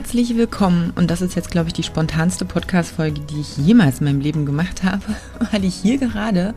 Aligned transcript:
Herzlich 0.00 0.34
willkommen 0.34 0.94
und 0.96 1.10
das 1.10 1.20
ist 1.20 1.34
jetzt, 1.36 1.50
glaube 1.50 1.68
ich, 1.68 1.74
die 1.74 1.82
spontanste 1.82 2.46
Podcast-Folge, 2.46 3.20
die 3.20 3.40
ich 3.42 3.58
jemals 3.58 4.00
in 4.00 4.06
meinem 4.06 4.22
Leben 4.22 4.46
gemacht 4.46 4.82
habe, 4.82 5.02
weil 5.52 5.62
ich 5.62 5.74
hier 5.74 5.98
gerade 5.98 6.54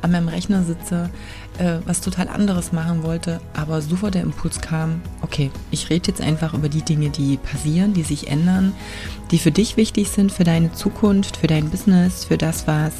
an 0.00 0.12
meinem 0.12 0.28
Rechner 0.28 0.62
sitze, 0.62 1.10
äh, 1.58 1.76
was 1.84 2.00
total 2.00 2.26
anderes 2.28 2.72
machen 2.72 3.02
wollte, 3.02 3.38
aber 3.54 3.82
sofort 3.82 4.14
der 4.14 4.22
Impuls 4.22 4.62
kam, 4.62 5.02
okay, 5.20 5.50
ich 5.70 5.90
rede 5.90 6.08
jetzt 6.08 6.22
einfach 6.22 6.54
über 6.54 6.70
die 6.70 6.80
Dinge, 6.80 7.10
die 7.10 7.36
passieren, 7.36 7.92
die 7.92 8.02
sich 8.02 8.28
ändern, 8.28 8.72
die 9.30 9.38
für 9.38 9.52
dich 9.52 9.76
wichtig 9.76 10.08
sind, 10.08 10.32
für 10.32 10.44
deine 10.44 10.72
Zukunft, 10.72 11.36
für 11.36 11.48
dein 11.48 11.68
Business, 11.68 12.24
für 12.24 12.38
das, 12.38 12.66
was 12.66 12.94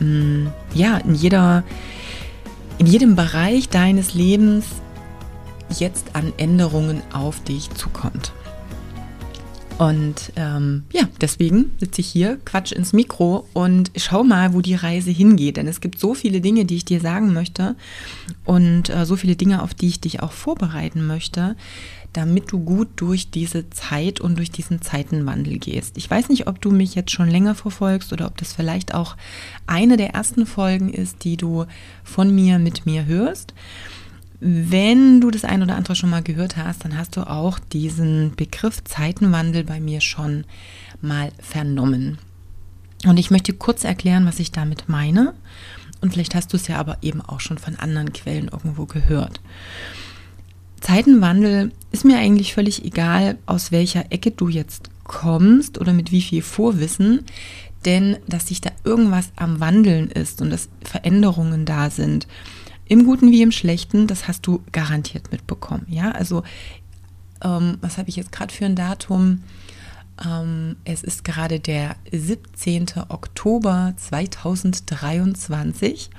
mh, 0.00 0.06
mm, 0.06 0.52
ja 0.72 0.96
in 0.96 1.14
jeder, 1.14 1.64
in 2.78 2.86
jedem 2.86 3.14
Bereich 3.14 3.68
deines 3.68 4.14
Lebens 4.14 4.64
jetzt 5.68 6.16
an 6.16 6.32
Änderungen 6.38 7.02
auf 7.12 7.44
dich 7.44 7.68
zukommt. 7.74 8.32
Und 9.78 10.32
ähm, 10.36 10.84
ja, 10.92 11.08
deswegen 11.20 11.72
sitze 11.78 12.00
ich 12.00 12.06
hier, 12.06 12.38
quatsch 12.44 12.72
ins 12.72 12.92
Mikro 12.92 13.48
und 13.52 13.90
schau 13.96 14.22
mal, 14.22 14.54
wo 14.54 14.60
die 14.60 14.74
Reise 14.74 15.10
hingeht. 15.10 15.56
Denn 15.56 15.66
es 15.66 15.80
gibt 15.80 15.98
so 15.98 16.14
viele 16.14 16.40
Dinge, 16.40 16.64
die 16.64 16.76
ich 16.76 16.84
dir 16.84 17.00
sagen 17.00 17.32
möchte 17.32 17.74
und 18.44 18.90
äh, 18.90 19.04
so 19.06 19.16
viele 19.16 19.36
Dinge, 19.36 19.62
auf 19.62 19.74
die 19.74 19.88
ich 19.88 20.00
dich 20.00 20.22
auch 20.22 20.32
vorbereiten 20.32 21.06
möchte, 21.06 21.56
damit 22.12 22.52
du 22.52 22.60
gut 22.60 22.88
durch 22.96 23.30
diese 23.30 23.70
Zeit 23.70 24.20
und 24.20 24.36
durch 24.36 24.50
diesen 24.50 24.82
Zeitenwandel 24.82 25.58
gehst. 25.58 25.96
Ich 25.96 26.10
weiß 26.10 26.28
nicht, 26.28 26.46
ob 26.46 26.60
du 26.60 26.70
mich 26.70 26.94
jetzt 26.94 27.10
schon 27.10 27.28
länger 27.28 27.54
verfolgst 27.54 28.12
oder 28.12 28.26
ob 28.26 28.36
das 28.36 28.52
vielleicht 28.52 28.94
auch 28.94 29.16
eine 29.66 29.96
der 29.96 30.10
ersten 30.10 30.46
Folgen 30.46 30.92
ist, 30.92 31.24
die 31.24 31.36
du 31.36 31.64
von 32.04 32.34
mir 32.34 32.58
mit 32.58 32.86
mir 32.86 33.06
hörst. 33.06 33.54
Wenn 34.44 35.20
du 35.20 35.30
das 35.30 35.44
ein 35.44 35.62
oder 35.62 35.76
andere 35.76 35.94
schon 35.94 36.10
mal 36.10 36.20
gehört 36.20 36.56
hast, 36.56 36.84
dann 36.84 36.98
hast 36.98 37.16
du 37.16 37.20
auch 37.20 37.60
diesen 37.60 38.34
Begriff 38.34 38.82
Zeitenwandel 38.82 39.62
bei 39.62 39.78
mir 39.78 40.00
schon 40.00 40.42
mal 41.00 41.30
vernommen. 41.38 42.18
Und 43.06 43.18
ich 43.18 43.30
möchte 43.30 43.52
kurz 43.52 43.84
erklären, 43.84 44.26
was 44.26 44.40
ich 44.40 44.50
damit 44.50 44.88
meine. 44.88 45.34
Und 46.00 46.12
vielleicht 46.12 46.34
hast 46.34 46.52
du 46.52 46.56
es 46.56 46.66
ja 46.66 46.80
aber 46.80 46.98
eben 47.02 47.20
auch 47.20 47.38
schon 47.38 47.56
von 47.58 47.76
anderen 47.76 48.12
Quellen 48.12 48.48
irgendwo 48.48 48.84
gehört. 48.86 49.40
Zeitenwandel 50.80 51.70
ist 51.92 52.04
mir 52.04 52.18
eigentlich 52.18 52.52
völlig 52.52 52.84
egal, 52.84 53.38
aus 53.46 53.70
welcher 53.70 54.10
Ecke 54.10 54.32
du 54.32 54.48
jetzt 54.48 54.90
kommst 55.04 55.80
oder 55.80 55.92
mit 55.92 56.10
wie 56.10 56.22
viel 56.22 56.42
Vorwissen, 56.42 57.26
denn 57.84 58.16
dass 58.26 58.48
sich 58.48 58.60
da 58.60 58.70
irgendwas 58.82 59.30
am 59.36 59.60
Wandeln 59.60 60.10
ist 60.10 60.42
und 60.42 60.50
dass 60.50 60.68
Veränderungen 60.82 61.64
da 61.64 61.90
sind 61.90 62.26
im 62.92 63.06
Guten 63.06 63.30
wie 63.30 63.40
im 63.40 63.52
Schlechten, 63.52 64.06
das 64.06 64.28
hast 64.28 64.46
du 64.46 64.62
garantiert 64.70 65.32
mitbekommen. 65.32 65.86
Ja, 65.88 66.10
also 66.10 66.42
ähm, 67.42 67.78
was 67.80 67.96
habe 67.96 68.10
ich 68.10 68.16
jetzt 68.16 68.32
gerade 68.32 68.52
für 68.52 68.66
ein 68.66 68.76
Datum? 68.76 69.44
Ähm, 70.22 70.76
es 70.84 71.02
ist 71.02 71.24
gerade 71.24 71.58
der 71.58 71.96
17. 72.12 72.88
Oktober 73.08 73.94
2023. 73.96 76.10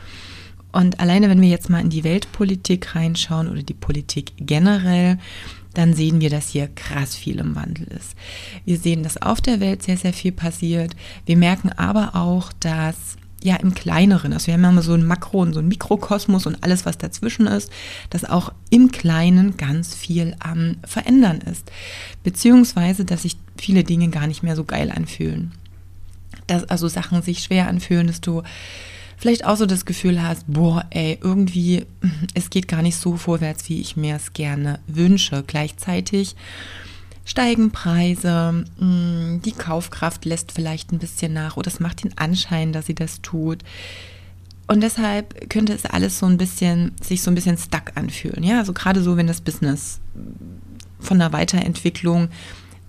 Und 0.72 1.00
alleine, 1.00 1.30
wenn 1.30 1.42
wir 1.42 1.50
jetzt 1.50 1.70
mal 1.70 1.80
in 1.80 1.92
die 1.92 2.04
Weltpolitik 2.04 2.96
reinschauen 2.96 3.50
oder 3.50 3.62
die 3.62 3.76
Politik 3.76 4.34
generell, 4.38 5.20
dann 5.76 5.94
sehen 5.94 6.22
wir, 6.22 6.32
dass 6.32 6.50
hier 6.50 6.70
krass 6.70 7.16
viel 7.16 7.38
im 7.38 7.56
Wandel 7.56 7.86
ist. 7.90 8.16
Wir 8.66 8.80
sehen, 8.80 9.04
dass 9.04 9.22
auf 9.22 9.42
der 9.42 9.60
Welt 9.60 9.84
sehr, 9.84 9.98
sehr 9.98 10.14
viel 10.14 10.32
passiert. 10.32 10.96
Wir 11.28 11.38
merken 11.38 11.70
aber 11.70 12.16
auch, 12.16 12.52
dass 12.54 13.18
ja 13.44 13.58
im 13.58 13.74
Kleineren. 13.74 14.34
Also 14.34 14.48
wir 14.48 14.54
haben 14.56 14.64
ja 14.64 14.70
immer 14.70 14.82
so 14.82 14.94
ein 14.94 15.06
Makro 15.06 15.42
und 15.42 15.54
so 15.54 15.60
ein 15.60 15.68
Mikrokosmos 15.68 16.46
und 16.46 16.64
alles, 16.64 16.86
was 16.86 16.98
dazwischen 16.98 17.48
ist, 17.48 17.72
dass 18.10 18.26
auch 18.26 18.54
im 18.70 18.92
Kleinen 18.92 19.58
ganz 19.58 19.94
viel 19.94 20.36
am 20.40 20.78
Verändern 20.86 21.42
ist. 21.42 21.72
Beziehungsweise, 22.24 23.06
dass 23.06 23.24
sich 23.24 23.38
viele 23.58 23.84
Dinge 23.84 24.10
gar 24.10 24.28
nicht 24.28 24.44
mehr 24.44 24.56
so 24.56 24.64
geil 24.64 24.92
anfühlen. 24.92 25.52
Dass 26.48 26.64
also 26.66 26.88
Sachen 26.88 27.22
sich 27.22 27.44
schwer 27.44 27.68
anfühlen, 27.68 28.08
dass 28.08 28.22
du 28.22 28.44
vielleicht 29.18 29.46
auch 29.46 29.58
so 29.58 29.66
das 29.66 29.86
Gefühl 29.86 30.22
hast, 30.22 30.46
boah, 30.48 30.86
ey, 30.90 31.18
irgendwie, 31.22 31.86
es 32.34 32.50
geht 32.50 32.68
gar 32.68 32.82
nicht 32.82 32.98
so 32.98 33.18
vorwärts, 33.18 33.70
wie 33.70 33.80
ich 33.80 33.96
mir 33.96 34.16
es 34.16 34.34
gerne 34.34 34.80
wünsche. 34.88 35.44
Gleichzeitig 35.46 36.36
steigen 37.26 37.72
Preise, 37.72 38.66
mm, 38.80 39.42
die 39.44 39.54
Kaufkraft 39.54 40.26
lässt 40.26 40.52
vielleicht 40.52 40.92
ein 40.92 41.00
bisschen 41.00 41.34
nach 41.34 41.58
oder 41.58 41.68
es 41.68 41.80
macht 41.80 42.04
den 42.04 42.18
Anschein, 42.18 42.74
dass 42.74 42.88
sie 42.88 42.96
das 42.96 43.22
tut. 43.22 43.64
Und 44.68 44.82
deshalb 44.82 45.50
könnte 45.50 45.74
es 45.74 45.86
alles 45.86 46.20
so 46.20 46.26
ein 46.26 46.38
bisschen, 46.38 46.94
sich 47.02 47.22
so 47.22 47.30
ein 47.32 47.36
bisschen 47.36 47.58
stuck 47.58 47.92
anfühlen. 47.96 48.44
Ja, 48.44 48.60
also 48.60 48.74
gerade 48.74 49.02
so, 49.02 49.18
wenn 49.18 49.28
das 49.28 49.42
Business 49.42 50.00
von 51.00 51.20
der 51.20 51.34
Weiterentwicklung 51.34 52.30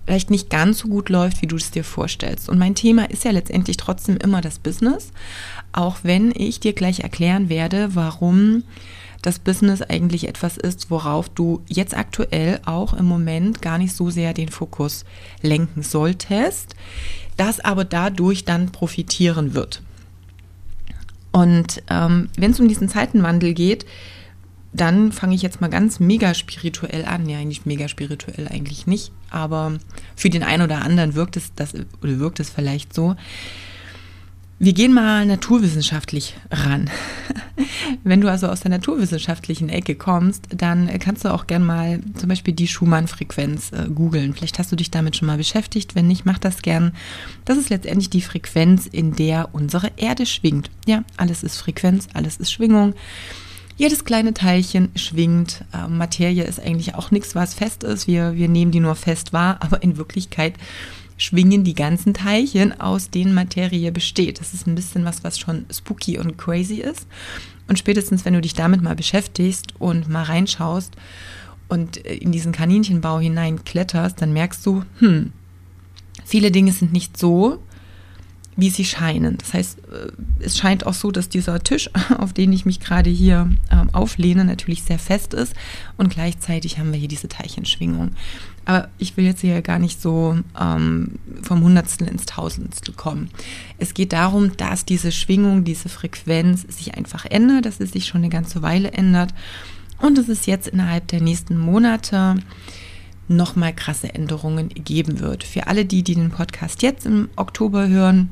vielleicht 0.04 0.30
nicht 0.30 0.50
ganz 0.50 0.80
so 0.80 0.88
gut 0.88 1.08
läuft, 1.08 1.42
wie 1.42 1.46
du 1.46 1.56
es 1.56 1.70
dir 1.70 1.84
vorstellst. 1.84 2.48
Und 2.48 2.58
mein 2.58 2.74
Thema 2.74 3.10
ist 3.10 3.24
ja 3.24 3.30
letztendlich 3.30 3.76
trotzdem 3.76 4.16
immer 4.18 4.40
das 4.40 4.58
Business, 4.58 5.10
auch 5.72 5.98
wenn 6.02 6.32
ich 6.36 6.60
dir 6.60 6.74
gleich 6.74 7.00
erklären 7.00 7.48
werde, 7.48 7.94
warum 7.94 8.62
das 9.24 9.38
Business 9.38 9.80
eigentlich 9.80 10.28
etwas 10.28 10.58
ist, 10.58 10.90
worauf 10.90 11.30
du 11.30 11.62
jetzt 11.66 11.96
aktuell 11.96 12.60
auch 12.66 12.92
im 12.92 13.06
Moment 13.06 13.62
gar 13.62 13.78
nicht 13.78 13.94
so 13.94 14.10
sehr 14.10 14.34
den 14.34 14.50
Fokus 14.50 15.06
lenken 15.40 15.82
solltest, 15.82 16.76
das 17.38 17.60
aber 17.60 17.84
dadurch 17.84 18.44
dann 18.44 18.70
profitieren 18.70 19.54
wird. 19.54 19.82
Und 21.32 21.82
ähm, 21.88 22.28
wenn 22.36 22.50
es 22.50 22.60
um 22.60 22.68
diesen 22.68 22.90
Zeitenwandel 22.90 23.54
geht, 23.54 23.86
dann 24.74 25.10
fange 25.10 25.34
ich 25.34 25.42
jetzt 25.42 25.60
mal 25.60 25.70
ganz 25.70 26.00
mega 26.00 26.34
spirituell 26.34 27.06
an. 27.06 27.26
Ja, 27.26 27.38
eigentlich 27.38 27.64
mega 27.64 27.88
spirituell 27.88 28.46
eigentlich 28.48 28.86
nicht, 28.86 29.10
aber 29.30 29.78
für 30.16 30.28
den 30.28 30.42
einen 30.42 30.64
oder 30.64 30.82
anderen 30.82 31.14
wirkt 31.14 31.38
es 31.38 31.54
das 31.54 31.74
oder 31.74 32.18
wirkt 32.18 32.40
es 32.40 32.50
vielleicht 32.50 32.92
so. 32.92 33.16
Wir 34.64 34.72
gehen 34.72 34.94
mal 34.94 35.26
naturwissenschaftlich 35.26 36.36
ran. 36.50 36.88
Wenn 38.02 38.22
du 38.22 38.30
also 38.30 38.46
aus 38.46 38.60
der 38.60 38.70
naturwissenschaftlichen 38.70 39.68
Ecke 39.68 39.94
kommst, 39.94 40.46
dann 40.56 40.88
kannst 41.00 41.26
du 41.26 41.34
auch 41.34 41.46
gern 41.46 41.62
mal 41.62 42.00
zum 42.14 42.30
Beispiel 42.30 42.54
die 42.54 42.66
Schumann-Frequenz 42.66 43.72
äh, 43.72 43.90
googeln. 43.94 44.32
Vielleicht 44.32 44.58
hast 44.58 44.72
du 44.72 44.76
dich 44.76 44.90
damit 44.90 45.16
schon 45.16 45.26
mal 45.26 45.36
beschäftigt. 45.36 45.94
Wenn 45.94 46.06
nicht, 46.06 46.24
mach 46.24 46.38
das 46.38 46.62
gern. 46.62 46.92
Das 47.44 47.58
ist 47.58 47.68
letztendlich 47.68 48.08
die 48.08 48.22
Frequenz, 48.22 48.86
in 48.86 49.14
der 49.14 49.50
unsere 49.52 49.92
Erde 49.98 50.24
schwingt. 50.24 50.70
Ja, 50.86 51.04
alles 51.18 51.42
ist 51.42 51.58
Frequenz, 51.58 52.08
alles 52.14 52.38
ist 52.38 52.50
Schwingung. 52.50 52.94
Jedes 53.76 54.06
kleine 54.06 54.32
Teilchen 54.32 54.88
schwingt. 54.96 55.62
Äh, 55.74 55.88
Materie 55.88 56.44
ist 56.44 56.58
eigentlich 56.58 56.94
auch 56.94 57.10
nichts, 57.10 57.34
was 57.34 57.52
fest 57.52 57.84
ist. 57.84 58.06
Wir, 58.06 58.34
wir 58.34 58.48
nehmen 58.48 58.70
die 58.70 58.80
nur 58.80 58.94
fest 58.94 59.34
wahr, 59.34 59.58
aber 59.60 59.82
in 59.82 59.98
Wirklichkeit 59.98 60.54
schwingen 61.16 61.64
die 61.64 61.74
ganzen 61.74 62.14
Teilchen, 62.14 62.80
aus 62.80 63.10
denen 63.10 63.34
Materie 63.34 63.92
besteht. 63.92 64.40
Das 64.40 64.54
ist 64.54 64.66
ein 64.66 64.74
bisschen 64.74 65.04
was, 65.04 65.24
was 65.24 65.38
schon 65.38 65.66
spooky 65.72 66.18
und 66.18 66.36
crazy 66.36 66.76
ist. 66.76 67.06
Und 67.68 67.78
spätestens, 67.78 68.24
wenn 68.24 68.34
du 68.34 68.40
dich 68.40 68.54
damit 68.54 68.82
mal 68.82 68.96
beschäftigst 68.96 69.74
und 69.78 70.08
mal 70.08 70.24
reinschaust 70.24 70.94
und 71.68 71.96
in 71.96 72.32
diesen 72.32 72.52
Kaninchenbau 72.52 73.20
hinein 73.20 73.64
kletterst, 73.64 74.20
dann 74.20 74.32
merkst 74.32 74.64
du, 74.66 74.84
hm, 74.98 75.32
viele 76.24 76.50
Dinge 76.50 76.72
sind 76.72 76.92
nicht 76.92 77.16
so, 77.16 77.62
wie 78.56 78.70
sie 78.70 78.84
scheinen. 78.84 79.38
Das 79.38 79.54
heißt, 79.54 79.78
äh, 79.78 80.12
es 80.40 80.58
scheint 80.58 80.86
auch 80.86 80.94
so, 80.94 81.10
dass 81.10 81.28
dieser 81.28 81.62
Tisch, 81.62 81.90
auf 82.18 82.32
den 82.32 82.52
ich 82.52 82.66
mich 82.66 82.80
gerade 82.80 83.10
hier 83.10 83.50
ähm, 83.70 83.90
auflehne, 83.92 84.44
natürlich 84.44 84.82
sehr 84.82 84.98
fest 84.98 85.34
ist 85.34 85.54
und 85.96 86.10
gleichzeitig 86.10 86.78
haben 86.78 86.92
wir 86.92 86.98
hier 86.98 87.08
diese 87.08 87.28
Teilchenschwingung. 87.28 88.10
Aber 88.64 88.88
ich 88.98 89.16
will 89.16 89.24
jetzt 89.24 89.40
hier 89.40 89.60
gar 89.62 89.78
nicht 89.78 90.00
so 90.00 90.38
ähm, 90.58 91.18
vom 91.42 91.62
Hundertstel 91.62 92.08
ins 92.08 92.26
Tausendstel 92.26 92.94
kommen. 92.94 93.30
Es 93.78 93.94
geht 93.94 94.12
darum, 94.12 94.56
dass 94.56 94.84
diese 94.84 95.12
Schwingung, 95.12 95.64
diese 95.64 95.88
Frequenz 95.88 96.62
sich 96.62 96.94
einfach 96.96 97.26
ändert, 97.26 97.66
dass 97.66 97.80
es 97.80 97.92
sich 97.92 98.06
schon 98.06 98.22
eine 98.22 98.30
ganze 98.30 98.62
Weile 98.62 98.92
ändert 98.92 99.34
und 100.00 100.16
dass 100.18 100.28
es 100.28 100.46
jetzt 100.46 100.68
innerhalb 100.68 101.08
der 101.08 101.20
nächsten 101.20 101.58
Monate 101.58 102.36
nochmal 103.28 103.74
krasse 103.74 104.14
Änderungen 104.14 104.68
geben 104.68 105.20
wird. 105.20 105.44
Für 105.44 105.66
alle 105.66 105.84
die, 105.84 106.02
die 106.02 106.14
den 106.14 106.30
Podcast 106.30 106.82
jetzt 106.82 107.06
im 107.06 107.28
Oktober 107.36 107.88
hören, 107.88 108.30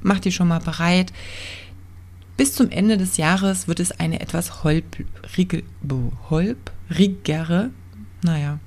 mach 0.00 0.20
dich 0.20 0.34
schon 0.34 0.48
mal 0.48 0.60
bereit. 0.60 1.12
Bis 2.36 2.54
zum 2.54 2.70
Ende 2.70 2.96
des 2.96 3.18
Jahres 3.18 3.68
wird 3.68 3.78
es 3.78 3.92
eine 3.92 4.20
etwas 4.20 4.64
holprige, 4.64 5.62
holprigere, 6.30 7.70
naja, 8.22 8.58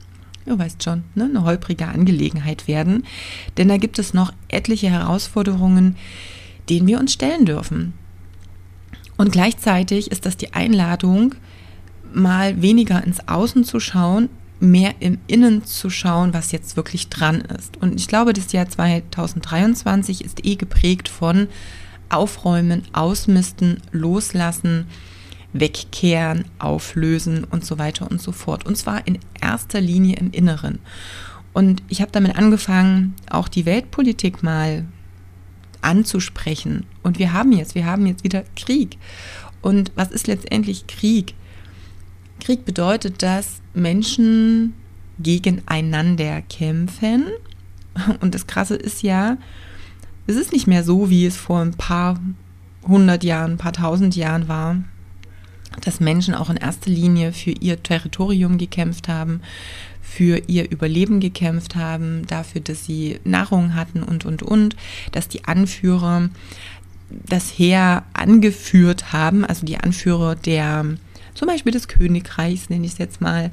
ihr 0.46 0.58
weißt 0.60 0.84
schon, 0.84 1.04
ne, 1.16 1.26
eine 1.26 1.44
holprige 1.44 1.88
Angelegenheit 1.88 2.68
werden. 2.68 3.04
Denn 3.58 3.68
da 3.68 3.78
gibt 3.78 4.00
es 4.00 4.14
noch 4.14 4.34
etliche 4.48 4.90
Herausforderungen, 4.90 5.96
denen 6.70 6.88
wir 6.88 7.00
uns 7.00 7.14
stellen 7.14 7.46
dürfen. 7.46 7.94
Und 9.18 9.32
gleichzeitig 9.32 10.12
ist 10.12 10.26
das 10.26 10.38
die 10.38 10.54
Einladung, 10.54 11.36
mal 12.14 12.62
weniger 12.62 13.04
ins 13.04 13.28
Außen 13.28 13.64
zu 13.64 13.80
schauen, 13.80 14.30
mehr 14.60 14.96
im 15.00 15.18
Innen 15.28 15.66
zu 15.66 15.90
schauen, 15.90 16.34
was 16.34 16.52
jetzt 16.52 16.78
wirklich 16.78 17.10
dran 17.10 17.42
ist. 17.42 17.78
Und 17.78 18.00
ich 18.00 18.08
glaube, 18.08 18.34
das 18.34 18.52
Jahr 18.52 18.68
2023 18.68 20.24
ist 20.24 20.46
eh 20.46 20.56
geprägt 20.56 21.10
von 21.10 21.48
Aufräumen, 22.10 22.84
Ausmisten, 22.94 23.82
Loslassen, 23.92 24.88
Wegkehren, 25.60 26.46
Auflösen 26.60 27.46
und 27.46 27.66
so 27.66 27.80
weiter 27.80 28.10
und 28.10 28.22
so 28.22 28.32
fort. 28.32 28.66
Und 28.66 28.78
zwar 28.78 29.08
in 29.08 29.20
erster 29.42 29.80
Linie 29.80 30.18
im 30.18 30.32
Inneren. 30.32 30.80
Und 31.54 31.82
ich 31.88 32.02
habe 32.02 32.12
damit 32.12 32.36
angefangen, 32.36 33.16
auch 33.30 33.48
die 33.48 33.66
Weltpolitik 33.66 34.44
mal 34.44 34.86
anzusprechen. 35.82 36.86
Und 37.04 37.20
wir 37.20 37.32
haben 37.32 37.54
jetzt, 37.54 37.76
wir 37.76 37.86
haben 37.86 38.06
jetzt 38.06 38.24
wieder 38.24 38.44
Krieg. 38.56 38.98
Und 39.62 39.92
was 39.96 40.12
ist 40.12 40.28
letztendlich 40.28 40.88
Krieg? 40.88 41.34
Krieg 42.42 42.66
bedeutet, 42.66 43.24
dass 43.24 43.62
Menschen 43.74 44.74
gegeneinander 45.20 46.42
kämpfen. 46.42 47.28
Und 48.20 48.36
das 48.36 48.48
Krasse 48.48 48.76
ist 48.76 49.04
ja, 49.04 49.38
es 50.28 50.36
ist 50.36 50.52
nicht 50.52 50.68
mehr 50.68 50.84
so, 50.84 51.10
wie 51.10 51.26
es 51.26 51.38
vor 51.38 51.62
ein 51.62 51.76
paar 51.76 52.20
hundert 52.86 53.24
Jahren, 53.24 53.54
ein 53.54 53.58
paar 53.58 53.74
tausend 53.74 54.16
Jahren 54.18 54.50
war, 54.50 54.78
dass 55.82 56.00
Menschen 56.00 56.34
auch 56.34 56.50
in 56.50 56.58
erster 56.58 56.90
Linie 56.90 57.34
für 57.34 57.52
ihr 57.52 57.82
Territorium 57.82 58.58
gekämpft 58.58 59.08
haben, 59.08 59.42
für 60.02 60.42
ihr 60.48 60.70
Überleben 60.72 61.20
gekämpft 61.20 61.76
haben, 61.76 62.26
dafür, 62.28 62.62
dass 62.62 62.86
sie 62.86 63.20
Nahrung 63.24 63.76
hatten 63.76 64.04
und, 64.04 64.26
und, 64.26 64.44
und, 64.44 64.76
dass 65.12 65.28
die 65.28 65.46
Anführer 65.46 66.30
das 67.10 67.50
Heer 67.50 68.04
angeführt 68.14 69.14
haben, 69.14 69.46
also 69.46 69.66
die 69.66 69.78
Anführer 69.78 70.36
der, 70.36 70.86
zum 71.34 71.48
Beispiel 71.48 71.72
des 71.72 71.88
Königreichs, 71.88 72.70
nenne 72.70 72.86
ich 72.86 72.94
es 72.94 72.98
jetzt 72.98 73.22
mal, 73.22 73.52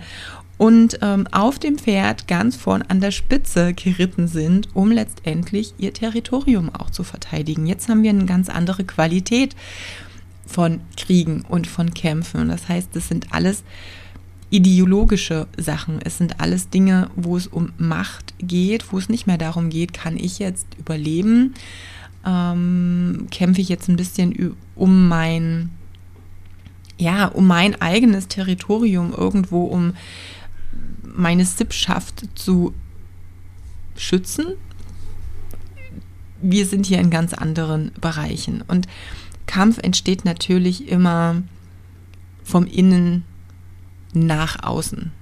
und 0.59 0.99
ähm, 1.03 1.27
auf 1.33 1.59
dem 1.59 1.77
Pferd 1.79 2.29
ganz 2.29 2.55
vorn 2.55 2.83
an 2.83 3.01
der 3.01 3.11
Spitze 3.11 3.75
geritten 3.75 4.29
sind, 4.29 4.69
um 4.75 4.93
letztendlich 4.93 5.75
ihr 5.79 5.93
Territorium 5.93 6.73
auch 6.73 6.91
zu 6.91 7.03
verteidigen. 7.03 7.67
Jetzt 7.67 7.89
haben 7.89 8.05
wir 8.05 8.11
eine 8.11 8.27
ganz 8.27 8.49
andere 8.49 8.85
Qualität 8.85 9.57
von 10.47 10.81
Kriegen 10.97 11.43
und 11.49 11.67
von 11.67 11.95
Kämpfen. 11.95 12.49
Das 12.49 12.69
heißt, 12.69 12.91
das 12.95 13.09
sind 13.09 13.33
alles 13.33 13.65
ideologische 14.51 15.47
Sachen. 15.57 16.01
Es 16.05 16.19
sind 16.19 16.41
alles 16.41 16.69
Dinge, 16.69 17.11
wo 17.17 17.37
es 17.37 17.47
um 17.47 17.73
Macht 17.79 18.35
geht, 18.39 18.93
wo 18.93 18.99
es 18.99 19.09
nicht 19.09 19.27
mehr 19.27 19.39
darum 19.39 19.71
geht, 19.71 19.95
kann 19.95 20.19
ich 20.19 20.39
jetzt 20.39 20.67
überleben, 20.79 21.55
ähm, 22.27 23.29
kämpfe 23.31 23.63
ich 23.63 23.71
jetzt 23.71 23.89
ein 23.89 23.97
bisschen 23.97 24.55
um 24.77 25.09
mein, 25.09 25.71
ja, 26.99 27.27
um 27.27 27.47
mein 27.47 27.81
eigenes 27.81 28.29
Territorium 28.29 29.15
irgendwo, 29.17 29.65
um 29.65 29.95
meine 31.03 31.47
Sippschaft 31.47 32.25
zu 32.35 32.75
schützen. 33.97 34.49
Wir 36.43 36.67
sind 36.67 36.87
hier 36.87 36.99
in 36.99 37.11
ganz 37.11 37.33
anderen 37.33 37.93
Bereichen. 38.01 38.63
Und 38.69 38.87
Kampf 39.47 39.79
entsteht 39.79 40.25
natürlich 40.25 40.89
immer 40.89 41.43
vom 42.45 42.67
Innen 42.67 43.25
nach 44.13 44.63
außen. 44.63 45.13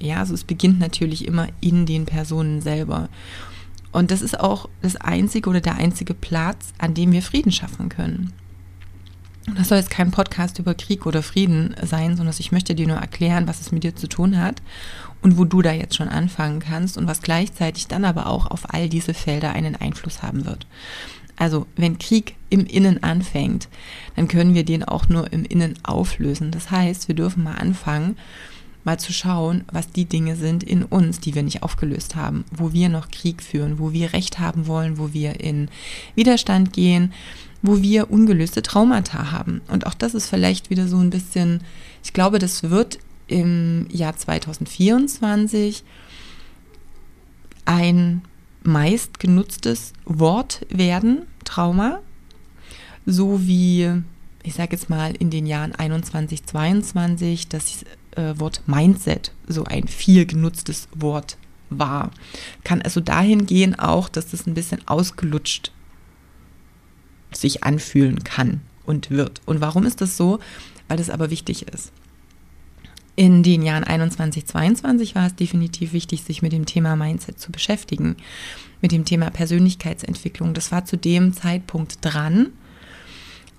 Ja, 0.00 0.18
also 0.18 0.34
es 0.34 0.44
beginnt 0.44 0.80
natürlich 0.80 1.26
immer 1.26 1.48
in 1.60 1.86
den 1.86 2.06
Personen 2.06 2.62
selber. 2.62 3.08
Und 3.92 4.10
das 4.10 4.22
ist 4.22 4.38
auch 4.38 4.68
das 4.82 4.96
einzige 4.96 5.50
oder 5.50 5.60
der 5.60 5.76
einzige 5.76 6.14
Platz, 6.14 6.72
an 6.78 6.94
dem 6.94 7.12
wir 7.12 7.22
Frieden 7.22 7.52
schaffen 7.52 7.88
können. 7.88 8.32
Das 9.56 9.68
soll 9.68 9.78
jetzt 9.78 9.90
kein 9.90 10.10
Podcast 10.10 10.58
über 10.58 10.74
Krieg 10.74 11.06
oder 11.06 11.22
Frieden 11.22 11.74
sein, 11.82 12.16
sondern 12.16 12.34
ich 12.38 12.52
möchte 12.52 12.74
dir 12.74 12.86
nur 12.86 12.98
erklären, 12.98 13.48
was 13.48 13.60
es 13.60 13.72
mit 13.72 13.82
dir 13.82 13.96
zu 13.96 14.06
tun 14.06 14.38
hat 14.38 14.62
und 15.22 15.38
wo 15.38 15.44
du 15.44 15.60
da 15.60 15.72
jetzt 15.72 15.96
schon 15.96 16.08
anfangen 16.08 16.60
kannst 16.60 16.96
und 16.96 17.06
was 17.06 17.22
gleichzeitig 17.22 17.88
dann 17.88 18.04
aber 18.04 18.26
auch 18.26 18.46
auf 18.46 18.72
all 18.72 18.88
diese 18.88 19.14
Felder 19.14 19.52
einen 19.52 19.76
Einfluss 19.76 20.22
haben 20.22 20.44
wird. 20.44 20.66
Also 21.40 21.66
wenn 21.74 21.98
Krieg 21.98 22.34
im 22.50 22.66
Innen 22.66 23.02
anfängt, 23.02 23.68
dann 24.14 24.28
können 24.28 24.54
wir 24.54 24.62
den 24.62 24.84
auch 24.84 25.08
nur 25.08 25.32
im 25.32 25.46
Innen 25.46 25.74
auflösen. 25.82 26.50
Das 26.50 26.70
heißt, 26.70 27.08
wir 27.08 27.14
dürfen 27.14 27.42
mal 27.42 27.54
anfangen, 27.54 28.18
mal 28.84 28.98
zu 28.98 29.14
schauen, 29.14 29.64
was 29.72 29.90
die 29.90 30.04
Dinge 30.04 30.36
sind 30.36 30.62
in 30.62 30.84
uns, 30.84 31.18
die 31.18 31.34
wir 31.34 31.42
nicht 31.42 31.62
aufgelöst 31.62 32.14
haben, 32.14 32.44
wo 32.50 32.74
wir 32.74 32.90
noch 32.90 33.10
Krieg 33.10 33.42
führen, 33.42 33.78
wo 33.78 33.92
wir 33.92 34.12
Recht 34.12 34.38
haben 34.38 34.66
wollen, 34.66 34.98
wo 34.98 35.14
wir 35.14 35.40
in 35.40 35.70
Widerstand 36.14 36.74
gehen, 36.74 37.14
wo 37.62 37.80
wir 37.80 38.10
ungelöste 38.10 38.60
Traumata 38.60 39.32
haben. 39.32 39.62
Und 39.68 39.86
auch 39.86 39.94
das 39.94 40.12
ist 40.12 40.28
vielleicht 40.28 40.68
wieder 40.68 40.88
so 40.88 40.98
ein 40.98 41.08
bisschen, 41.08 41.62
ich 42.04 42.12
glaube, 42.12 42.38
das 42.38 42.64
wird 42.64 42.98
im 43.28 43.86
Jahr 43.90 44.14
2024 44.14 45.84
ein 47.64 48.20
meist 48.62 49.20
genutztes 49.20 49.92
Wort 50.04 50.66
werden, 50.68 51.22
Trauma, 51.44 52.00
so 53.06 53.46
wie, 53.46 53.90
ich 54.42 54.54
sage 54.54 54.72
jetzt 54.72 54.90
mal, 54.90 55.14
in 55.16 55.30
den 55.30 55.46
Jahren 55.46 55.74
21, 55.74 56.44
22 56.44 57.48
das 57.48 57.84
äh, 58.16 58.34
Wort 58.38 58.62
Mindset 58.66 59.32
so 59.46 59.64
ein 59.64 59.88
viel 59.88 60.26
genutztes 60.26 60.88
Wort 60.94 61.36
war. 61.70 62.10
Kann 62.64 62.82
also 62.82 63.00
dahin 63.00 63.46
gehen 63.46 63.78
auch, 63.78 64.08
dass 64.08 64.30
das 64.30 64.46
ein 64.46 64.54
bisschen 64.54 64.86
ausgelutscht 64.86 65.72
sich 67.32 67.62
anfühlen 67.62 68.24
kann 68.24 68.60
und 68.84 69.10
wird. 69.10 69.40
Und 69.46 69.60
warum 69.60 69.86
ist 69.86 70.00
das 70.00 70.16
so? 70.16 70.40
Weil 70.88 70.96
das 70.96 71.10
aber 71.10 71.30
wichtig 71.30 71.68
ist. 71.68 71.92
In 73.20 73.42
den 73.42 73.60
Jahren 73.60 73.84
21, 73.84 74.46
22 74.46 75.14
war 75.14 75.26
es 75.26 75.34
definitiv 75.34 75.92
wichtig, 75.92 76.22
sich 76.22 76.40
mit 76.40 76.52
dem 76.52 76.64
Thema 76.64 76.96
Mindset 76.96 77.38
zu 77.38 77.52
beschäftigen, 77.52 78.16
mit 78.80 78.92
dem 78.92 79.04
Thema 79.04 79.28
Persönlichkeitsentwicklung. 79.28 80.54
Das 80.54 80.72
war 80.72 80.86
zu 80.86 80.96
dem 80.96 81.34
Zeitpunkt 81.34 81.98
dran. 82.00 82.46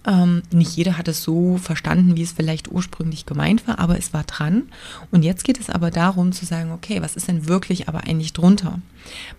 Ähm, 0.08 0.42
nicht 0.52 0.76
jeder 0.76 0.98
hat 0.98 1.08
es 1.08 1.22
so 1.22 1.58
verstanden, 1.58 2.16
wie 2.16 2.24
es 2.24 2.32
vielleicht 2.32 2.72
ursprünglich 2.72 3.28
gemeint 3.28 3.68
war, 3.68 3.78
aber 3.78 4.00
es 4.00 4.16
war 4.16 4.24
dran. 4.24 4.64
Und 5.12 5.22
jetzt 5.22 5.44
geht 5.44 5.60
es 5.60 5.70
aber 5.70 5.92
darum 5.92 6.32
zu 6.32 6.44
sagen, 6.44 6.72
okay, 6.72 7.04
was 7.04 7.16
ist 7.16 7.28
denn 7.28 7.48
wirklich 7.48 7.88
aber 7.88 8.06
eigentlich 8.06 8.34
drunter? 8.34 8.82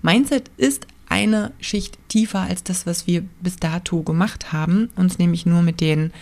Mindset 0.02 0.52
ist 0.56 0.86
eine 1.08 1.50
Schicht 1.58 1.98
tiefer 2.06 2.42
als 2.42 2.62
das, 2.62 2.86
was 2.86 3.08
wir 3.08 3.25
bis 3.40 3.56
dato 3.56 4.04
gemacht 4.04 4.52
haben, 4.52 4.88
uns 4.94 5.18
nämlich 5.18 5.46
nur 5.46 5.62
mit 5.62 5.80
den 5.80 6.12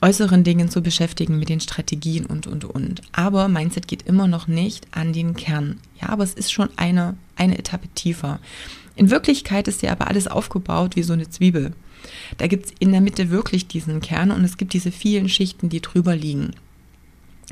äußeren 0.00 0.44
Dingen 0.44 0.68
zu 0.68 0.82
beschäftigen, 0.82 1.38
mit 1.38 1.48
den 1.48 1.60
Strategien 1.60 2.26
und, 2.26 2.46
und, 2.46 2.64
und. 2.64 3.02
Aber 3.12 3.48
Mindset 3.48 3.88
geht 3.88 4.02
immer 4.02 4.26
noch 4.26 4.46
nicht 4.46 4.86
an 4.90 5.12
den 5.12 5.34
Kern. 5.34 5.78
Ja, 6.00 6.10
aber 6.10 6.24
es 6.24 6.34
ist 6.34 6.52
schon 6.52 6.68
eine, 6.76 7.16
eine 7.36 7.58
Etappe 7.58 7.88
tiefer. 7.94 8.38
In 8.96 9.10
Wirklichkeit 9.10 9.68
ist 9.68 9.82
ja 9.82 9.92
aber 9.92 10.08
alles 10.08 10.28
aufgebaut 10.28 10.96
wie 10.96 11.02
so 11.02 11.12
eine 11.12 11.28
Zwiebel. 11.28 11.72
Da 12.38 12.46
gibt 12.46 12.66
es 12.66 12.72
in 12.78 12.92
der 12.92 13.00
Mitte 13.00 13.30
wirklich 13.30 13.66
diesen 13.66 14.00
Kern 14.00 14.30
und 14.30 14.44
es 14.44 14.56
gibt 14.56 14.72
diese 14.72 14.92
vielen 14.92 15.28
Schichten, 15.28 15.68
die 15.68 15.80
drüber 15.80 16.14
liegen. 16.14 16.52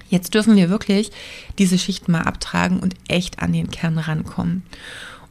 Jetzt 0.08 0.34
dürfen 0.34 0.56
wir 0.56 0.70
wirklich 0.70 1.10
diese 1.58 1.78
Schichten 1.78 2.12
mal 2.12 2.22
abtragen 2.22 2.80
und 2.80 2.94
echt 3.08 3.40
an 3.40 3.52
den 3.52 3.70
Kern 3.70 3.98
rankommen. 3.98 4.62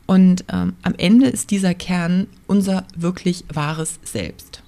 Und 0.05 0.43
ähm, 0.51 0.73
am 0.81 0.93
Ende 0.97 1.27
ist 1.27 1.51
dieser 1.51 1.73
Kern 1.73 2.27
unser 2.47 2.85
wirklich 2.95 3.45
wahres 3.53 3.99
Selbst. 4.03 4.63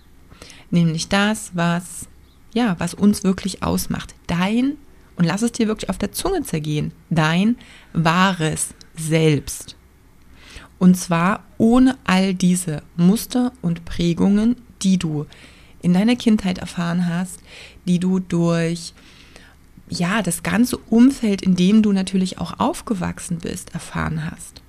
Nämlich 0.72 1.10
das, 1.10 1.52
was 1.54 2.08
ja, 2.54 2.76
was 2.80 2.94
uns 2.94 3.24
wirklich 3.24 3.64
ausmacht. 3.64 4.14
Dein, 4.28 4.78
und 5.16 5.26
lass 5.26 5.42
es 5.42 5.52
dir 5.52 5.68
wirklich 5.68 5.90
auf 5.90 5.98
der 5.98 6.12
Zunge 6.12 6.44
zergehen, 6.44 6.92
dein 7.10 7.58
wahres 7.94 8.74
Selbst. 8.96 9.76
Und 10.80 10.96
zwar 10.96 11.44
ohne 11.58 11.98
all 12.04 12.34
diese 12.34 12.84
Muster 12.96 13.54
und 13.62 13.86
Prägungen, 13.86 14.56
die 14.82 14.98
du 14.98 15.26
in 15.82 15.94
deiner 15.94 16.16
Kindheit 16.16 16.58
erfahren 16.58 17.08
hast, 17.08 17.40
die 17.86 18.00
du 18.00 18.20
durch 18.20 18.94
ja, 19.90 20.22
das 20.22 20.44
ganze 20.44 20.78
Umfeld, 20.78 21.42
in 21.42 21.56
dem 21.56 21.82
du 21.84 21.92
natürlich 21.92 22.40
auch 22.40 22.60
aufgewachsen 22.60 23.38
bist, 23.40 23.74
erfahren 23.74 24.30
hast. 24.30 24.62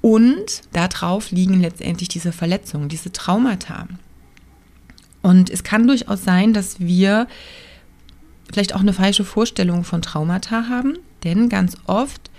Und 0.00 0.62
darauf 0.72 1.30
liegen 1.30 1.60
letztendlich 1.60 2.08
diese 2.08 2.32
Verletzungen, 2.32 2.88
diese 2.88 3.12
Traumata. 3.12 3.86
Und 5.24 5.48
es 5.48 5.64
kann 5.64 5.86
durchaus 5.86 6.22
sein, 6.22 6.52
dass 6.52 6.80
wir 6.80 7.26
vielleicht 8.52 8.74
auch 8.74 8.80
eine 8.80 8.92
falsche 8.92 9.24
Vorstellung 9.24 9.82
von 9.82 10.02
Traumata 10.02 10.68
haben, 10.68 10.98
denn 11.24 11.48
ganz 11.48 11.78
oft 11.86 12.30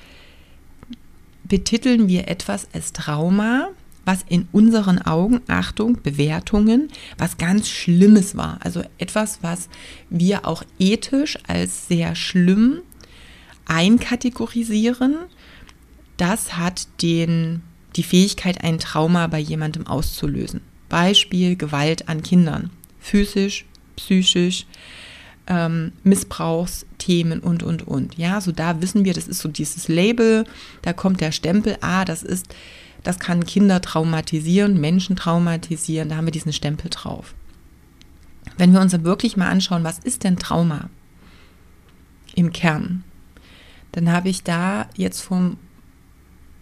betiteln 1.45 2.07
wir 2.07 2.27
etwas 2.27 2.67
als 2.73 2.93
Trauma, 2.93 3.69
was 4.05 4.23
in 4.29 4.47
unseren 4.51 5.01
Augen, 5.01 5.41
Achtung, 5.47 6.03
Bewertungen, 6.03 6.89
was 7.17 7.39
ganz 7.39 7.69
Schlimmes 7.69 8.37
war. 8.37 8.59
Also 8.63 8.83
etwas, 8.99 9.39
was 9.41 9.67
wir 10.11 10.45
auch 10.47 10.61
ethisch 10.77 11.39
als 11.47 11.87
sehr 11.87 12.13
schlimm 12.13 12.81
einkategorisieren. 13.65 15.15
Das 16.17 16.55
hat 16.55 16.87
den, 17.01 17.63
die 17.95 18.03
Fähigkeit, 18.03 18.63
ein 18.63 18.77
Trauma 18.77 19.25
bei 19.25 19.39
jemandem 19.39 19.87
auszulösen. 19.87 20.61
Beispiel 20.89 21.55
Gewalt 21.55 22.09
an 22.09 22.23
Kindern, 22.23 22.69
physisch, 22.99 23.65
psychisch, 23.95 24.65
ähm, 25.47 25.91
Missbrauchsthemen 26.03 27.39
und, 27.39 27.63
und, 27.63 27.87
und. 27.87 28.17
Ja, 28.17 28.41
so 28.41 28.51
da 28.51 28.81
wissen 28.81 29.05
wir, 29.05 29.13
das 29.13 29.27
ist 29.27 29.39
so 29.39 29.49
dieses 29.49 29.87
Label, 29.87 30.45
da 30.81 30.93
kommt 30.93 31.21
der 31.21 31.31
Stempel, 31.31 31.77
ah, 31.81 32.05
das 32.05 32.23
ist, 32.23 32.53
das 33.03 33.19
kann 33.19 33.45
Kinder 33.45 33.81
traumatisieren, 33.81 34.79
Menschen 34.79 35.15
traumatisieren, 35.15 36.09
da 36.09 36.17
haben 36.17 36.25
wir 36.25 36.31
diesen 36.31 36.53
Stempel 36.53 36.89
drauf. 36.89 37.35
Wenn 38.57 38.73
wir 38.73 38.81
uns 38.81 39.03
wirklich 39.03 39.37
mal 39.37 39.49
anschauen, 39.49 39.83
was 39.83 39.99
ist 39.99 40.23
denn 40.23 40.37
Trauma 40.37 40.89
im 42.35 42.51
Kern, 42.51 43.03
dann 43.91 44.11
habe 44.11 44.29
ich 44.29 44.43
da 44.43 44.87
jetzt 44.95 45.21
vom 45.21 45.57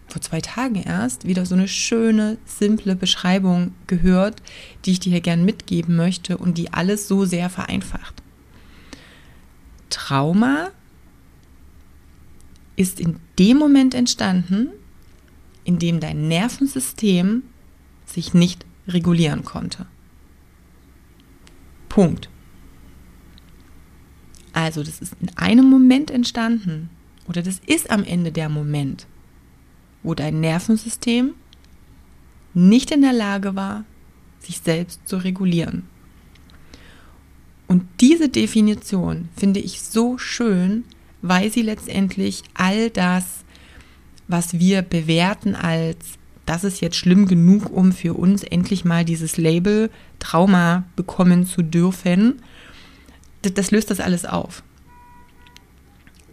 vor 0.06 0.20
zwei 0.20 0.40
Tagen 0.40 0.76
erst 0.76 1.26
wieder 1.26 1.46
so 1.46 1.54
eine 1.54 1.68
schöne, 1.68 2.38
simple 2.44 2.94
Beschreibung 2.94 3.74
gehört, 3.86 4.42
die 4.84 4.92
ich 4.92 5.00
dir 5.00 5.10
hier 5.10 5.20
gern 5.20 5.44
mitgeben 5.44 5.96
möchte 5.96 6.36
und 6.36 6.58
die 6.58 6.72
alles 6.72 7.08
so 7.08 7.24
sehr 7.24 7.50
vereinfacht. 7.50 8.22
Trauma 9.90 10.70
ist 12.76 13.00
in 13.00 13.16
dem 13.38 13.58
Moment 13.58 13.94
entstanden, 13.94 14.68
in 15.64 15.78
dem 15.78 16.00
dein 16.00 16.28
Nervensystem 16.28 17.42
sich 18.04 18.34
nicht 18.34 18.66
regulieren 18.86 19.44
konnte. 19.44 19.86
Punkt. 21.88 22.28
Also 24.52 24.82
das 24.82 25.00
ist 25.00 25.14
in 25.20 25.30
einem 25.36 25.68
Moment 25.68 26.10
entstanden 26.10 26.90
oder 27.26 27.42
das 27.42 27.60
ist 27.66 27.90
am 27.90 28.04
Ende 28.04 28.30
der 28.30 28.48
Moment, 28.48 29.06
wo 30.04 30.14
dein 30.14 30.40
Nervensystem 30.40 31.34
nicht 32.54 32.92
in 32.92 33.02
der 33.02 33.12
Lage 33.12 33.56
war, 33.56 33.84
sich 34.38 34.60
selbst 34.60 35.00
zu 35.08 35.16
regulieren. 35.16 35.88
Und 37.66 37.84
diese 38.00 38.28
Definition 38.28 39.28
finde 39.36 39.58
ich 39.58 39.82
so 39.82 40.18
schön, 40.18 40.84
weil 41.22 41.50
sie 41.50 41.62
letztendlich 41.62 42.42
all 42.52 42.90
das, 42.90 43.24
was 44.28 44.58
wir 44.58 44.82
bewerten 44.82 45.54
als, 45.54 45.96
das 46.46 46.62
ist 46.62 46.80
jetzt 46.80 46.96
schlimm 46.96 47.26
genug, 47.26 47.70
um 47.70 47.92
für 47.92 48.14
uns 48.14 48.42
endlich 48.44 48.84
mal 48.84 49.04
dieses 49.04 49.38
Label 49.38 49.90
Trauma 50.18 50.84
bekommen 50.94 51.46
zu 51.46 51.62
dürfen, 51.62 52.42
das, 53.42 53.70
löst 53.70 53.90
das 53.90 54.00
alles 54.00 54.24
auf. 54.24 54.62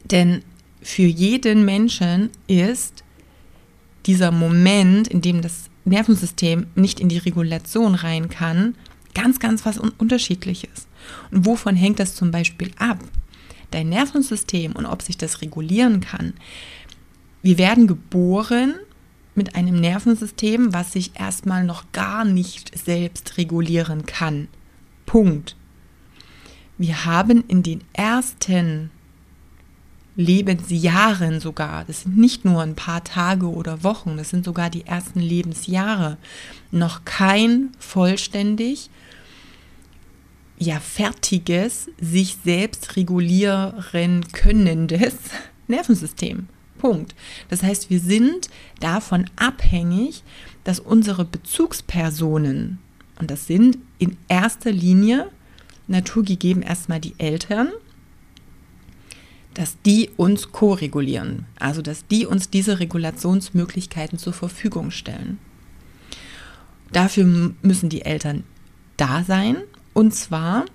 Denn 0.03 0.43
für 0.81 1.03
jeden 1.03 1.63
Menschen 1.65 2.29
ist 2.47 3.03
dieser 4.05 4.31
Moment, 4.31 5.07
in 5.07 5.21
dem 5.21 5.41
das 5.41 5.69
Nervensystem 5.85 6.67
nicht 6.75 6.99
in 6.99 7.09
die 7.09 7.17
Regulation 7.17 7.95
rein 7.95 8.29
kann, 8.29 8.75
ganz, 9.13 9.39
ganz 9.39 9.65
was 9.65 9.77
Unterschiedliches. 9.77 10.87
Und 11.31 11.45
wovon 11.45 11.75
hängt 11.75 11.99
das 11.99 12.15
zum 12.15 12.31
Beispiel 12.31 12.71
ab? 12.77 12.99
Dein 13.71 13.89
Nervensystem 13.89 14.73
und 14.73 14.85
ob 14.85 15.01
sich 15.01 15.17
das 15.17 15.41
regulieren 15.41 16.01
kann. 16.01 16.33
Wir 17.41 17.57
werden 17.57 17.87
geboren 17.87 18.75
mit 19.33 19.55
einem 19.55 19.79
Nervensystem, 19.79 20.73
was 20.73 20.91
sich 20.91 21.11
erstmal 21.19 21.63
noch 21.63 21.91
gar 21.91 22.25
nicht 22.25 22.77
selbst 22.77 23.37
regulieren 23.37 24.05
kann. 24.05 24.47
Punkt. 25.05 25.55
Wir 26.77 27.05
haben 27.05 27.43
in 27.47 27.63
den 27.63 27.81
ersten 27.93 28.91
Lebensjahren 30.15 31.39
sogar, 31.39 31.85
das 31.85 32.01
sind 32.01 32.17
nicht 32.17 32.43
nur 32.43 32.61
ein 32.61 32.75
paar 32.75 33.03
Tage 33.03 33.47
oder 33.47 33.83
Wochen, 33.83 34.17
das 34.17 34.29
sind 34.29 34.43
sogar 34.43 34.69
die 34.69 34.85
ersten 34.85 35.19
Lebensjahre, 35.19 36.17
noch 36.71 37.05
kein 37.05 37.69
vollständig 37.79 38.89
ja 40.61 40.79
fertiges, 40.79 41.89
sich 41.99 42.37
selbst 42.43 42.95
regulieren 42.95 44.25
könnendes 44.31 45.15
Nervensystem. 45.67 46.47
Punkt. 46.77 47.15
Das 47.49 47.63
heißt, 47.63 47.89
wir 47.89 47.99
sind 47.99 48.49
davon 48.79 49.25
abhängig, 49.35 50.23
dass 50.63 50.79
unsere 50.79 51.25
Bezugspersonen, 51.25 52.79
und 53.19 53.31
das 53.31 53.47
sind 53.47 53.77
in 53.99 54.17
erster 54.27 54.71
Linie 54.71 55.29
naturgegeben 55.87 56.63
erstmal 56.63 56.99
die 56.99 57.13
Eltern, 57.17 57.69
dass 59.53 59.77
die 59.81 60.09
uns 60.17 60.51
ko-regulieren, 60.51 61.45
also 61.59 61.81
dass 61.81 62.07
die 62.07 62.25
uns 62.25 62.49
diese 62.49 62.79
Regulationsmöglichkeiten 62.79 64.17
zur 64.17 64.33
Verfügung 64.33 64.91
stellen. 64.91 65.39
Dafür 66.91 67.53
müssen 67.61 67.89
die 67.89 68.03
Eltern 68.03 68.43
da 68.97 69.23
sein, 69.23 69.57
und 69.93 70.13
zwar 70.13 70.65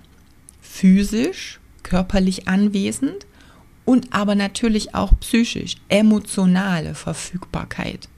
physisch, 0.61 1.59
körperlich 1.83 2.47
anwesend 2.47 3.25
und 3.85 4.13
aber 4.13 4.35
natürlich 4.35 4.93
auch 4.93 5.13
psychisch, 5.19 5.75
emotionale 5.89 6.93
Verfügbarkeit. 6.93 8.09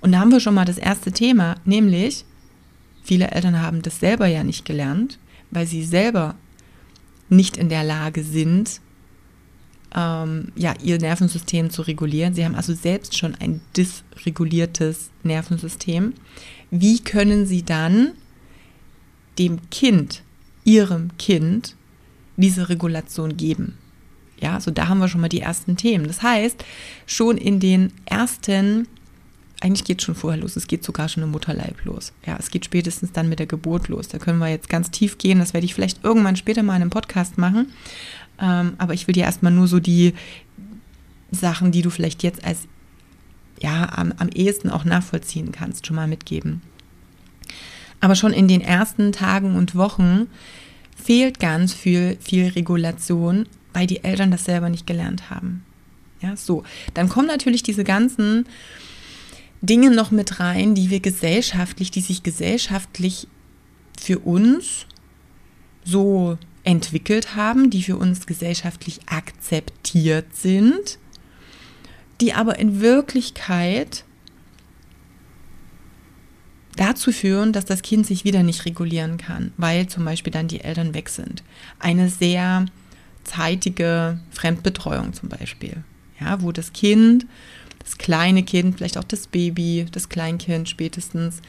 Und 0.00 0.12
da 0.12 0.20
haben 0.20 0.30
wir 0.30 0.40
schon 0.40 0.54
mal 0.54 0.64
das 0.64 0.78
erste 0.78 1.12
Thema, 1.12 1.56
nämlich 1.64 2.24
viele 3.02 3.30
Eltern 3.30 3.60
haben 3.60 3.82
das 3.82 4.00
selber 4.00 4.26
ja 4.26 4.44
nicht 4.44 4.64
gelernt, 4.64 5.18
weil 5.50 5.66
sie 5.66 5.84
selber 5.84 6.34
nicht 7.28 7.56
in 7.56 7.68
der 7.68 7.84
Lage 7.84 8.22
sind, 8.22 8.80
ähm, 9.94 10.52
ja, 10.56 10.74
ihr 10.82 10.98
Nervensystem 10.98 11.70
zu 11.70 11.82
regulieren. 11.82 12.34
Sie 12.34 12.44
haben 12.44 12.54
also 12.54 12.74
selbst 12.74 13.16
schon 13.16 13.34
ein 13.34 13.60
dysreguliertes 13.76 15.10
Nervensystem. 15.22 16.14
Wie 16.70 17.00
können 17.00 17.46
sie 17.46 17.62
dann 17.62 18.12
dem 19.38 19.70
Kind, 19.70 20.22
ihrem 20.64 21.16
Kind, 21.18 21.76
diese 22.36 22.68
Regulation 22.68 23.36
geben. 23.36 23.78
Ja, 24.40 24.60
so 24.60 24.70
da 24.70 24.88
haben 24.88 24.98
wir 24.98 25.08
schon 25.08 25.20
mal 25.20 25.28
die 25.28 25.40
ersten 25.40 25.76
Themen. 25.76 26.06
Das 26.06 26.22
heißt, 26.22 26.64
schon 27.06 27.38
in 27.38 27.60
den 27.60 27.92
ersten, 28.06 28.88
eigentlich 29.60 29.84
geht 29.84 30.00
es 30.00 30.04
schon 30.04 30.16
vorher 30.16 30.40
los, 30.40 30.56
es 30.56 30.66
geht 30.66 30.82
sogar 30.82 31.08
schon 31.08 31.22
im 31.22 31.30
Mutterleib 31.30 31.84
los. 31.84 32.12
Ja, 32.26 32.36
es 32.38 32.50
geht 32.50 32.64
spätestens 32.64 33.12
dann 33.12 33.28
mit 33.28 33.38
der 33.38 33.46
Geburt 33.46 33.88
los. 33.88 34.08
Da 34.08 34.18
können 34.18 34.38
wir 34.38 34.48
jetzt 34.48 34.68
ganz 34.68 34.90
tief 34.90 35.18
gehen. 35.18 35.38
Das 35.38 35.54
werde 35.54 35.64
ich 35.64 35.74
vielleicht 35.74 36.02
irgendwann 36.04 36.36
später 36.36 36.64
mal 36.64 36.74
in 36.74 36.82
einem 36.82 36.90
Podcast 36.90 37.38
machen. 37.38 37.72
Ähm, 38.38 38.74
aber 38.78 38.94
ich 38.94 39.06
will 39.06 39.14
dir 39.14 39.24
erstmal 39.24 39.52
nur 39.52 39.68
so 39.68 39.80
die 39.80 40.14
Sachen, 41.30 41.72
die 41.72 41.82
du 41.82 41.90
vielleicht 41.90 42.22
jetzt 42.22 42.44
als 42.44 42.68
ja, 43.60 43.90
am, 43.96 44.12
am 44.18 44.28
ehesten 44.28 44.70
auch 44.70 44.84
nachvollziehen 44.84 45.52
kannst, 45.52 45.86
schon 45.86 45.96
mal 45.96 46.08
mitgeben. 46.08 46.62
Aber 48.00 48.16
schon 48.16 48.32
in 48.32 48.48
den 48.48 48.60
ersten 48.60 49.12
Tagen 49.12 49.54
und 49.54 49.76
Wochen 49.76 50.26
fehlt 50.96 51.38
ganz 51.38 51.72
viel, 51.72 52.16
viel 52.20 52.48
Regulation, 52.48 53.46
weil 53.72 53.86
die 53.86 54.02
Eltern 54.02 54.30
das 54.30 54.44
selber 54.44 54.68
nicht 54.68 54.86
gelernt 54.86 55.30
haben. 55.30 55.64
Ja, 56.20 56.36
so. 56.36 56.64
Dann 56.94 57.08
kommen 57.08 57.28
natürlich 57.28 57.62
diese 57.62 57.84
ganzen 57.84 58.46
Dinge 59.60 59.90
noch 59.90 60.10
mit 60.10 60.40
rein, 60.40 60.74
die 60.74 60.90
wir 60.90 61.00
gesellschaftlich, 61.00 61.90
die 61.90 62.00
sich 62.00 62.22
gesellschaftlich 62.22 63.28
für 63.98 64.18
uns 64.18 64.86
so 65.84 66.38
entwickelt 66.64 67.34
haben, 67.34 67.70
die 67.70 67.82
für 67.82 67.96
uns 67.96 68.26
gesellschaftlich 68.26 69.00
akzeptiert 69.06 70.34
sind, 70.34 70.98
die 72.20 72.32
aber 72.32 72.58
in 72.58 72.80
Wirklichkeit 72.80 74.04
dazu 76.76 77.12
führen, 77.12 77.52
dass 77.52 77.64
das 77.64 77.82
Kind 77.82 78.06
sich 78.06 78.24
wieder 78.24 78.42
nicht 78.42 78.64
regulieren 78.64 79.18
kann, 79.18 79.52
weil 79.56 79.88
zum 79.88 80.04
Beispiel 80.04 80.32
dann 80.32 80.48
die 80.48 80.62
Eltern 80.62 80.94
weg 80.94 81.08
sind. 81.08 81.42
Eine 81.78 82.08
sehr 82.08 82.66
zeitige 83.24 84.20
Fremdbetreuung 84.30 85.12
zum 85.12 85.28
Beispiel, 85.28 85.84
ja, 86.20 86.40
wo 86.42 86.52
das 86.52 86.72
Kind, 86.72 87.26
das 87.80 87.98
kleine 87.98 88.42
Kind, 88.42 88.76
vielleicht 88.76 88.96
auch 88.96 89.04
das 89.04 89.26
Baby, 89.26 89.86
das 89.90 90.08
Kleinkind 90.08 90.68
spätestens 90.68 91.42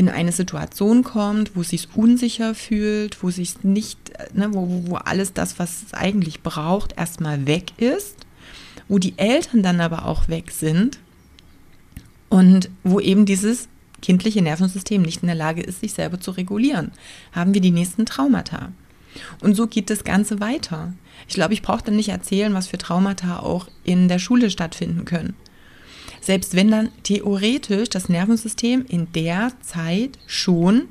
in 0.00 0.08
eine 0.08 0.32
Situation 0.32 1.04
kommt, 1.04 1.54
wo 1.54 1.60
es 1.60 1.68
sich 1.68 1.88
unsicher 1.94 2.54
fühlt, 2.54 3.22
wo 3.22 3.28
sich 3.28 3.62
nicht, 3.64 3.98
ne, 4.32 4.48
wo, 4.54 4.84
wo 4.86 4.94
alles 4.96 5.34
das, 5.34 5.58
was 5.58 5.82
es 5.82 5.92
eigentlich 5.92 6.42
braucht, 6.42 6.96
erstmal 6.96 7.46
weg 7.46 7.72
ist, 7.76 8.16
wo 8.88 8.98
die 8.98 9.18
Eltern 9.18 9.62
dann 9.62 9.78
aber 9.82 10.06
auch 10.06 10.26
weg 10.28 10.52
sind 10.52 10.98
und 12.30 12.70
wo 12.82 12.98
eben 12.98 13.26
dieses 13.26 13.68
kindliche 14.00 14.40
Nervensystem 14.40 15.02
nicht 15.02 15.22
in 15.22 15.26
der 15.26 15.36
Lage 15.36 15.60
ist, 15.60 15.80
sich 15.80 15.92
selber 15.92 16.18
zu 16.18 16.30
regulieren, 16.30 16.92
haben 17.32 17.52
wir 17.52 17.60
die 17.60 17.70
nächsten 17.70 18.06
Traumata. 18.06 18.72
Und 19.42 19.54
so 19.54 19.66
geht 19.66 19.90
das 19.90 20.04
Ganze 20.04 20.40
weiter. 20.40 20.94
Ich 21.28 21.34
glaube, 21.34 21.52
ich 21.52 21.60
brauche 21.60 21.84
dann 21.84 21.96
nicht 21.96 22.08
erzählen, 22.08 22.54
was 22.54 22.68
für 22.68 22.78
Traumata 22.78 23.40
auch 23.40 23.68
in 23.84 24.08
der 24.08 24.18
Schule 24.18 24.48
stattfinden 24.48 25.04
können. 25.04 25.36
Selbst 26.20 26.54
wenn 26.54 26.70
dann 26.70 26.90
theoretisch 27.02 27.88
das 27.88 28.08
Nervensystem 28.08 28.84
in 28.88 29.10
der 29.12 29.52
Zeit 29.62 30.18
schon 30.26 30.88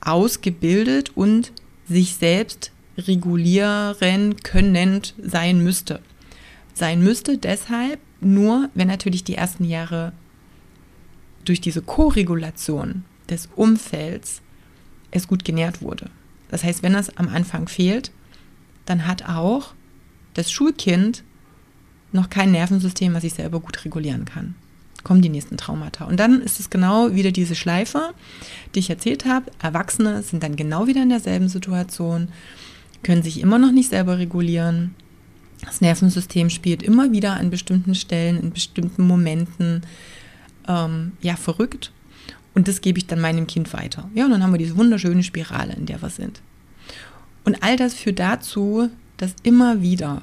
ausgebildet 0.00 1.12
und 1.16 1.52
sich 1.88 2.16
selbst 2.16 2.72
regulieren 2.98 4.36
können 4.42 5.02
sein 5.22 5.62
müsste. 5.62 6.00
Sein 6.74 7.02
müsste 7.02 7.38
deshalb 7.38 8.00
nur, 8.20 8.70
wenn 8.74 8.88
natürlich 8.88 9.24
die 9.24 9.36
ersten 9.36 9.64
Jahre 9.64 10.12
durch 11.44 11.60
diese 11.60 11.82
Koregulation 11.82 13.04
des 13.28 13.48
Umfelds 13.54 14.42
es 15.10 15.28
gut 15.28 15.44
genährt 15.44 15.82
wurde. 15.82 16.10
Das 16.48 16.64
heißt, 16.64 16.82
wenn 16.82 16.92
das 16.92 17.16
am 17.16 17.28
Anfang 17.28 17.68
fehlt, 17.68 18.10
dann 18.86 19.06
hat 19.06 19.28
auch 19.28 19.74
das 20.34 20.50
Schulkind 20.50 21.22
noch 22.14 22.30
kein 22.30 22.52
Nervensystem, 22.52 23.14
was 23.14 23.22
sich 23.22 23.34
selber 23.34 23.60
gut 23.60 23.84
regulieren 23.84 24.24
kann. 24.24 24.54
Kommen 25.02 25.20
die 25.20 25.28
nächsten 25.28 25.56
Traumata. 25.56 26.06
Und 26.06 26.18
dann 26.18 26.40
ist 26.40 26.60
es 26.60 26.70
genau 26.70 27.14
wieder 27.14 27.30
diese 27.30 27.54
Schleife, 27.54 28.14
die 28.74 28.78
ich 28.78 28.88
erzählt 28.88 29.26
habe. 29.26 29.50
Erwachsene 29.60 30.22
sind 30.22 30.42
dann 30.42 30.56
genau 30.56 30.86
wieder 30.86 31.02
in 31.02 31.10
derselben 31.10 31.48
Situation, 31.48 32.28
können 33.02 33.22
sich 33.22 33.40
immer 33.40 33.58
noch 33.58 33.72
nicht 33.72 33.90
selber 33.90 34.18
regulieren, 34.18 34.94
Das 35.66 35.80
Nervensystem 35.80 36.50
spielt 36.50 36.82
immer 36.82 37.12
wieder 37.12 37.34
an 37.34 37.50
bestimmten 37.50 37.94
Stellen, 37.94 38.38
in 38.38 38.50
bestimmten 38.50 39.06
Momenten, 39.06 39.82
ähm, 40.68 41.12
ja, 41.20 41.36
verrückt. 41.36 41.90
Und 42.54 42.68
das 42.68 42.80
gebe 42.80 42.98
ich 42.98 43.06
dann 43.06 43.20
meinem 43.20 43.46
Kind 43.46 43.72
weiter. 43.72 44.08
Ja, 44.14 44.24
und 44.26 44.30
dann 44.30 44.42
haben 44.42 44.52
wir 44.52 44.58
diese 44.58 44.76
wunderschöne 44.76 45.22
Spirale, 45.22 45.72
in 45.74 45.86
der 45.86 46.02
wir 46.02 46.10
sind. 46.10 46.40
Und 47.44 47.62
all 47.62 47.76
das 47.76 47.94
führt 47.94 48.18
dazu, 48.18 48.90
dass 49.16 49.34
immer 49.42 49.80
wieder 49.82 50.22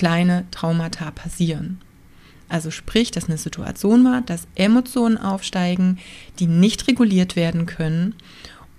kleine 0.00 0.46
Traumata 0.50 1.10
passieren. 1.10 1.78
Also 2.48 2.70
sprich, 2.70 3.10
dass 3.10 3.26
eine 3.26 3.36
Situation 3.36 4.02
war, 4.02 4.22
dass 4.22 4.48
Emotionen 4.54 5.18
aufsteigen, 5.18 5.98
die 6.38 6.46
nicht 6.46 6.88
reguliert 6.88 7.36
werden 7.36 7.66
können 7.66 8.14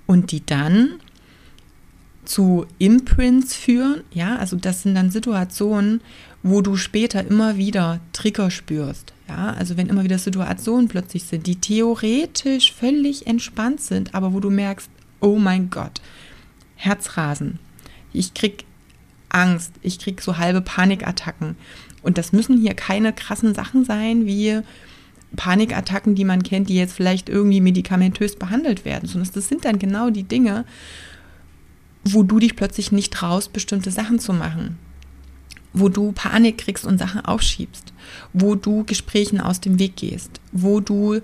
und 0.08 0.32
die 0.32 0.44
dann 0.44 0.94
zu 2.26 2.66
Imprints 2.80 3.56
führen. 3.56 4.02
Ja, 4.12 4.36
also 4.38 4.56
das 4.56 4.82
sind 4.82 4.96
dann 4.96 5.12
Situationen, 5.12 6.02
wo 6.42 6.62
du 6.62 6.76
später 6.76 7.24
immer 7.24 7.56
wieder 7.58 8.00
Trigger 8.14 8.50
spürst. 8.50 9.14
Ja, 9.30 9.52
also 9.52 9.78
wenn 9.78 9.90
immer 9.90 10.04
wieder 10.04 10.18
Situationen 10.18 10.88
plötzlich 10.88 11.26
sind, 11.26 11.46
die 11.46 11.58
theoretisch 11.58 12.74
völlig 12.74 13.28
entspannt 13.28 13.80
sind, 13.82 14.16
aber 14.16 14.34
wo 14.34 14.40
du 14.40 14.50
merkst, 14.50 14.90
oh 15.20 15.38
mein 15.38 15.70
Gott, 15.70 16.02
Herzrasen. 16.78 17.60
Ich 18.12 18.34
krieg 18.34 18.66
Angst, 19.34 19.74
ich 19.82 20.00
krieg 20.00 20.22
so 20.22 20.38
halbe 20.38 20.62
Panikattacken. 20.62 21.56
Und 22.02 22.18
das 22.18 22.34
müssen 22.34 22.60
hier 22.60 22.74
keine 22.74 23.14
krassen 23.14 23.54
Sachen 23.54 23.86
sein, 23.86 24.26
wie 24.26 24.62
Panikattacken, 25.36 26.16
die 26.16 26.26
man 26.26 26.44
kennt, 26.44 26.70
die 26.70 26.76
jetzt 26.76 26.94
vielleicht 26.94 27.30
irgendwie 27.30 27.62
medikamentös 27.62 28.36
behandelt 28.36 28.86
werden, 28.86 29.08
sondern 29.08 29.32
das 29.34 29.48
sind 29.48 29.66
dann 29.66 29.80
genau 29.80 30.10
die 30.10 30.24
Dinge, 30.24 30.66
wo 32.04 32.24
du 32.24 32.40
dich 32.40 32.56
plötzlich 32.56 32.92
nicht 32.92 33.14
traust, 33.14 33.54
bestimmte 33.54 33.92
Sachen 33.92 34.20
zu 34.20 34.34
machen, 34.34 34.78
wo 35.74 35.88
du 35.88 36.12
Panik 36.12 36.58
kriegst 36.58 36.86
und 36.86 36.98
Sachen 36.98 37.24
aufschiebst, 37.24 37.94
wo 38.34 38.56
du 38.56 38.84
Gesprächen 38.84 39.40
aus 39.40 39.62
dem 39.62 39.80
Weg 39.80 39.96
gehst, 39.96 40.42
wo 40.52 40.80
du 40.80 41.22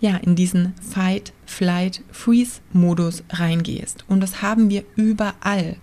ja 0.00 0.16
in 0.16 0.34
diesen 0.34 0.74
Fight, 0.82 1.32
Flight, 1.46 2.02
Freeze-Modus 2.10 3.22
reingehst. 3.30 4.04
Und 4.08 4.20
das 4.20 4.42
haben 4.42 4.68
wir 4.68 4.84
überall. 4.96 5.76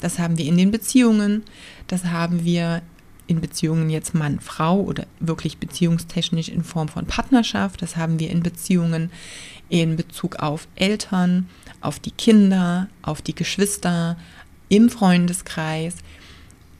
Das 0.00 0.18
haben 0.18 0.38
wir 0.38 0.44
in 0.44 0.56
den 0.56 0.70
Beziehungen, 0.70 1.42
das 1.86 2.04
haben 2.04 2.44
wir 2.44 2.82
in 3.26 3.40
Beziehungen 3.40 3.90
jetzt 3.90 4.14
Mann, 4.14 4.40
Frau 4.40 4.80
oder 4.80 5.06
wirklich 5.20 5.58
beziehungstechnisch 5.58 6.48
in 6.48 6.62
Form 6.62 6.88
von 6.88 7.06
Partnerschaft. 7.06 7.82
Das 7.82 7.96
haben 7.96 8.20
wir 8.20 8.30
in 8.30 8.42
Beziehungen 8.42 9.10
in 9.68 9.96
Bezug 9.96 10.36
auf 10.36 10.68
Eltern, 10.76 11.48
auf 11.80 11.98
die 11.98 12.12
Kinder, 12.12 12.88
auf 13.02 13.22
die 13.22 13.34
Geschwister, 13.34 14.16
im 14.68 14.90
Freundeskreis, 14.90 15.96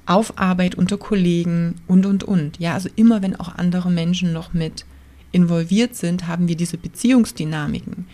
auf 0.07 0.39
Arbeit 0.39 0.77
unter 0.77 0.99
Kollegen 0.99 1.77
und, 1.87 2.07
und, 2.07 2.25
und. 2.25 2.59
Ja, 2.59 2.75
also 2.75 2.89
immer 2.97 3.23
wenn 3.23 3.37
auch 3.37 3.57
andere 3.57 3.91
Menschen 3.91 4.33
noch 4.33 4.53
mit 4.53 4.85
involviert 5.33 5.95
sind, 5.97 6.27
haben 6.29 6.49
wir 6.49 6.57
diese 6.57 6.79
Beziehungsdynamiken, 6.79 8.07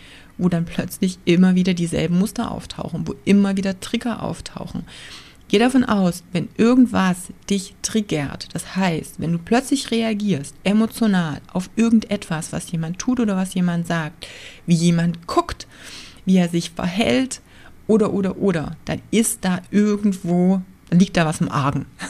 wo 0.43 0.49
dann 0.49 0.65
plötzlich 0.65 1.19
immer 1.25 1.55
wieder 1.55 1.73
dieselben 1.73 2.19
Muster 2.19 2.51
auftauchen, 2.51 3.07
wo 3.07 3.15
immer 3.25 3.57
wieder 3.57 3.79
Trigger 3.79 4.21
auftauchen. 4.21 4.83
Geh 5.47 5.59
davon 5.59 5.83
aus, 5.83 6.23
wenn 6.31 6.49
irgendwas 6.57 7.27
dich 7.49 7.75
triggert, 7.83 8.47
das 8.53 8.75
heißt, 8.75 9.19
wenn 9.19 9.33
du 9.33 9.37
plötzlich 9.37 9.91
reagierst, 9.91 10.55
emotional 10.63 11.41
auf 11.51 11.69
irgendetwas, 11.75 12.51
was 12.51 12.71
jemand 12.71 12.97
tut 12.97 13.19
oder 13.19 13.35
was 13.35 13.53
jemand 13.53 13.85
sagt, 13.85 14.25
wie 14.65 14.73
jemand 14.73 15.27
guckt, 15.27 15.67
wie 16.25 16.37
er 16.37 16.49
sich 16.49 16.71
verhält 16.71 17.41
oder, 17.85 18.13
oder, 18.13 18.37
oder, 18.37 18.77
dann 18.85 19.01
ist 19.11 19.45
da 19.45 19.61
irgendwo, 19.69 20.61
dann 20.89 20.99
liegt 20.99 21.17
da 21.17 21.25
was 21.25 21.41
im 21.41 21.51
Argen. 21.51 21.85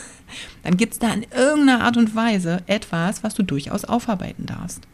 Dann 0.64 0.78
gibt 0.78 0.94
es 0.94 1.00
da 1.00 1.14
in 1.14 1.28
irgendeiner 1.36 1.84
Art 1.84 1.96
und 1.96 2.16
Weise 2.16 2.64
etwas, 2.66 3.24
was 3.24 3.36
du 3.36 3.44
durchaus 3.44 3.86
aufarbeiten 3.86 4.48
darfst. 4.48 4.88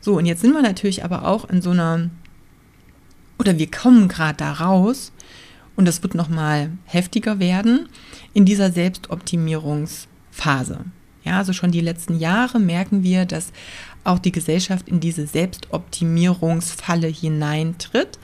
So, 0.00 0.16
und 0.16 0.24
jetzt 0.24 0.40
sind 0.40 0.54
wir 0.54 0.62
natürlich 0.62 1.04
aber 1.04 1.26
auch 1.26 1.44
in 1.50 1.60
so 1.60 1.70
einer, 1.70 2.08
oder 3.40 3.58
wir 3.58 3.68
kommen 3.70 4.06
gerade 4.06 4.36
da 4.36 4.52
raus, 4.52 5.12
und 5.74 5.86
das 5.86 6.02
wird 6.02 6.14
nochmal 6.14 6.72
heftiger 6.84 7.38
werden 7.38 7.88
in 8.34 8.44
dieser 8.44 8.70
Selbstoptimierungsphase. 8.70 10.84
Ja, 11.24 11.38
also 11.38 11.54
schon 11.54 11.72
die 11.72 11.80
letzten 11.80 12.18
Jahre 12.18 12.60
merken 12.60 13.02
wir, 13.02 13.24
dass 13.24 13.54
auch 14.04 14.18
die 14.18 14.32
Gesellschaft 14.32 14.88
in 14.88 15.00
diese 15.00 15.26
Selbstoptimierungsfalle 15.26 17.06
hineintritt, 17.06 18.18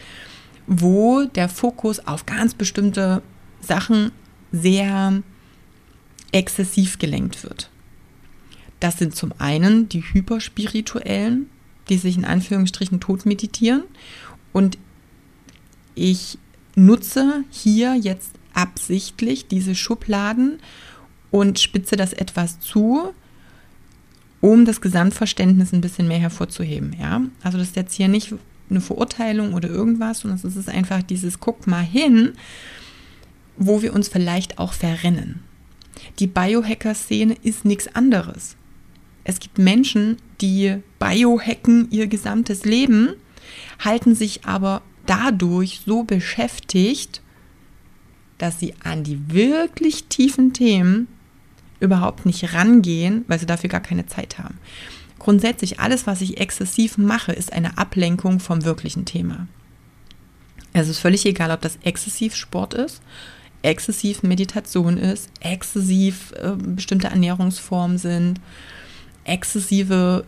wo 0.66 1.24
der 1.24 1.48
Fokus 1.48 2.06
auf 2.06 2.26
ganz 2.26 2.52
bestimmte 2.52 3.22
Sachen 3.62 4.12
sehr 4.52 5.22
exzessiv 6.32 6.98
gelenkt 6.98 7.42
wird. 7.42 7.70
Das 8.80 8.98
sind 8.98 9.16
zum 9.16 9.32
einen 9.38 9.88
die 9.88 10.02
Hyperspirituellen, 10.02 11.48
die 11.88 11.96
sich 11.96 12.18
in 12.18 12.26
Anführungsstrichen 12.26 13.00
tot 13.00 13.24
meditieren. 13.24 13.84
Und 14.52 14.76
ich 15.96 16.38
nutze 16.76 17.42
hier 17.50 17.94
jetzt 17.94 18.30
absichtlich 18.54 19.48
diese 19.48 19.74
Schubladen 19.74 20.60
und 21.32 21.58
spitze 21.58 21.96
das 21.96 22.12
etwas 22.12 22.60
zu, 22.60 23.12
um 24.40 24.64
das 24.64 24.80
Gesamtverständnis 24.80 25.72
ein 25.72 25.80
bisschen 25.80 26.06
mehr 26.06 26.18
hervorzuheben. 26.18 26.94
Ja? 27.00 27.22
Also 27.42 27.58
das 27.58 27.68
ist 27.68 27.76
jetzt 27.76 27.94
hier 27.94 28.08
nicht 28.08 28.32
eine 28.70 28.80
Verurteilung 28.80 29.54
oder 29.54 29.68
irgendwas, 29.68 30.20
sondern 30.20 30.40
es 30.42 30.56
ist 30.56 30.68
einfach 30.68 31.02
dieses 31.02 31.40
Guck 31.40 31.66
mal 31.66 31.84
hin, 31.84 32.32
wo 33.56 33.82
wir 33.82 33.94
uns 33.94 34.08
vielleicht 34.08 34.58
auch 34.58 34.72
verrennen. 34.72 35.40
Die 36.18 36.26
Biohacker-Szene 36.26 37.36
ist 37.42 37.64
nichts 37.64 37.94
anderes. 37.94 38.56
Es 39.24 39.40
gibt 39.40 39.58
Menschen, 39.58 40.18
die 40.40 40.76
biohacken 40.98 41.90
ihr 41.90 42.06
gesamtes 42.06 42.64
Leben, 42.64 43.14
halten 43.78 44.14
sich 44.14 44.44
aber 44.44 44.82
dadurch 45.06 45.82
so 45.86 46.02
beschäftigt, 46.02 47.22
dass 48.38 48.60
sie 48.60 48.74
an 48.82 49.04
die 49.04 49.32
wirklich 49.32 50.04
tiefen 50.04 50.52
Themen 50.52 51.08
überhaupt 51.80 52.26
nicht 52.26 52.54
rangehen, 52.54 53.24
weil 53.28 53.38
sie 53.38 53.46
dafür 53.46 53.70
gar 53.70 53.80
keine 53.80 54.06
Zeit 54.06 54.38
haben. 54.38 54.58
Grundsätzlich, 55.18 55.80
alles, 55.80 56.06
was 56.06 56.20
ich 56.20 56.38
exzessiv 56.38 56.98
mache, 56.98 57.32
ist 57.32 57.52
eine 57.52 57.78
Ablenkung 57.78 58.40
vom 58.40 58.64
wirklichen 58.64 59.04
Thema. 59.04 59.46
Es 60.72 60.88
ist 60.88 60.98
völlig 60.98 61.24
egal, 61.24 61.50
ob 61.50 61.62
das 61.62 61.78
exzessiv 61.82 62.34
Sport 62.34 62.74
ist, 62.74 63.00
exzessiv 63.62 64.22
Meditation 64.22 64.98
ist, 64.98 65.30
exzessiv 65.40 66.32
äh, 66.36 66.52
bestimmte 66.56 67.08
Ernährungsformen 67.08 67.98
sind, 67.98 68.40
exzessive 69.24 70.24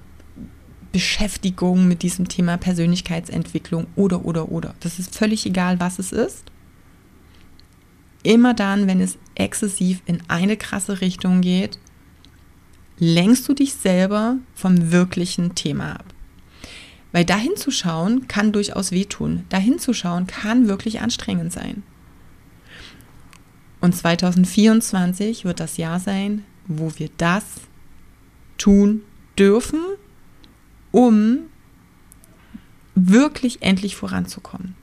Beschäftigung 0.92 1.86
mit 1.86 2.02
diesem 2.02 2.28
Thema 2.28 2.56
Persönlichkeitsentwicklung 2.56 3.86
oder, 3.96 4.24
oder, 4.24 4.50
oder. 4.50 4.74
Das 4.80 4.98
ist 4.98 5.14
völlig 5.14 5.46
egal, 5.46 5.80
was 5.80 5.98
es 5.98 6.12
ist. 6.12 6.44
Immer 8.22 8.54
dann, 8.54 8.86
wenn 8.86 9.00
es 9.00 9.18
exzessiv 9.34 10.02
in 10.06 10.22
eine 10.28 10.56
krasse 10.56 11.00
Richtung 11.00 11.40
geht, 11.40 11.78
lenkst 12.98 13.48
du 13.48 13.54
dich 13.54 13.74
selber 13.74 14.38
vom 14.54 14.90
wirklichen 14.90 15.54
Thema 15.54 15.92
ab. 15.92 16.04
Weil 17.12 17.24
dahin 17.24 17.56
zu 17.56 17.70
schauen 17.70 18.28
kann 18.28 18.52
durchaus 18.52 18.90
wehtun. 18.90 19.44
Dahin 19.48 19.78
zu 19.78 19.94
schauen 19.94 20.26
kann 20.26 20.68
wirklich 20.68 21.00
anstrengend 21.00 21.52
sein. 21.52 21.82
Und 23.80 23.94
2024 23.94 25.44
wird 25.44 25.60
das 25.60 25.76
Jahr 25.76 26.00
sein, 26.00 26.44
wo 26.66 26.92
wir 26.96 27.08
das 27.16 27.44
tun 28.58 29.02
dürfen 29.38 29.80
um 30.92 31.40
wirklich 32.94 33.62
endlich 33.62 33.96
voranzukommen. 33.96 34.74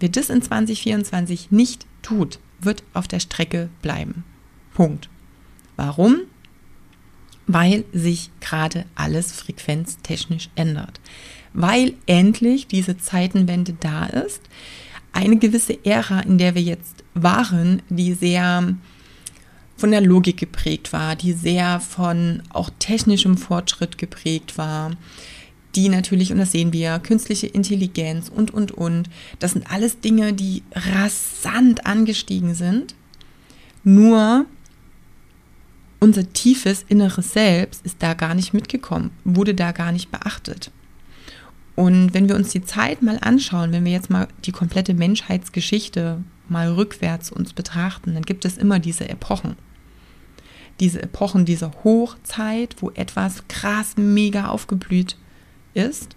Wer 0.00 0.08
das 0.08 0.30
in 0.30 0.42
2024 0.42 1.50
nicht 1.50 1.86
tut, 2.02 2.38
wird 2.60 2.82
auf 2.92 3.08
der 3.08 3.20
Strecke 3.20 3.68
bleiben. 3.82 4.24
Punkt. 4.74 5.08
Warum? 5.76 6.18
Weil 7.46 7.84
sich 7.92 8.30
gerade 8.40 8.86
alles 8.94 9.32
frequenztechnisch 9.32 10.50
ändert. 10.54 11.00
Weil 11.52 11.94
endlich 12.06 12.66
diese 12.66 12.96
Zeitenwende 12.96 13.74
da 13.78 14.06
ist. 14.06 14.42
Eine 15.12 15.38
gewisse 15.38 15.84
Ära, 15.84 16.20
in 16.20 16.38
der 16.38 16.54
wir 16.54 16.62
jetzt 16.62 17.04
waren, 17.14 17.82
die 17.88 18.14
sehr 18.14 18.74
von 19.76 19.90
der 19.90 20.00
Logik 20.00 20.36
geprägt 20.36 20.92
war, 20.92 21.16
die 21.16 21.32
sehr 21.32 21.80
von 21.80 22.42
auch 22.50 22.70
technischem 22.78 23.36
Fortschritt 23.36 23.98
geprägt 23.98 24.56
war, 24.56 24.92
die 25.76 25.88
natürlich, 25.88 26.32
und 26.32 26.38
das 26.38 26.52
sehen 26.52 26.72
wir, 26.72 26.98
künstliche 26.98 27.46
Intelligenz 27.46 28.28
und, 28.28 28.52
und, 28.52 28.72
und, 28.72 29.10
das 29.38 29.52
sind 29.52 29.70
alles 29.70 30.00
Dinge, 30.00 30.32
die 30.32 30.62
rasant 30.72 31.86
angestiegen 31.86 32.54
sind. 32.54 32.94
Nur 33.82 34.46
unser 36.00 36.32
tiefes 36.32 36.84
inneres 36.88 37.32
Selbst 37.32 37.84
ist 37.84 38.02
da 38.02 38.14
gar 38.14 38.34
nicht 38.34 38.54
mitgekommen, 38.54 39.10
wurde 39.24 39.54
da 39.54 39.72
gar 39.72 39.92
nicht 39.92 40.10
beachtet. 40.10 40.70
Und 41.76 42.14
wenn 42.14 42.28
wir 42.28 42.36
uns 42.36 42.50
die 42.50 42.64
Zeit 42.64 43.02
mal 43.02 43.18
anschauen, 43.20 43.72
wenn 43.72 43.84
wir 43.84 43.92
jetzt 43.92 44.10
mal 44.10 44.28
die 44.44 44.52
komplette 44.52 44.94
Menschheitsgeschichte 44.94 46.22
mal 46.48 46.70
rückwärts 46.70 47.32
uns 47.32 47.52
betrachten, 47.52 48.14
dann 48.14 48.22
gibt 48.22 48.44
es 48.44 48.58
immer 48.58 48.78
diese 48.78 49.08
Epochen. 49.08 49.56
diese 50.80 51.00
Epochen, 51.02 51.44
diese 51.44 51.70
Hochzeit, 51.84 52.76
wo 52.80 52.90
etwas 52.90 53.46
krass 53.48 53.96
mega 53.96 54.48
aufgeblüht 54.48 55.16
ist 55.74 56.16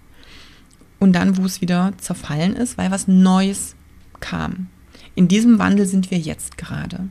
und 1.00 1.14
dann, 1.14 1.38
wo 1.38 1.46
es 1.46 1.62
wieder 1.62 1.94
zerfallen 1.98 2.56
ist, 2.56 2.78
weil 2.78 2.92
was 2.92 3.08
Neues 3.08 3.76
kam. 4.20 4.68
In 5.16 5.28
diesem 5.28 5.60
Wandel 5.60 5.86
sind 5.86 6.12
wir 6.12 6.18
jetzt 6.18 6.58
gerade. 6.58 7.10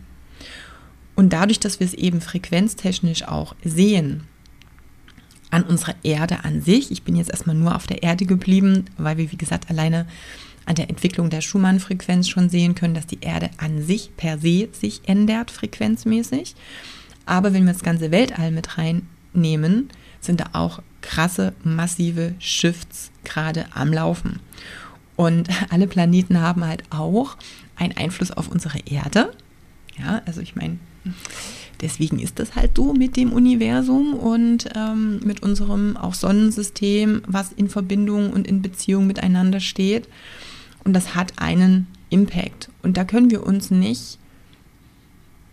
Und 1.15 1.33
dadurch, 1.33 1.61
dass 1.61 1.81
wir 1.81 1.87
es 1.87 1.95
eben 1.95 2.21
frequenztechnisch 2.21 3.25
auch 3.25 3.55
sehen, 3.65 4.25
an 5.51 5.63
unserer 5.63 5.95
Erde 6.03 6.45
an 6.45 6.61
sich, 6.61 6.91
ich 6.91 7.03
bin 7.03 7.17
jetzt 7.17 7.31
erstmal 7.31 7.57
nur 7.57 7.75
auf 7.75 7.87
der 7.87 8.03
Erde 8.03 8.27
geblieben, 8.27 8.85
weil 8.99 9.17
wir, 9.17 9.33
wie 9.33 9.37
gesagt, 9.37 9.71
alleine 9.71 10.07
an 10.67 10.75
der 10.75 10.91
Entwicklung 10.91 11.31
der 11.31 11.41
Schumann-Frequenz 11.41 12.29
schon 12.29 12.51
sehen 12.51 12.75
können, 12.75 12.95
dass 12.95 13.07
die 13.07 13.21
Erde 13.21 13.51
an 13.57 13.83
sich 13.83 14.11
per 14.17 14.39
se 14.39 14.69
sich 14.73 15.03
ändert, 15.07 15.51
frequenzmäßig. 15.51 16.55
Aber 17.25 17.53
wenn 17.53 17.65
wir 17.65 17.73
das 17.73 17.83
ganze 17.83 18.11
Weltall 18.11 18.51
mit 18.51 18.77
reinnehmen, 18.77 19.89
sind 20.21 20.41
da 20.41 20.47
auch 20.53 20.81
krasse, 21.01 21.53
massive 21.63 22.35
Shifts 22.39 23.11
gerade 23.25 23.67
am 23.75 23.93
Laufen. 23.93 24.41
Und 25.17 25.49
alle 25.71 25.87
Planeten 25.87 26.41
haben 26.41 26.65
halt 26.65 26.85
auch 26.91 27.37
einen 27.77 27.97
Einfluss 27.97 28.31
auf 28.31 28.49
unsere 28.49 28.79
Erde. 28.87 29.33
Ja, 29.99 30.23
also 30.27 30.41
ich 30.41 30.57
meine, 30.57 30.79
deswegen 31.81 32.19
ist 32.19 32.39
das 32.39 32.55
halt 32.55 32.73
so 32.77 32.93
mit 32.93 33.17
dem 33.17 33.33
Universum 33.33 34.15
und 34.15 34.69
ähm, 34.75 35.21
mit 35.25 35.43
unserem 35.43 35.97
auch 35.97 36.15
Sonnensystem, 36.15 37.23
was 37.27 37.53
in 37.53 37.69
Verbindung 37.69 38.31
und 38.31 38.47
in 38.47 38.63
Beziehung 38.63 39.07
miteinander 39.07 39.61
steht. 39.61 40.09
Und 40.85 40.93
das 40.93 41.15
hat 41.15 41.35
einen 41.37 41.87
Impact. 42.11 42.69
Und 42.83 42.97
da 42.97 43.05
können 43.05 43.31
wir 43.31 43.45
uns 43.45 43.71
nicht 43.71 44.19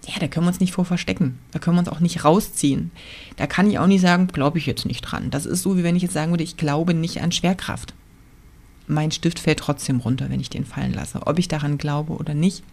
ja, 0.05 0.19
da 0.19 0.27
können 0.27 0.45
wir 0.45 0.49
uns 0.49 0.59
nicht 0.59 0.73
vor 0.73 0.85
verstecken. 0.85 1.39
Da 1.51 1.59
können 1.59 1.77
wir 1.77 1.79
uns 1.79 1.89
auch 1.89 2.01
nicht 2.01 2.25
rausziehen. 2.25 2.91
Da 3.37 3.47
kann 3.47 3.69
ich 3.69 3.79
auch 3.79 3.87
nicht 3.87 4.01
sagen, 4.01 4.27
glaube 4.27 4.57
ich 4.57 4.65
jetzt 4.65 4.85
nicht 4.85 5.01
dran. 5.01 5.29
Das 5.29 5.45
ist 5.45 5.61
so, 5.61 5.77
wie 5.77 5.83
wenn 5.83 5.95
ich 5.95 6.03
jetzt 6.03 6.13
sagen 6.13 6.31
würde, 6.31 6.43
ich 6.43 6.57
glaube 6.57 6.93
nicht 6.93 7.21
an 7.21 7.31
Schwerkraft. 7.31 7.93
Mein 8.85 9.11
Stift 9.11 9.39
fällt 9.39 9.59
trotzdem 9.59 10.01
runter, 10.01 10.29
wenn 10.29 10.41
ich 10.41 10.49
den 10.49 10.65
fallen 10.65 10.93
lasse. 10.93 11.25
Ob 11.25 11.39
ich 11.39 11.47
daran 11.47 11.77
glaube 11.77 12.13
oder 12.13 12.33
nicht, 12.33 12.63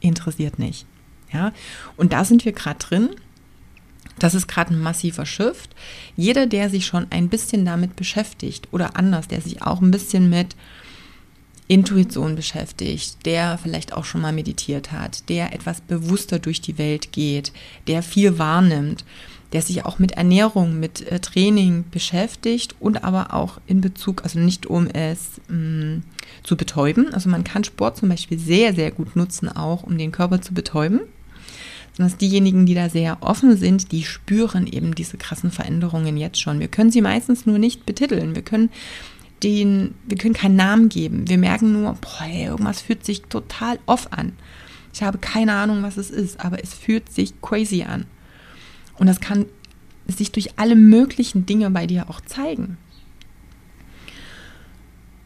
interessiert 0.00 0.58
nicht. 0.58 0.86
Ja, 1.32 1.52
und 1.96 2.12
da 2.12 2.24
sind 2.24 2.44
wir 2.44 2.52
gerade 2.52 2.78
drin. 2.78 3.10
Das 4.18 4.34
ist 4.34 4.48
gerade 4.48 4.72
ein 4.72 4.80
massiver 4.80 5.26
Shift. 5.26 5.74
Jeder, 6.16 6.46
der 6.46 6.70
sich 6.70 6.86
schon 6.86 7.06
ein 7.10 7.28
bisschen 7.28 7.66
damit 7.66 7.96
beschäftigt 7.96 8.68
oder 8.70 8.96
anders, 8.96 9.28
der 9.28 9.42
sich 9.42 9.60
auch 9.60 9.82
ein 9.82 9.90
bisschen 9.90 10.30
mit 10.30 10.56
Intuition 11.68 12.36
beschäftigt, 12.36 13.26
der 13.26 13.58
vielleicht 13.58 13.92
auch 13.92 14.04
schon 14.04 14.20
mal 14.20 14.32
meditiert 14.32 14.92
hat, 14.92 15.28
der 15.28 15.52
etwas 15.52 15.80
bewusster 15.80 16.38
durch 16.38 16.60
die 16.60 16.78
Welt 16.78 17.12
geht, 17.12 17.52
der 17.88 18.02
viel 18.02 18.38
wahrnimmt, 18.38 19.04
der 19.52 19.62
sich 19.62 19.84
auch 19.84 19.98
mit 19.98 20.12
Ernährung, 20.12 20.78
mit 20.78 21.10
äh, 21.10 21.20
Training 21.20 21.84
beschäftigt 21.90 22.74
und 22.80 23.04
aber 23.04 23.32
auch 23.32 23.60
in 23.66 23.80
Bezug, 23.80 24.22
also 24.22 24.38
nicht 24.38 24.66
um 24.66 24.88
es 24.88 25.40
mh, 25.48 25.56
mm, 25.56 26.02
zu 26.42 26.56
betäuben. 26.56 27.12
Also 27.14 27.28
man 27.28 27.44
kann 27.44 27.64
Sport 27.64 27.96
zum 27.96 28.08
Beispiel 28.08 28.38
sehr, 28.38 28.74
sehr 28.74 28.90
gut 28.90 29.16
nutzen, 29.16 29.48
auch 29.48 29.82
um 29.82 29.98
den 29.98 30.12
Körper 30.12 30.40
zu 30.40 30.54
betäuben. 30.54 31.00
Sondern 31.96 32.18
diejenigen, 32.18 32.66
die 32.66 32.74
da 32.74 32.90
sehr 32.90 33.18
offen 33.22 33.56
sind, 33.56 33.90
die 33.90 34.04
spüren 34.04 34.66
eben 34.66 34.94
diese 34.94 35.16
krassen 35.16 35.50
Veränderungen 35.50 36.18
jetzt 36.18 36.40
schon. 36.40 36.60
Wir 36.60 36.68
können 36.68 36.90
sie 36.90 37.00
meistens 37.00 37.46
nur 37.46 37.58
nicht 37.58 37.86
betiteln. 37.86 38.34
Wir 38.34 38.42
können 38.42 38.68
den, 39.42 39.94
wir 40.06 40.16
können 40.16 40.34
keinen 40.34 40.56
Namen 40.56 40.88
geben. 40.88 41.28
Wir 41.28 41.38
merken 41.38 41.72
nur, 41.72 41.94
boah, 41.94 42.26
irgendwas 42.26 42.80
fühlt 42.80 43.04
sich 43.04 43.22
total 43.22 43.78
off 43.86 44.12
an. 44.12 44.32
Ich 44.92 45.02
habe 45.02 45.18
keine 45.18 45.52
Ahnung, 45.52 45.82
was 45.82 45.98
es 45.98 46.10
ist, 46.10 46.40
aber 46.40 46.62
es 46.62 46.72
fühlt 46.72 47.12
sich 47.12 47.40
crazy 47.42 47.82
an. 47.82 48.06
Und 48.98 49.06
das 49.06 49.20
kann 49.20 49.46
sich 50.06 50.32
durch 50.32 50.58
alle 50.58 50.74
möglichen 50.74 51.46
Dinge 51.46 51.70
bei 51.70 51.86
dir 51.86 52.08
auch 52.08 52.20
zeigen. 52.20 52.78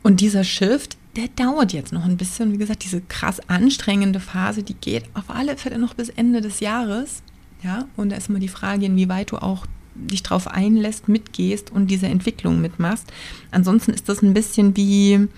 Und 0.02 0.20
dieser 0.20 0.44
Shift, 0.44 0.96
der 1.16 1.28
dauert 1.28 1.72
jetzt 1.72 1.92
noch 1.92 2.04
ein 2.04 2.16
bisschen. 2.16 2.52
Wie 2.52 2.58
gesagt, 2.58 2.84
diese 2.84 3.00
krass 3.00 3.40
anstrengende 3.48 4.20
Phase, 4.20 4.62
die 4.62 4.74
geht 4.74 5.04
auf 5.14 5.28
alle 5.28 5.56
Fälle 5.56 5.78
noch 5.78 5.94
bis 5.94 6.08
Ende 6.08 6.40
des 6.40 6.60
Jahres. 6.60 7.22
Ja, 7.62 7.86
und 7.96 8.10
da 8.10 8.16
ist 8.16 8.28
immer 8.28 8.38
die 8.38 8.48
Frage, 8.48 8.86
inwieweit 8.86 9.30
du 9.30 9.36
auch 9.36 9.66
dich 9.94 10.22
drauf 10.22 10.48
einlässt, 10.48 11.08
mitgehst 11.08 11.70
und 11.70 11.88
diese 11.88 12.06
Entwicklung 12.06 12.60
mitmachst. 12.60 13.12
Ansonsten 13.50 13.92
ist 13.92 14.08
das 14.08 14.22
ein 14.22 14.34
bisschen 14.34 14.76
wie, 14.76 15.28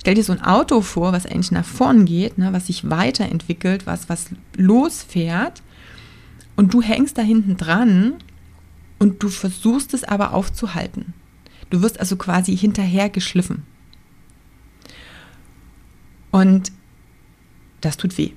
stell 0.00 0.14
dir 0.14 0.24
so 0.24 0.32
ein 0.32 0.42
Auto 0.42 0.80
vor, 0.80 1.12
was 1.12 1.26
eigentlich 1.26 1.52
nach 1.52 1.64
vorn 1.64 2.04
geht, 2.04 2.38
ne, 2.38 2.52
was 2.52 2.66
sich 2.66 2.88
weiterentwickelt, 2.88 3.86
was, 3.86 4.08
was 4.08 4.26
losfährt 4.56 5.62
und 6.56 6.74
du 6.74 6.82
hängst 6.82 7.16
da 7.16 7.22
hinten 7.22 7.56
dran 7.56 8.14
und 8.98 9.22
du 9.22 9.28
versuchst 9.28 9.94
es 9.94 10.04
aber 10.04 10.34
aufzuhalten. 10.34 11.14
Du 11.70 11.82
wirst 11.82 11.98
also 11.98 12.16
quasi 12.16 12.56
hinterher 12.56 13.08
geschliffen. 13.08 13.62
Und 16.30 16.70
das 17.80 17.96
tut 17.96 18.18
weh. 18.18 18.32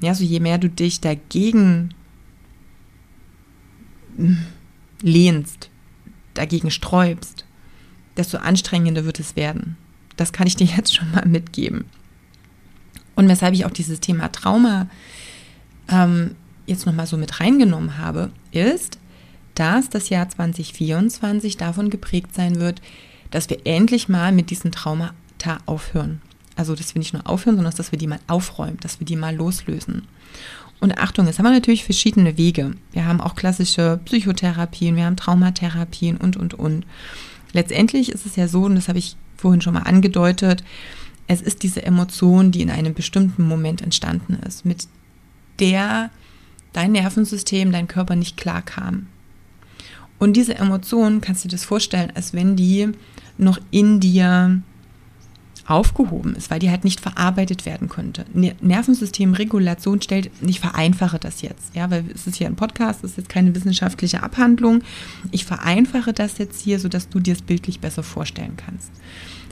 Ja, 0.00 0.14
so 0.14 0.24
je 0.24 0.40
mehr 0.40 0.58
du 0.58 0.68
dich 0.68 1.00
dagegen 1.00 1.94
lehnst, 5.02 5.70
dagegen 6.34 6.70
sträubst, 6.70 7.44
desto 8.16 8.38
anstrengender 8.38 9.04
wird 9.04 9.20
es 9.20 9.36
werden. 9.36 9.76
Das 10.16 10.32
kann 10.32 10.46
ich 10.46 10.56
dir 10.56 10.66
jetzt 10.66 10.94
schon 10.94 11.10
mal 11.12 11.26
mitgeben. 11.26 11.84
Und 13.14 13.28
weshalb 13.28 13.54
ich 13.54 13.64
auch 13.66 13.70
dieses 13.70 14.00
Thema 14.00 14.30
Trauma 14.32 14.88
ähm, 15.88 16.34
jetzt 16.66 16.86
nochmal 16.86 17.06
so 17.06 17.16
mit 17.16 17.40
reingenommen 17.40 17.98
habe, 17.98 18.30
ist, 18.52 18.98
dass 19.54 19.90
das 19.90 20.08
Jahr 20.08 20.28
2024 20.28 21.56
davon 21.56 21.90
geprägt 21.90 22.34
sein 22.34 22.56
wird, 22.56 22.80
dass 23.30 23.50
wir 23.50 23.58
endlich 23.64 24.08
mal 24.08 24.32
mit 24.32 24.50
diesen 24.50 24.72
Traumata 24.72 25.58
aufhören. 25.66 26.20
Also, 26.56 26.74
dass 26.74 26.94
wir 26.94 26.98
nicht 26.98 27.14
nur 27.14 27.26
aufhören, 27.26 27.56
sondern 27.56 27.74
dass 27.74 27.92
wir 27.92 27.98
die 27.98 28.06
mal 28.06 28.20
aufräumen, 28.26 28.78
dass 28.80 29.00
wir 29.00 29.06
die 29.06 29.16
mal 29.16 29.34
loslösen. 29.34 30.06
Und 30.82 30.98
Achtung, 30.98 31.26
jetzt 31.26 31.38
haben 31.38 31.46
wir 31.46 31.52
natürlich 31.52 31.84
verschiedene 31.84 32.36
Wege. 32.36 32.72
Wir 32.90 33.06
haben 33.06 33.20
auch 33.20 33.36
klassische 33.36 34.00
Psychotherapien, 34.04 34.96
wir 34.96 35.04
haben 35.04 35.14
Traumatherapien 35.14 36.16
und, 36.16 36.36
und, 36.36 36.54
und. 36.54 36.84
Letztendlich 37.52 38.10
ist 38.10 38.26
es 38.26 38.34
ja 38.34 38.48
so, 38.48 38.64
und 38.64 38.74
das 38.74 38.88
habe 38.88 38.98
ich 38.98 39.14
vorhin 39.36 39.60
schon 39.60 39.74
mal 39.74 39.84
angedeutet, 39.84 40.64
es 41.28 41.40
ist 41.40 41.62
diese 41.62 41.84
Emotion, 41.84 42.50
die 42.50 42.62
in 42.62 42.70
einem 42.70 42.94
bestimmten 42.94 43.46
Moment 43.46 43.80
entstanden 43.80 44.40
ist, 44.44 44.64
mit 44.64 44.88
der 45.60 46.10
dein 46.72 46.90
Nervensystem, 46.90 47.70
dein 47.70 47.86
Körper 47.86 48.16
nicht 48.16 48.36
klar 48.36 48.62
kam. 48.62 49.06
Und 50.18 50.32
diese 50.32 50.56
Emotion, 50.56 51.20
kannst 51.20 51.44
du 51.44 51.48
dir 51.48 51.54
das 51.54 51.64
vorstellen, 51.64 52.10
als 52.16 52.34
wenn 52.34 52.56
die 52.56 52.90
noch 53.38 53.60
in 53.70 54.00
dir 54.00 54.60
aufgehoben 55.66 56.34
ist, 56.34 56.50
weil 56.50 56.58
die 56.58 56.70
halt 56.70 56.84
nicht 56.84 57.00
verarbeitet 57.00 57.66
werden 57.66 57.88
konnte. 57.88 58.24
Nervensystemregulation 58.32 60.02
stellt, 60.02 60.30
ich 60.40 60.60
vereinfache 60.60 61.18
das 61.18 61.42
jetzt, 61.42 61.74
ja, 61.74 61.90
weil 61.90 62.04
es 62.14 62.26
ist 62.26 62.36
hier 62.36 62.48
ein 62.48 62.56
Podcast, 62.56 63.04
es 63.04 63.12
ist 63.12 63.16
jetzt 63.16 63.28
keine 63.28 63.54
wissenschaftliche 63.54 64.22
Abhandlung. 64.22 64.82
Ich 65.30 65.44
vereinfache 65.44 66.12
das 66.12 66.38
jetzt 66.38 66.60
hier, 66.60 66.80
sodass 66.80 67.08
du 67.08 67.20
dir 67.20 67.34
es 67.34 67.42
bildlich 67.42 67.80
besser 67.80 68.02
vorstellen 68.02 68.56
kannst. 68.56 68.90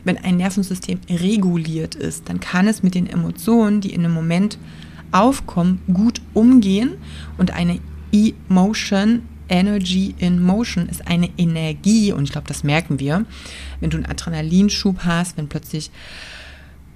Wenn 0.05 0.19
ein 0.19 0.39
Nervensystem 0.39 0.99
reguliert 1.09 1.95
ist, 1.95 2.29
dann 2.29 2.41
kann 2.41 2.67
es 2.67 2.83
mit 2.83 2.95
den 2.95 3.07
Emotionen, 3.07 3.81
die 3.81 3.93
in 3.93 4.05
einem 4.05 4.15
Moment 4.15 4.59
aufkommen, 5.13 5.81
gut 5.93 6.21
umgehen 6.35 6.93
und 7.37 7.53
eine 7.53 7.79
Emotion 8.13 9.23
Energy 9.51 10.15
in 10.19 10.43
Motion 10.43 10.89
ist 10.89 11.07
eine 11.07 11.29
Energie 11.37 12.13
und 12.13 12.25
ich 12.25 12.33
glaube, 12.33 12.49
das 12.49 12.65
merken 12.65 13.01
wir, 13.01 13.27
wenn 13.81 13.91
du 13.91 13.97
einen 13.97 14.07
Adrenalinschub 14.07 15.01
hast, 15.05 15.37
wenn 15.37 15.49
plötzlich 15.49 15.91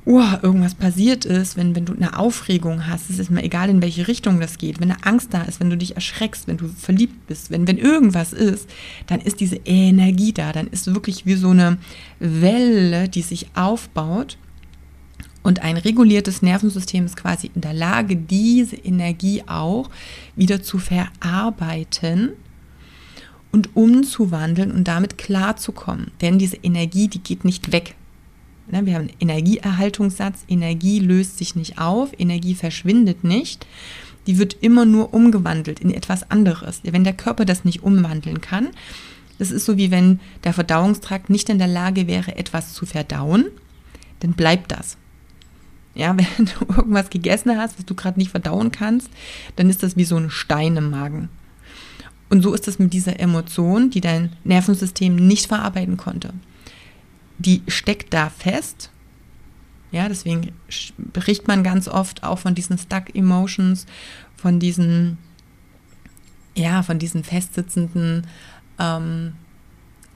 oh, 0.06 0.22
irgendwas 0.42 0.74
passiert 0.74 1.24
ist, 1.24 1.56
wenn, 1.56 1.74
wenn 1.74 1.86
du 1.86 1.94
eine 1.94 2.18
Aufregung 2.18 2.86
hast, 2.86 3.08
es 3.08 3.18
ist 3.18 3.30
mir 3.30 3.42
egal, 3.42 3.70
in 3.70 3.80
welche 3.80 4.06
Richtung 4.06 4.38
das 4.38 4.58
geht, 4.58 4.80
wenn 4.80 4.90
eine 4.90 5.04
Angst 5.04 5.32
da 5.32 5.42
ist, 5.42 5.60
wenn 5.60 5.70
du 5.70 5.76
dich 5.76 5.94
erschreckst, 5.94 6.46
wenn 6.46 6.58
du 6.58 6.68
verliebt 6.68 7.26
bist, 7.26 7.50
wenn, 7.50 7.66
wenn 7.66 7.78
irgendwas 7.78 8.32
ist, 8.32 8.68
dann 9.06 9.20
ist 9.20 9.40
diese 9.40 9.56
Energie 9.64 10.32
da, 10.32 10.52
dann 10.52 10.66
ist 10.66 10.92
wirklich 10.94 11.24
wie 11.26 11.34
so 11.34 11.50
eine 11.50 11.78
Welle, 12.18 13.08
die 13.08 13.22
sich 13.22 13.48
aufbaut. 13.54 14.36
Und 15.42 15.62
ein 15.62 15.76
reguliertes 15.76 16.40
Nervensystem 16.40 17.04
ist 17.04 17.16
quasi 17.16 17.50
in 17.54 17.60
der 17.60 17.74
Lage, 17.74 18.16
diese 18.16 18.76
Energie 18.76 19.42
auch 19.46 19.90
wieder 20.36 20.62
zu 20.62 20.78
verarbeiten 20.78 22.30
und 23.54 23.76
umzuwandeln 23.76 24.72
und 24.72 24.88
damit 24.88 25.16
klarzukommen. 25.16 26.10
Denn 26.20 26.40
diese 26.40 26.56
Energie, 26.56 27.06
die 27.06 27.20
geht 27.20 27.44
nicht 27.44 27.70
weg. 27.70 27.94
Ne, 28.68 28.84
wir 28.84 28.94
haben 28.94 29.02
einen 29.02 29.20
Energieerhaltungssatz. 29.20 30.42
Energie 30.48 30.98
löst 30.98 31.38
sich 31.38 31.54
nicht 31.54 31.78
auf, 31.78 32.10
Energie 32.18 32.56
verschwindet 32.56 33.22
nicht. 33.22 33.64
Die 34.26 34.38
wird 34.38 34.56
immer 34.60 34.84
nur 34.84 35.14
umgewandelt 35.14 35.78
in 35.78 35.94
etwas 35.94 36.28
anderes. 36.32 36.80
Wenn 36.82 37.04
der 37.04 37.12
Körper 37.12 37.44
das 37.44 37.64
nicht 37.64 37.84
umwandeln 37.84 38.40
kann, 38.40 38.70
das 39.38 39.52
ist 39.52 39.66
so 39.66 39.76
wie 39.76 39.92
wenn 39.92 40.18
der 40.42 40.52
Verdauungstrakt 40.52 41.30
nicht 41.30 41.48
in 41.48 41.58
der 41.58 41.68
Lage 41.68 42.08
wäre, 42.08 42.36
etwas 42.36 42.72
zu 42.72 42.86
verdauen, 42.86 43.44
dann 44.18 44.32
bleibt 44.32 44.72
das. 44.72 44.96
Ja, 45.94 46.16
wenn 46.36 46.46
du 46.46 46.74
irgendwas 46.74 47.08
gegessen 47.08 47.56
hast, 47.56 47.78
was 47.78 47.86
du 47.86 47.94
gerade 47.94 48.18
nicht 48.18 48.32
verdauen 48.32 48.72
kannst, 48.72 49.10
dann 49.54 49.70
ist 49.70 49.84
das 49.84 49.96
wie 49.96 50.04
so 50.04 50.16
ein 50.16 50.30
Stein 50.30 50.76
im 50.76 50.90
Magen. 50.90 51.28
Und 52.28 52.42
so 52.42 52.54
ist 52.54 52.68
es 52.68 52.78
mit 52.78 52.92
dieser 52.92 53.20
Emotion, 53.20 53.90
die 53.90 54.00
dein 54.00 54.32
Nervensystem 54.44 55.14
nicht 55.14 55.46
verarbeiten 55.46 55.96
konnte. 55.96 56.32
Die 57.38 57.62
steckt 57.68 58.12
da 58.14 58.30
fest. 58.30 58.90
Ja, 59.92 60.08
deswegen 60.08 60.52
spricht 60.68 61.46
man 61.46 61.62
ganz 61.62 61.86
oft 61.86 62.24
auch 62.24 62.40
von 62.40 62.54
diesen 62.54 62.78
Stuck 62.78 63.14
Emotions, 63.14 63.86
von 64.36 64.58
diesen, 64.58 65.18
ja, 66.56 66.82
von 66.82 66.98
diesen 66.98 67.22
festsitzenden, 67.22 68.26
ähm, 68.78 69.34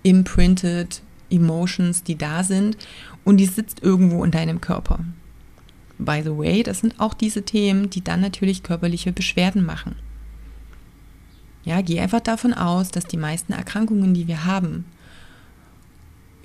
imprinted 0.02 1.02
Emotions, 1.30 2.02
die 2.02 2.16
da 2.16 2.42
sind. 2.42 2.76
Und 3.24 3.36
die 3.36 3.46
sitzt 3.46 3.82
irgendwo 3.82 4.24
in 4.24 4.30
deinem 4.30 4.60
Körper. 4.60 5.00
By 5.98 6.22
the 6.24 6.36
way, 6.36 6.62
das 6.62 6.80
sind 6.80 6.98
auch 6.98 7.14
diese 7.14 7.42
Themen, 7.42 7.90
die 7.90 8.02
dann 8.02 8.20
natürlich 8.20 8.62
körperliche 8.62 9.12
Beschwerden 9.12 9.64
machen. 9.64 9.96
Ja, 11.64 11.80
geh 11.80 12.00
einfach 12.00 12.20
davon 12.20 12.54
aus, 12.54 12.90
dass 12.90 13.04
die 13.04 13.16
meisten 13.16 13.52
Erkrankungen, 13.52 14.14
die 14.14 14.26
wir 14.26 14.44
haben, 14.44 14.84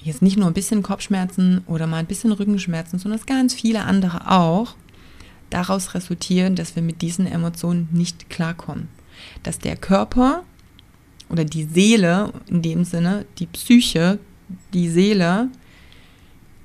jetzt 0.04 0.22
nicht 0.22 0.38
nur 0.38 0.48
ein 0.48 0.54
bisschen 0.54 0.84
Kopfschmerzen 0.84 1.62
oder 1.66 1.88
mal 1.88 1.98
ein 1.98 2.06
bisschen 2.06 2.32
Rückenschmerzen, 2.32 3.00
sondern 3.00 3.22
ganz 3.26 3.54
viele 3.54 3.84
andere 3.84 4.30
auch, 4.30 4.76
daraus 5.50 5.94
resultieren, 5.94 6.56
dass 6.56 6.76
wir 6.76 6.84
mit 6.84 7.02
diesen 7.02 7.28
Emotionen 7.28 7.88
nicht 7.92 8.30
klarkommen. 8.30 8.90
Dass 9.44 9.60
der 9.60 9.78
Körper 9.78 10.44
oder 11.30 11.46
die 11.46 11.66
Seele 11.66 12.34
in 12.48 12.62
dem 12.62 12.84
Sinne, 12.84 13.26
die 13.38 13.46
Psyche, 13.46 14.20
die 14.74 14.90
Seele 14.90 15.50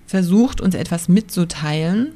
versucht 0.07 0.61
uns 0.61 0.75
etwas 0.75 1.09
mitzuteilen, 1.09 2.15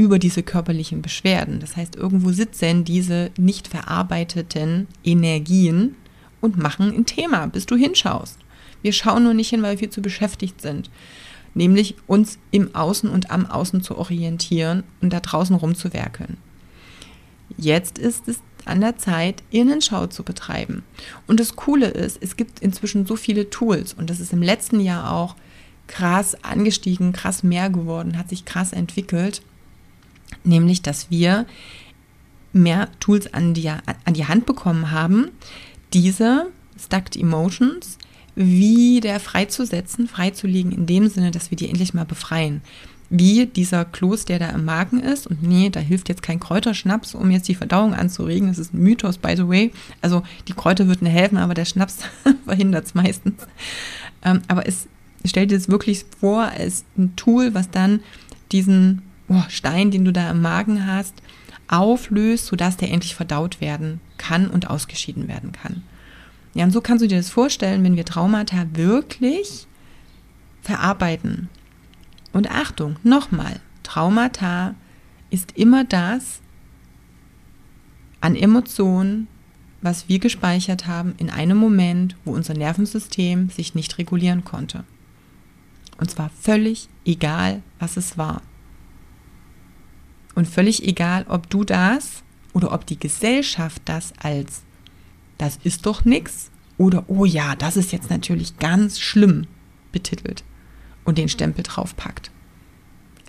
über 0.00 0.18
diese 0.18 0.42
körperlichen 0.42 1.02
Beschwerden. 1.02 1.60
Das 1.60 1.76
heißt, 1.76 1.94
irgendwo 1.94 2.32
sitzen 2.32 2.84
diese 2.84 3.30
nicht 3.36 3.68
verarbeiteten 3.68 4.86
Energien 5.04 5.94
und 6.40 6.56
machen 6.56 6.90
ein 6.90 7.04
Thema, 7.04 7.46
bis 7.46 7.66
du 7.66 7.76
hinschaust. 7.76 8.38
Wir 8.80 8.94
schauen 8.94 9.24
nur 9.24 9.34
nicht 9.34 9.50
hin, 9.50 9.62
weil 9.62 9.78
wir 9.78 9.90
zu 9.90 10.00
beschäftigt 10.00 10.62
sind. 10.62 10.90
Nämlich 11.52 11.96
uns 12.06 12.38
im 12.50 12.74
Außen 12.74 13.10
und 13.10 13.30
am 13.30 13.44
Außen 13.44 13.82
zu 13.82 13.98
orientieren 13.98 14.84
und 15.02 15.12
da 15.12 15.20
draußen 15.20 15.54
rumzuwerkeln. 15.54 16.38
Jetzt 17.58 17.98
ist 17.98 18.26
es 18.26 18.38
an 18.64 18.80
der 18.80 18.96
Zeit, 18.96 19.42
Innenschau 19.50 20.06
zu 20.06 20.22
betreiben. 20.22 20.82
Und 21.26 21.40
das 21.40 21.56
Coole 21.56 21.88
ist, 21.88 22.18
es 22.22 22.36
gibt 22.36 22.60
inzwischen 22.60 23.04
so 23.04 23.16
viele 23.16 23.50
Tools 23.50 23.92
und 23.92 24.08
das 24.08 24.20
ist 24.20 24.32
im 24.32 24.42
letzten 24.42 24.80
Jahr 24.80 25.12
auch 25.12 25.36
krass 25.88 26.42
angestiegen, 26.42 27.12
krass 27.12 27.42
mehr 27.42 27.68
geworden, 27.68 28.16
hat 28.16 28.30
sich 28.30 28.46
krass 28.46 28.72
entwickelt 28.72 29.42
nämlich 30.44 30.82
dass 30.82 31.10
wir 31.10 31.46
mehr 32.52 32.88
Tools 33.00 33.32
an 33.32 33.54
die, 33.54 33.68
an 33.68 34.14
die 34.14 34.26
Hand 34.26 34.46
bekommen 34.46 34.90
haben, 34.90 35.28
diese 35.92 36.46
Stucked 36.78 37.16
Emotions 37.16 37.98
wieder 38.34 39.20
freizusetzen, 39.20 40.08
freizulegen, 40.08 40.72
in 40.72 40.86
dem 40.86 41.08
Sinne, 41.08 41.30
dass 41.30 41.50
wir 41.50 41.56
die 41.56 41.68
endlich 41.68 41.94
mal 41.94 42.04
befreien. 42.04 42.62
Wie 43.12 43.46
dieser 43.46 43.84
Kloß, 43.84 44.24
der 44.24 44.38
da 44.38 44.50
im 44.50 44.64
Magen 44.64 45.00
ist. 45.00 45.26
Und 45.26 45.42
nee, 45.42 45.68
da 45.68 45.80
hilft 45.80 46.08
jetzt 46.08 46.22
kein 46.22 46.38
Kräuterschnaps, 46.38 47.16
um 47.16 47.30
jetzt 47.32 47.48
die 47.48 47.56
Verdauung 47.56 47.92
anzuregen. 47.92 48.48
Das 48.48 48.58
ist 48.58 48.72
ein 48.72 48.82
Mythos, 48.82 49.18
by 49.18 49.34
the 49.36 49.48
way. 49.48 49.72
Also 50.00 50.22
die 50.46 50.52
Kräuter 50.52 50.86
würden 50.86 51.08
helfen, 51.08 51.36
aber 51.36 51.54
der 51.54 51.64
Schnaps 51.64 51.98
verhindert 52.44 52.86
es 52.86 52.94
meistens. 52.94 53.42
Ähm, 54.24 54.42
aber 54.46 54.66
es 54.68 54.86
stellt 55.24 55.50
dir 55.50 55.58
das 55.58 55.68
wirklich 55.68 56.04
vor 56.20 56.42
als 56.42 56.84
ein 56.96 57.16
Tool, 57.16 57.52
was 57.52 57.70
dann 57.70 58.00
diesen 58.52 59.02
oh, 59.30 59.44
Stein, 59.48 59.90
den 59.90 60.04
du 60.04 60.12
da 60.12 60.30
im 60.30 60.42
Magen 60.42 60.86
hast, 60.86 61.14
auflöst, 61.68 62.46
sodass 62.46 62.76
der 62.76 62.90
endlich 62.90 63.14
verdaut 63.14 63.60
werden 63.60 64.00
kann 64.18 64.48
und 64.48 64.68
ausgeschieden 64.68 65.28
werden 65.28 65.52
kann. 65.52 65.82
Ja, 66.52 66.64
und 66.64 66.72
so 66.72 66.80
kannst 66.80 67.02
du 67.02 67.08
dir 67.08 67.18
das 67.18 67.30
vorstellen, 67.30 67.84
wenn 67.84 67.96
wir 67.96 68.04
Traumata 68.04 68.66
wirklich 68.72 69.66
verarbeiten. 70.62 71.48
Und 72.32 72.50
Achtung, 72.50 72.96
nochmal, 73.04 73.60
Traumata 73.84 74.74
ist 75.30 75.56
immer 75.56 75.84
das 75.84 76.40
an 78.20 78.34
Emotionen, 78.34 79.28
was 79.80 80.08
wir 80.08 80.18
gespeichert 80.18 80.86
haben 80.86 81.14
in 81.18 81.30
einem 81.30 81.56
Moment, 81.56 82.16
wo 82.24 82.32
unser 82.32 82.54
Nervensystem 82.54 83.48
sich 83.48 83.74
nicht 83.74 83.96
regulieren 83.96 84.44
konnte. 84.44 84.84
Und 85.98 86.10
zwar 86.10 86.30
völlig 86.30 86.88
egal, 87.04 87.62
was 87.78 87.96
es 87.96 88.18
war. 88.18 88.42
Und 90.34 90.48
völlig 90.48 90.86
egal, 90.86 91.26
ob 91.28 91.50
du 91.50 91.64
das 91.64 92.22
oder 92.52 92.72
ob 92.72 92.86
die 92.86 92.98
Gesellschaft 92.98 93.82
das 93.84 94.12
als 94.18 94.62
das 95.38 95.58
ist 95.64 95.86
doch 95.86 96.04
nichts 96.04 96.50
oder 96.76 97.04
oh 97.08 97.24
ja, 97.24 97.56
das 97.56 97.76
ist 97.76 97.92
jetzt 97.92 98.10
natürlich 98.10 98.58
ganz 98.58 99.00
schlimm 99.00 99.46
betitelt 99.90 100.44
und 101.04 101.18
den 101.18 101.28
Stempel 101.28 101.62
draufpackt. 101.62 102.30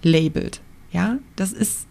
Labelt. 0.03 0.61
Ja, 0.91 1.19
das 1.35 1.53
ist 1.53 1.87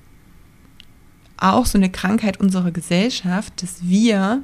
auch 1.39 1.65
so 1.65 1.79
eine 1.79 1.91
Krankheit 1.91 2.39
unserer 2.39 2.71
Gesellschaft, 2.71 3.63
dass 3.63 3.83
wir 3.83 4.43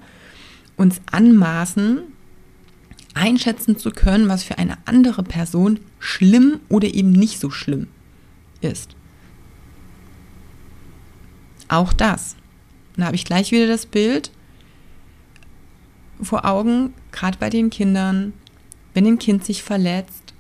uns 0.77 1.01
anmaßen, 1.11 2.01
einschätzen 3.15 3.79
zu 3.79 3.91
können, 3.91 4.29
was 4.29 4.43
für 4.43 4.59
eine 4.59 4.79
andere 4.87 5.23
Person 5.23 5.81
schlimm 5.99 6.61
oder 6.69 6.89
eben 6.89 7.13
nicht 7.13 7.39
so 7.39 7.51
schlimm 7.51 7.89
ist. 8.61 8.97
Auch 11.69 11.93
das. 11.93 12.37
Dann 12.97 13.05
habe 13.05 13.17
ich 13.17 13.25
gleich 13.25 13.53
wieder 13.53 13.67
das 13.67 13.87
Bild 13.87 14.31
vor 16.23 16.45
Augen, 16.45 16.95
gerade 17.13 17.39
bei 17.39 17.51
den 17.51 17.71
Kindern, 17.71 18.33
wenn 18.95 19.07
ein 19.07 19.19
Kind 19.19 19.45
sich 19.45 19.63
verletzt, 19.63 20.35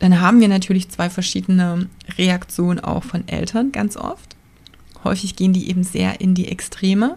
dann 0.00 0.20
haben 0.20 0.40
wir 0.40 0.48
natürlich 0.48 0.88
zwei 0.88 1.08
verschiedene 1.08 1.88
Reaktionen 2.18 2.80
auch 2.80 3.04
von 3.04 3.26
Eltern 3.28 3.72
ganz 3.72 3.96
oft. 3.96 4.36
Häufig 5.04 5.36
gehen 5.36 5.52
die 5.52 5.68
eben 5.68 5.84
sehr 5.84 6.20
in 6.20 6.34
die 6.34 6.48
Extreme, 6.48 7.16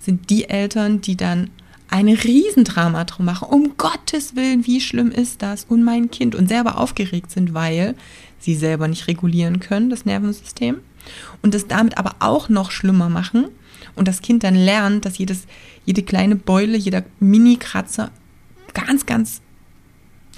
sind 0.00 0.30
die 0.30 0.48
Eltern, 0.48 1.00
die 1.00 1.16
dann 1.16 1.50
ein 1.90 2.08
Riesendrama 2.08 3.04
drum 3.04 3.26
machen. 3.26 3.48
Um 3.48 3.76
Gottes 3.76 4.36
Willen, 4.36 4.66
wie 4.66 4.80
schlimm 4.80 5.10
ist 5.10 5.42
das? 5.42 5.64
Und 5.64 5.82
mein 5.82 6.10
Kind. 6.10 6.34
Und 6.34 6.48
selber 6.48 6.78
aufgeregt 6.78 7.30
sind, 7.30 7.54
weil 7.54 7.94
sie 8.38 8.54
selber 8.54 8.88
nicht 8.88 9.06
regulieren 9.08 9.60
können, 9.60 9.90
das 9.90 10.04
Nervensystem 10.04 10.76
und 11.42 11.54
es 11.54 11.66
damit 11.66 11.98
aber 11.98 12.16
auch 12.20 12.48
noch 12.48 12.70
schlimmer 12.70 13.08
machen 13.08 13.46
und 13.94 14.08
das 14.08 14.22
Kind 14.22 14.44
dann 14.44 14.54
lernt, 14.54 15.04
dass 15.04 15.18
jedes, 15.18 15.46
jede 15.84 16.02
kleine 16.02 16.36
Beule, 16.36 16.76
jeder 16.76 17.04
Mini-Kratzer 17.20 18.10
ganz, 18.74 19.06
ganz 19.06 19.40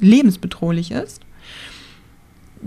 lebensbedrohlich 0.00 0.90
ist. 0.90 1.20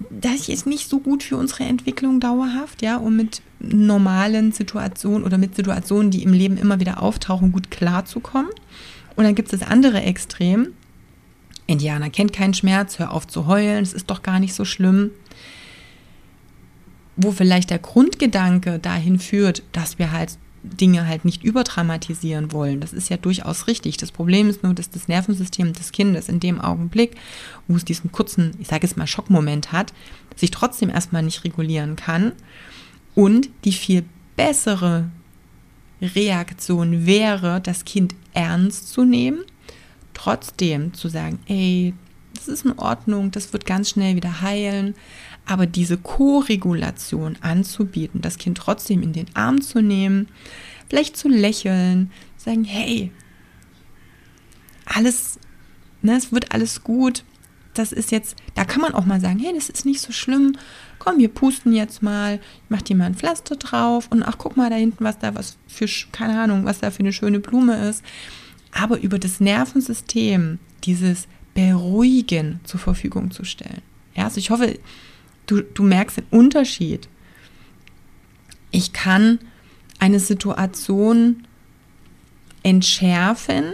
Das 0.09 0.49
ist 0.49 0.65
nicht 0.65 0.89
so 0.89 0.99
gut 0.99 1.23
für 1.23 1.37
unsere 1.37 1.63
Entwicklung 1.63 2.19
dauerhaft, 2.19 2.81
ja, 2.81 2.97
um 2.97 3.15
mit 3.15 3.41
normalen 3.59 4.51
Situationen 4.51 5.23
oder 5.23 5.37
mit 5.37 5.55
Situationen, 5.55 6.09
die 6.09 6.23
im 6.23 6.33
Leben 6.33 6.57
immer 6.57 6.79
wieder 6.79 7.01
auftauchen, 7.01 7.51
gut 7.51 7.69
klarzukommen. 7.69 8.49
Und 9.15 9.23
dann 9.23 9.35
gibt 9.35 9.53
es 9.53 9.59
das 9.59 9.69
andere 9.69 10.01
Extrem. 10.01 10.73
Indianer 11.67 12.09
kennt 12.09 12.33
keinen 12.33 12.53
Schmerz, 12.53 12.99
hör 12.99 13.11
auf 13.11 13.27
zu 13.27 13.47
heulen, 13.47 13.83
es 13.83 13.93
ist 13.93 14.09
doch 14.09 14.23
gar 14.23 14.39
nicht 14.39 14.53
so 14.53 14.65
schlimm 14.65 15.11
wo 17.15 17.31
vielleicht 17.31 17.69
der 17.69 17.79
Grundgedanke 17.79 18.79
dahin 18.79 19.19
führt, 19.19 19.63
dass 19.71 19.99
wir 19.99 20.11
halt 20.11 20.37
Dinge 20.63 21.07
halt 21.07 21.25
nicht 21.25 21.43
überdramatisieren 21.43 22.53
wollen. 22.53 22.79
Das 22.79 22.93
ist 22.93 23.09
ja 23.09 23.17
durchaus 23.17 23.67
richtig. 23.67 23.97
Das 23.97 24.11
Problem 24.11 24.49
ist 24.49 24.63
nur, 24.63 24.73
dass 24.73 24.89
das 24.89 25.09
Nervensystem 25.09 25.73
des 25.73 25.91
Kindes 25.91 26.29
in 26.29 26.39
dem 26.39 26.61
Augenblick, 26.61 27.17
wo 27.67 27.75
es 27.75 27.83
diesen 27.83 28.11
kurzen, 28.13 28.55
ich 28.59 28.67
sage 28.67 28.87
jetzt 28.87 28.95
mal, 28.95 29.05
Schockmoment 29.05 29.73
hat, 29.73 29.93
sich 30.37 30.51
trotzdem 30.51 30.89
erstmal 30.89 31.21
nicht 31.21 31.43
regulieren 31.43 31.97
kann. 31.97 32.31
Und 33.13 33.49
die 33.65 33.73
viel 33.73 34.05
bessere 34.37 35.09
Reaktion 36.01 37.05
wäre, 37.05 37.61
das 37.61 37.85
Kind 37.85 38.15
ernst 38.33 38.89
zu 38.91 39.03
nehmen, 39.05 39.43
trotzdem 40.13 40.93
zu 40.93 41.09
sagen, 41.09 41.39
ey, 41.47 41.93
das 42.33 42.47
ist 42.47 42.65
in 42.65 42.77
Ordnung, 42.79 43.31
das 43.31 43.53
wird 43.53 43.65
ganz 43.65 43.89
schnell 43.89 44.15
wieder 44.15 44.41
heilen, 44.41 44.95
aber 45.45 45.65
diese 45.65 45.97
Co-Regulation 45.97 47.37
anzubieten, 47.41 48.21
das 48.21 48.37
Kind 48.37 48.57
trotzdem 48.57 49.01
in 49.01 49.13
den 49.13 49.27
Arm 49.33 49.61
zu 49.61 49.81
nehmen, 49.81 50.27
vielleicht 50.89 51.17
zu 51.17 51.27
lächeln, 51.27 52.11
sagen, 52.37 52.63
hey, 52.63 53.11
alles, 54.85 55.39
ne, 56.01 56.15
es 56.15 56.31
wird 56.31 56.53
alles 56.53 56.83
gut. 56.83 57.23
Das 57.73 57.91
ist 57.91 58.11
jetzt, 58.11 58.35
da 58.53 58.65
kann 58.65 58.81
man 58.81 58.93
auch 58.93 59.05
mal 59.05 59.19
sagen, 59.19 59.39
hey, 59.39 59.51
das 59.53 59.69
ist 59.69 59.85
nicht 59.85 60.01
so 60.01 60.11
schlimm. 60.11 60.55
Komm, 60.99 61.17
wir 61.17 61.29
pusten 61.29 61.73
jetzt 61.73 62.03
mal, 62.03 62.35
ich 62.35 62.69
mach 62.69 62.83
dir 62.83 62.95
mal 62.95 63.05
ein 63.05 63.15
Pflaster 63.15 63.55
drauf 63.55 64.07
und 64.11 64.21
ach, 64.23 64.37
guck 64.37 64.55
mal 64.55 64.69
da 64.69 64.75
hinten, 64.75 65.03
was 65.03 65.17
da 65.17 65.33
was 65.33 65.57
für, 65.67 65.87
keine 66.11 66.39
Ahnung, 66.39 66.65
was 66.65 66.79
da 66.79 66.91
für 66.91 66.99
eine 66.99 67.13
schöne 67.13 67.39
Blume 67.39 67.89
ist. 67.89 68.03
Aber 68.71 68.99
über 68.99 69.17
das 69.17 69.39
Nervensystem 69.39 70.59
dieses 70.83 71.27
Beruhigen 71.53 72.59
zur 72.63 72.79
Verfügung 72.79 73.31
zu 73.31 73.43
stellen. 73.43 73.81
Ja, 74.15 74.25
also 74.25 74.37
ich 74.37 74.51
hoffe, 74.51 74.79
Du, 75.45 75.61
du 75.61 75.83
merkst 75.83 76.17
den 76.17 76.25
Unterschied. 76.31 77.07
Ich 78.71 78.93
kann 78.93 79.39
eine 79.99 80.19
Situation 80.19 81.47
entschärfen 82.63 83.73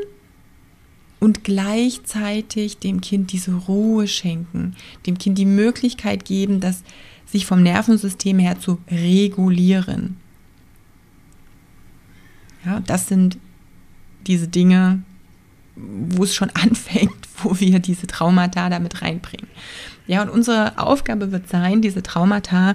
und 1.20 1.44
gleichzeitig 1.44 2.78
dem 2.78 3.02
Kind 3.02 3.32
diese 3.32 3.54
Ruhe 3.54 4.08
schenken, 4.08 4.76
dem 5.06 5.18
Kind 5.18 5.38
die 5.38 5.46
Möglichkeit 5.46 6.26
geben, 6.26 6.60
das 6.60 6.84
sich 7.26 7.46
vom 7.46 7.62
Nervensystem 7.62 8.40
her 8.40 8.60
zu 8.60 8.80
regulieren. 8.90 10.18
Ja, 12.66 12.80
das 12.82 13.08
sind 13.08 13.38
diese 14.28 14.48
Dinge, 14.48 15.04
wo 16.10 16.24
es 16.24 16.36
schon 16.36 16.50
anfängt, 16.54 17.16
wo 17.44 17.60
wir 17.60 17.80
diese 17.80 18.08
Traumata 18.08 18.70
damit 18.70 19.02
reinbringen. 19.02 19.48
Ja, 20.08 20.22
und 20.24 20.30
unsere 20.30 20.78
Aufgabe 20.80 21.32
wird 21.32 21.50
sein, 21.50 21.82
diese 21.82 22.02
Traumata 22.02 22.74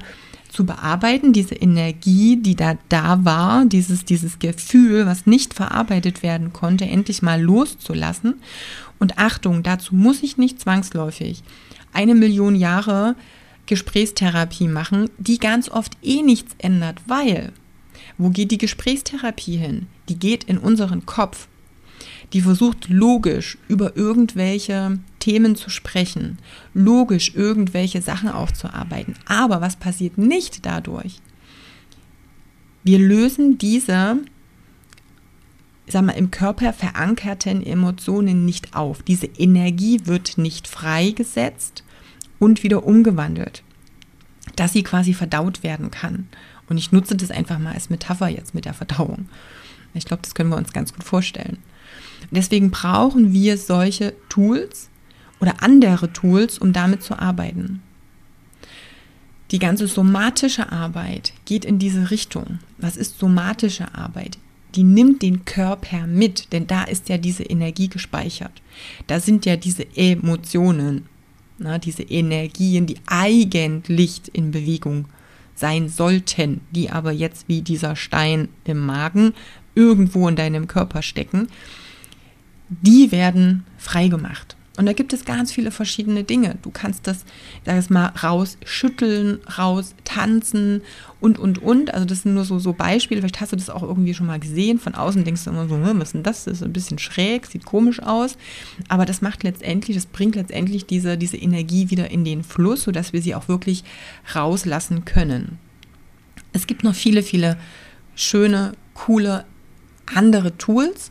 zu 0.48 0.64
bearbeiten, 0.64 1.32
diese 1.32 1.56
Energie, 1.56 2.36
die 2.36 2.54
da 2.54 2.78
da 2.88 3.24
war, 3.24 3.64
dieses, 3.64 4.04
dieses 4.04 4.38
Gefühl, 4.38 5.04
was 5.04 5.26
nicht 5.26 5.52
verarbeitet 5.52 6.22
werden 6.22 6.52
konnte, 6.52 6.84
endlich 6.84 7.22
mal 7.22 7.42
loszulassen. 7.42 8.34
Und 9.00 9.18
Achtung, 9.18 9.64
dazu 9.64 9.96
muss 9.96 10.22
ich 10.22 10.38
nicht 10.38 10.60
zwangsläufig 10.60 11.42
eine 11.92 12.14
Million 12.14 12.54
Jahre 12.54 13.16
Gesprächstherapie 13.66 14.68
machen, 14.68 15.10
die 15.18 15.38
ganz 15.38 15.68
oft 15.68 15.96
eh 16.02 16.22
nichts 16.22 16.54
ändert, 16.58 17.00
weil 17.06 17.52
wo 18.18 18.30
geht 18.30 18.50
die 18.50 18.58
Gesprächstherapie 18.58 19.56
hin? 19.56 19.86
Die 20.08 20.18
geht 20.18 20.44
in 20.44 20.58
unseren 20.58 21.04
Kopf. 21.06 21.48
Die 22.34 22.40
versucht 22.40 22.88
logisch 22.88 23.56
über 23.68 23.96
irgendwelche 23.96 24.98
Themen 25.20 25.54
zu 25.54 25.70
sprechen, 25.70 26.38
logisch 26.74 27.32
irgendwelche 27.34 28.02
Sachen 28.02 28.28
aufzuarbeiten. 28.28 29.14
Aber 29.24 29.60
was 29.60 29.76
passiert 29.76 30.18
nicht 30.18 30.66
dadurch? 30.66 31.20
Wir 32.82 32.98
lösen 32.98 33.56
diese, 33.56 34.18
sag 35.86 36.04
mal, 36.04 36.12
im 36.12 36.32
Körper 36.32 36.72
verankerten 36.72 37.64
Emotionen 37.64 38.44
nicht 38.44 38.74
auf. 38.74 39.02
Diese 39.04 39.26
Energie 39.26 40.00
wird 40.04 40.36
nicht 40.36 40.66
freigesetzt 40.66 41.84
und 42.40 42.64
wieder 42.64 42.84
umgewandelt, 42.84 43.62
dass 44.56 44.72
sie 44.72 44.82
quasi 44.82 45.14
verdaut 45.14 45.62
werden 45.62 45.92
kann. 45.92 46.26
Und 46.68 46.78
ich 46.78 46.90
nutze 46.90 47.16
das 47.16 47.30
einfach 47.30 47.60
mal 47.60 47.74
als 47.74 47.90
Metapher 47.90 48.28
jetzt 48.28 48.54
mit 48.56 48.64
der 48.64 48.74
Verdauung. 48.74 49.28
Ich 49.94 50.04
glaube, 50.04 50.22
das 50.22 50.34
können 50.34 50.50
wir 50.50 50.56
uns 50.56 50.72
ganz 50.72 50.92
gut 50.92 51.04
vorstellen. 51.04 51.58
Deswegen 52.30 52.70
brauchen 52.70 53.32
wir 53.32 53.56
solche 53.58 54.14
Tools, 54.28 54.90
oder 55.44 55.62
andere 55.62 56.10
Tools, 56.10 56.58
um 56.58 56.72
damit 56.72 57.02
zu 57.02 57.18
arbeiten. 57.18 57.82
Die 59.50 59.58
ganze 59.58 59.86
somatische 59.86 60.72
Arbeit 60.72 61.34
geht 61.44 61.66
in 61.66 61.78
diese 61.78 62.10
Richtung. 62.10 62.60
Was 62.78 62.96
ist 62.96 63.18
somatische 63.18 63.94
Arbeit? 63.94 64.38
Die 64.74 64.82
nimmt 64.82 65.20
den 65.20 65.44
Körper 65.44 66.06
mit, 66.06 66.52
denn 66.52 66.66
da 66.66 66.84
ist 66.84 67.10
ja 67.10 67.18
diese 67.18 67.42
Energie 67.42 67.88
gespeichert. 67.88 68.62
Da 69.06 69.20
sind 69.20 69.44
ja 69.44 69.56
diese 69.56 69.86
Emotionen, 69.94 71.06
na, 71.58 71.78
diese 71.78 72.02
Energien, 72.02 72.86
die 72.86 72.96
eigentlich 73.06 74.22
in 74.32 74.50
Bewegung 74.50 75.04
sein 75.54 75.90
sollten, 75.90 76.62
die 76.72 76.90
aber 76.90 77.12
jetzt 77.12 77.48
wie 77.48 77.60
dieser 77.60 77.94
Stein 77.94 78.48
im 78.64 78.78
Magen 78.78 79.34
irgendwo 79.74 80.28
in 80.28 80.36
deinem 80.36 80.68
Körper 80.68 81.02
stecken, 81.02 81.48
die 82.68 83.12
werden 83.12 83.64
freigemacht. 83.78 84.56
Und 84.76 84.86
da 84.86 84.92
gibt 84.92 85.12
es 85.12 85.24
ganz 85.24 85.52
viele 85.52 85.70
verschiedene 85.70 86.24
Dinge. 86.24 86.56
Du 86.62 86.70
kannst 86.72 87.06
das, 87.06 87.24
sag 87.64 87.78
ich 87.78 87.90
mal, 87.90 88.06
rausschütteln, 88.06 89.38
raus 89.56 89.94
tanzen 90.02 90.82
und, 91.20 91.38
und, 91.38 91.62
und. 91.62 91.94
Also 91.94 92.04
das 92.04 92.22
sind 92.22 92.34
nur 92.34 92.44
so, 92.44 92.58
so 92.58 92.72
Beispiele. 92.72 93.20
Vielleicht 93.20 93.40
hast 93.40 93.52
du 93.52 93.56
das 93.56 93.70
auch 93.70 93.84
irgendwie 93.84 94.14
schon 94.14 94.26
mal 94.26 94.40
gesehen. 94.40 94.80
Von 94.80 94.96
außen 94.96 95.22
denkst 95.22 95.44
du 95.44 95.50
immer 95.50 95.68
so, 95.68 95.76
hm, 95.76 96.00
was 96.00 96.08
ist 96.08 96.14
denn 96.14 96.22
das? 96.24 96.44
Das 96.44 96.54
ist 96.54 96.64
ein 96.64 96.72
bisschen 96.72 96.98
schräg, 96.98 97.46
sieht 97.46 97.64
komisch 97.64 98.02
aus. 98.02 98.36
Aber 98.88 99.06
das 99.06 99.22
macht 99.22 99.44
letztendlich, 99.44 99.96
das 99.96 100.06
bringt 100.06 100.34
letztendlich 100.34 100.86
diese, 100.86 101.16
diese 101.16 101.36
Energie 101.36 101.90
wieder 101.90 102.10
in 102.10 102.24
den 102.24 102.42
Fluss, 102.42 102.82
sodass 102.82 103.12
wir 103.12 103.22
sie 103.22 103.36
auch 103.36 103.46
wirklich 103.46 103.84
rauslassen 104.34 105.04
können. 105.04 105.58
Es 106.52 106.66
gibt 106.66 106.82
noch 106.82 106.96
viele, 106.96 107.22
viele 107.22 107.56
schöne, 108.16 108.72
coole 108.94 109.44
andere 110.12 110.56
Tools. 110.56 111.10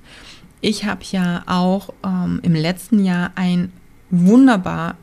Ich 0.61 0.85
habe 0.85 1.01
ja 1.11 1.43
auch 1.45 1.93
ähm, 2.05 2.39
im 2.43 2.55
letzten 2.55 3.03
Jahr 3.03 3.31
ein 3.35 3.71
wunderbar 4.09 4.95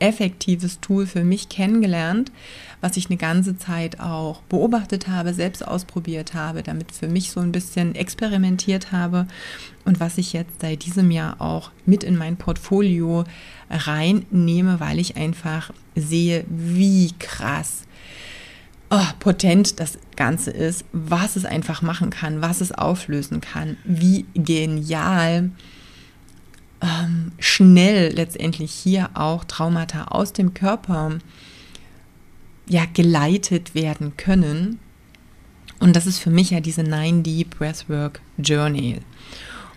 effektives 0.00 0.80
Tool 0.80 1.06
für 1.06 1.24
mich 1.24 1.48
kennengelernt, 1.48 2.32
was 2.80 2.96
ich 2.96 3.06
eine 3.06 3.18
ganze 3.18 3.58
Zeit 3.58 4.00
auch 4.00 4.40
beobachtet 4.42 5.08
habe, 5.08 5.34
selbst 5.34 5.66
ausprobiert 5.66 6.34
habe, 6.34 6.62
damit 6.62 6.92
für 6.92 7.08
mich 7.08 7.30
so 7.30 7.40
ein 7.40 7.52
bisschen 7.52 7.94
experimentiert 7.94 8.92
habe 8.92 9.26
und 9.84 10.00
was 10.00 10.18
ich 10.18 10.32
jetzt 10.32 10.62
seit 10.62 10.84
diesem 10.84 11.10
Jahr 11.10 11.40
auch 11.40 11.70
mit 11.84 12.02
in 12.02 12.16
mein 12.16 12.36
Portfolio 12.36 13.24
reinnehme, 13.68 14.80
weil 14.80 14.98
ich 14.98 15.16
einfach 15.16 15.70
sehe, 15.94 16.44
wie 16.48 17.12
krass 17.18 17.82
oh, 18.90 19.06
potent 19.20 19.80
das 19.80 19.98
Ganze 20.16 20.50
ist, 20.50 20.84
was 20.92 21.36
es 21.36 21.44
einfach 21.44 21.80
machen 21.80 22.10
kann, 22.10 22.42
was 22.42 22.60
es 22.60 22.72
auflösen 22.72 23.40
kann, 23.40 23.76
wie 23.84 24.26
genial 24.34 25.50
ähm, 26.82 27.32
schnell 27.38 28.12
letztendlich 28.12 28.72
hier 28.72 29.10
auch 29.14 29.44
Traumata 29.44 30.04
aus 30.04 30.32
dem 30.32 30.54
Körper 30.54 31.18
ja 32.68 32.84
geleitet 32.92 33.74
werden 33.74 34.16
können. 34.16 34.78
Und 35.78 35.96
das 35.96 36.06
ist 36.06 36.18
für 36.18 36.30
mich 36.30 36.50
ja 36.50 36.60
diese 36.60 36.82
9D 36.82 37.46
Breathwork 37.48 38.20
Journey. 38.38 38.98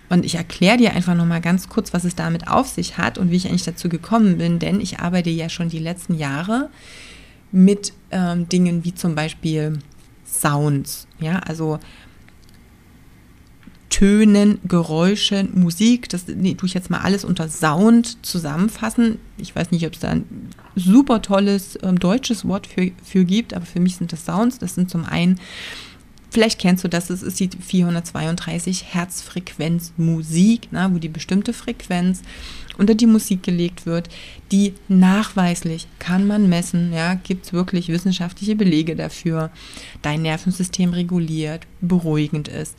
Und 0.09 0.25
ich 0.25 0.35
erkläre 0.35 0.77
dir 0.77 0.93
einfach 0.93 1.15
nochmal 1.15 1.41
ganz 1.41 1.69
kurz, 1.69 1.93
was 1.93 2.03
es 2.03 2.15
damit 2.15 2.47
auf 2.47 2.67
sich 2.67 2.97
hat 2.97 3.17
und 3.17 3.31
wie 3.31 3.37
ich 3.37 3.47
eigentlich 3.47 3.63
dazu 3.63 3.89
gekommen 3.89 4.37
bin, 4.37 4.59
denn 4.59 4.79
ich 4.79 4.99
arbeite 4.99 5.29
ja 5.29 5.49
schon 5.49 5.69
die 5.69 5.79
letzten 5.79 6.15
Jahre 6.15 6.69
mit 7.53 7.93
ähm, 8.11 8.49
Dingen 8.49 8.83
wie 8.83 8.93
zum 8.93 9.15
Beispiel 9.15 9.79
Sounds, 10.25 11.07
ja, 11.19 11.39
also 11.39 11.79
Tönen, 13.89 14.59
Geräuschen, 14.67 15.51
Musik, 15.53 16.09
das 16.09 16.25
nee, 16.27 16.55
tue 16.55 16.65
ich 16.65 16.73
jetzt 16.73 16.89
mal 16.89 17.01
alles 17.01 17.23
unter 17.23 17.47
Sound 17.47 18.25
zusammenfassen. 18.25 19.19
Ich 19.37 19.55
weiß 19.55 19.69
nicht, 19.69 19.85
ob 19.85 19.93
es 19.93 19.99
da 19.99 20.09
ein 20.09 20.49
super 20.75 21.21
tolles 21.21 21.77
ähm, 21.83 21.99
deutsches 21.99 22.47
Wort 22.47 22.65
für, 22.65 22.91
für 23.03 23.23
gibt, 23.23 23.53
aber 23.53 23.67
für 23.67 23.79
mich 23.79 23.97
sind 23.97 24.11
das 24.11 24.25
Sounds. 24.25 24.57
Das 24.57 24.73
sind 24.73 24.89
zum 24.89 25.05
einen 25.05 25.39
Vielleicht 26.33 26.59
kennst 26.59 26.83
du 26.83 26.87
das, 26.87 27.09
das 27.09 27.21
ist 27.21 27.39
die 27.39 27.47
432 27.47 28.95
Hertz 28.95 29.21
Frequenz 29.21 29.93
Musik, 29.97 30.69
na, 30.71 30.91
wo 30.91 30.97
die 30.97 31.07
bestimmte 31.07 31.53
Frequenz 31.53 32.23
unter 32.79 32.95
die 32.95 33.05
Musik 33.05 33.43
gelegt 33.43 33.85
wird, 33.85 34.09
die 34.53 34.75
nachweislich 34.87 35.87
kann 35.97 36.27
man 36.27 36.47
messen, 36.47 36.93
ja, 36.93 37.15
gibt 37.15 37.47
es 37.47 37.53
wirklich 37.53 37.89
wissenschaftliche 37.89 38.55
Belege 38.55 38.95
dafür, 38.95 39.49
dein 40.03 40.21
Nervensystem 40.21 40.93
reguliert, 40.93 41.67
beruhigend 41.81 42.47
ist, 42.47 42.77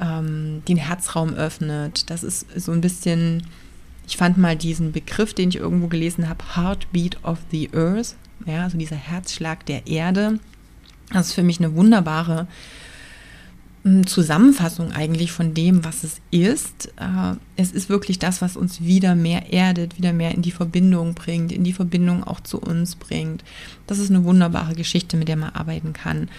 ähm, 0.00 0.62
den 0.66 0.78
Herzraum 0.78 1.34
öffnet. 1.34 2.08
Das 2.08 2.24
ist 2.24 2.46
so 2.58 2.72
ein 2.72 2.80
bisschen, 2.80 3.46
ich 4.08 4.16
fand 4.16 4.38
mal 4.38 4.56
diesen 4.56 4.92
Begriff, 4.92 5.34
den 5.34 5.50
ich 5.50 5.56
irgendwo 5.56 5.88
gelesen 5.88 6.28
habe, 6.28 6.42
Heartbeat 6.56 7.22
of 7.22 7.38
the 7.50 7.68
Earth, 7.74 8.16
ja, 8.46 8.64
also 8.64 8.78
dieser 8.78 8.96
Herzschlag 8.96 9.66
der 9.66 9.86
Erde 9.86 10.40
das 11.12 11.28
ist 11.28 11.34
für 11.34 11.42
mich 11.42 11.58
eine 11.58 11.74
wunderbare 11.74 12.40
hm, 12.40 12.46
Zusammenfassung 14.06 14.92
eigentlich 14.92 15.30
von 15.30 15.52
dem, 15.52 15.84
was 15.84 16.04
es 16.04 16.20
ist. 16.30 16.86
Äh, 16.96 17.36
es 17.56 17.70
ist 17.70 17.90
wirklich 17.90 18.18
das, 18.18 18.40
was 18.40 18.56
uns 18.56 18.82
wieder 18.82 19.14
mehr 19.14 19.52
erdet, 19.52 19.98
wieder 19.98 20.14
mehr 20.14 20.32
in 20.32 20.40
die 20.40 20.52
Verbindung 20.52 21.14
bringt, 21.14 21.52
in 21.52 21.64
die 21.64 21.74
Verbindung 21.74 22.24
auch 22.24 22.40
zu 22.40 22.58
uns 22.58 22.96
bringt. 22.96 23.44
Das 23.86 23.98
ist 23.98 24.10
eine 24.10 24.24
wunderbare 24.24 24.74
Geschichte, 24.74 25.18
mit 25.18 25.28
der 25.28 25.36
man 25.36 25.50
arbeiten 25.50 25.92
kann. 25.92 26.30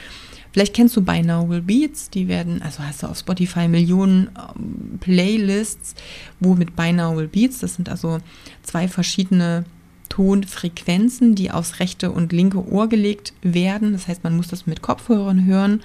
Vielleicht 0.53 0.73
kennst 0.73 0.95
du 0.95 1.01
Binaural 1.01 1.61
Beats, 1.61 2.09
die 2.09 2.27
werden, 2.27 2.61
also 2.63 2.81
hast 2.81 3.03
du 3.03 3.07
auf 3.07 3.19
Spotify 3.19 3.67
Millionen 3.67 4.29
ähm, 4.35 4.97
Playlists, 4.99 5.93
wo 6.39 6.55
mit 6.55 6.75
Binaural 6.75 7.27
Beats, 7.27 7.59
das 7.59 7.75
sind 7.75 7.89
also 7.89 8.19
zwei 8.63 8.87
verschiedene 8.87 9.65
Tonfrequenzen, 10.09 11.35
die 11.35 11.51
aufs 11.51 11.79
rechte 11.79 12.09
und 12.09 12.31
linke 12.31 12.65
Ohr 12.71 12.87
gelegt 12.89 13.33
werden. 13.41 13.91
Das 13.91 14.07
heißt, 14.07 14.23
man 14.23 14.35
muss 14.35 14.47
das 14.47 14.65
mit 14.65 14.81
Kopfhörern 14.81 15.45
hören. 15.45 15.81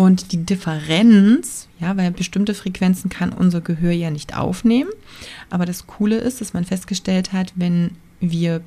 Und 0.00 0.32
die 0.32 0.46
Differenz, 0.46 1.68
ja, 1.78 1.94
weil 1.94 2.10
bestimmte 2.10 2.54
Frequenzen 2.54 3.10
kann 3.10 3.34
unser 3.34 3.60
Gehör 3.60 3.92
ja 3.92 4.10
nicht 4.10 4.34
aufnehmen. 4.34 4.88
Aber 5.50 5.66
das 5.66 5.86
Coole 5.86 6.16
ist, 6.16 6.40
dass 6.40 6.54
man 6.54 6.64
festgestellt 6.64 7.34
hat, 7.34 7.52
wenn 7.54 7.90
wir 8.18 8.62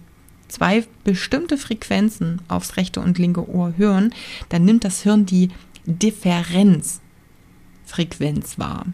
zwei 0.48 0.86
bestimmte 1.04 1.58
Frequenzen 1.58 2.40
aufs 2.50 2.78
rechte 2.78 3.00
und 3.00 3.18
linke 3.18 3.50
Ohr 3.50 3.74
hören, 3.78 4.14
dann 4.50 4.64
nimmt 4.64 4.84
das 4.84 5.02
Hirn 5.02 5.26
die 5.26 5.50
Differenzfrequenz 5.88 8.60
wahr. 8.60 8.86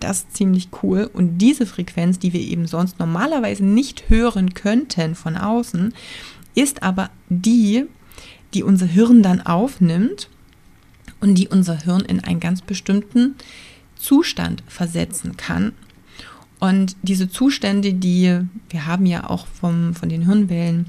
Das 0.00 0.22
ist 0.22 0.36
ziemlich 0.36 0.70
cool. 0.82 1.08
Und 1.12 1.38
diese 1.38 1.64
Frequenz, 1.64 2.18
die 2.18 2.32
wir 2.32 2.40
eben 2.40 2.66
sonst 2.66 2.98
normalerweise 2.98 3.64
nicht 3.64 4.10
hören 4.10 4.54
könnten 4.54 5.14
von 5.14 5.36
außen, 5.36 5.94
ist 6.56 6.82
aber 6.82 7.10
die, 7.28 7.84
die 8.52 8.64
unser 8.64 8.86
Hirn 8.86 9.22
dann 9.22 9.42
aufnimmt 9.42 10.28
und 11.24 11.36
die 11.36 11.48
unser 11.48 11.78
Hirn 11.78 12.02
in 12.02 12.20
einen 12.20 12.38
ganz 12.38 12.60
bestimmten 12.60 13.34
Zustand 13.96 14.62
versetzen 14.68 15.38
kann. 15.38 15.72
Und 16.60 16.96
diese 17.02 17.30
Zustände, 17.30 17.94
die 17.94 18.40
wir 18.68 18.86
haben 18.86 19.06
ja 19.06 19.30
auch 19.30 19.46
vom, 19.46 19.94
von 19.94 20.10
den 20.10 20.26
Hirnwellen, 20.26 20.86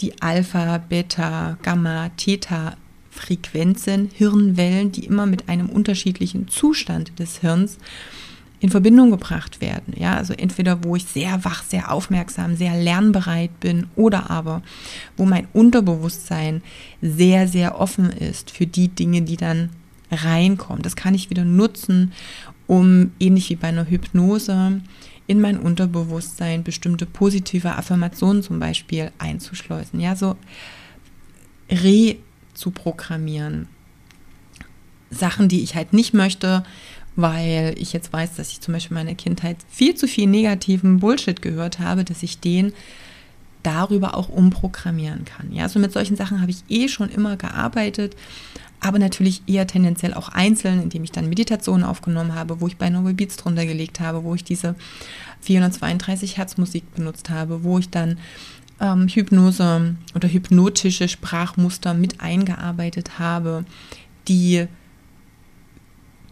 die 0.00 0.20
Alpha, 0.22 0.78
Beta, 0.78 1.58
Gamma, 1.62 2.08
Theta 2.16 2.78
Frequenzen, 3.10 4.10
Hirnwellen, 4.14 4.92
die 4.92 5.04
immer 5.04 5.26
mit 5.26 5.50
einem 5.50 5.68
unterschiedlichen 5.68 6.48
Zustand 6.48 7.18
des 7.18 7.40
Hirns 7.40 7.76
in 8.60 8.68
Verbindung 8.68 9.10
gebracht 9.10 9.60
werden. 9.60 9.94
Ja, 9.96 10.16
also 10.16 10.34
entweder 10.34 10.84
wo 10.84 10.94
ich 10.94 11.06
sehr 11.06 11.44
wach, 11.44 11.64
sehr 11.64 11.90
aufmerksam, 11.90 12.56
sehr 12.56 12.74
lernbereit 12.80 13.58
bin 13.58 13.86
oder 13.96 14.30
aber 14.30 14.62
wo 15.16 15.24
mein 15.24 15.48
Unterbewusstsein 15.52 16.62
sehr, 17.00 17.48
sehr 17.48 17.80
offen 17.80 18.10
ist 18.10 18.50
für 18.50 18.66
die 18.66 18.88
Dinge, 18.88 19.22
die 19.22 19.36
dann 19.36 19.70
reinkommen. 20.12 20.82
Das 20.82 20.96
kann 20.96 21.14
ich 21.14 21.30
wieder 21.30 21.44
nutzen, 21.44 22.12
um 22.66 23.12
ähnlich 23.18 23.48
wie 23.50 23.56
bei 23.56 23.68
einer 23.68 23.88
Hypnose 23.88 24.80
in 25.26 25.40
mein 25.40 25.58
Unterbewusstsein 25.58 26.62
bestimmte 26.64 27.06
positive 27.06 27.76
Affirmationen 27.76 28.42
zum 28.42 28.58
Beispiel 28.58 29.10
einzuschleusen. 29.18 30.00
Ja, 30.00 30.16
so 30.16 30.36
re 31.70 32.16
zu 32.52 32.72
programmieren. 32.72 33.68
Sachen, 35.10 35.48
die 35.48 35.62
ich 35.62 35.74
halt 35.74 35.92
nicht 35.92 36.14
möchte, 36.14 36.64
weil 37.20 37.74
ich 37.78 37.92
jetzt 37.92 38.12
weiß, 38.12 38.36
dass 38.36 38.50
ich 38.52 38.60
zum 38.60 38.74
Beispiel 38.74 38.96
in 38.96 39.04
meiner 39.04 39.16
Kindheit 39.16 39.56
viel 39.68 39.94
zu 39.94 40.06
viel 40.06 40.26
negativen 40.26 41.00
Bullshit 41.00 41.40
gehört 41.42 41.78
habe, 41.78 42.04
dass 42.04 42.22
ich 42.22 42.40
den 42.40 42.72
darüber 43.62 44.16
auch 44.16 44.28
umprogrammieren 44.28 45.24
kann. 45.24 45.52
Ja, 45.52 45.64
also 45.64 45.78
mit 45.78 45.92
solchen 45.92 46.16
Sachen 46.16 46.40
habe 46.40 46.50
ich 46.50 46.64
eh 46.68 46.88
schon 46.88 47.10
immer 47.10 47.36
gearbeitet, 47.36 48.16
aber 48.80 48.98
natürlich 48.98 49.42
eher 49.46 49.66
tendenziell 49.66 50.14
auch 50.14 50.30
einzeln, 50.30 50.82
indem 50.82 51.04
ich 51.04 51.12
dann 51.12 51.28
Meditationen 51.28 51.84
aufgenommen 51.84 52.34
habe, 52.34 52.60
wo 52.60 52.66
ich 52.66 52.78
bei 52.78 52.88
Noble 52.88 53.12
Beats 53.12 53.36
drunter 53.36 53.66
gelegt 53.66 54.00
habe, 54.00 54.24
wo 54.24 54.34
ich 54.34 54.44
diese 54.44 54.74
432 55.42 56.38
Hertz 56.38 56.56
Musik 56.56 56.94
benutzt 56.94 57.28
habe, 57.28 57.62
wo 57.62 57.78
ich 57.78 57.90
dann 57.90 58.18
ähm, 58.80 59.08
Hypnose 59.08 59.96
oder 60.14 60.28
hypnotische 60.28 61.08
Sprachmuster 61.08 61.92
mit 61.92 62.20
eingearbeitet 62.22 63.18
habe, 63.18 63.66
die 64.26 64.66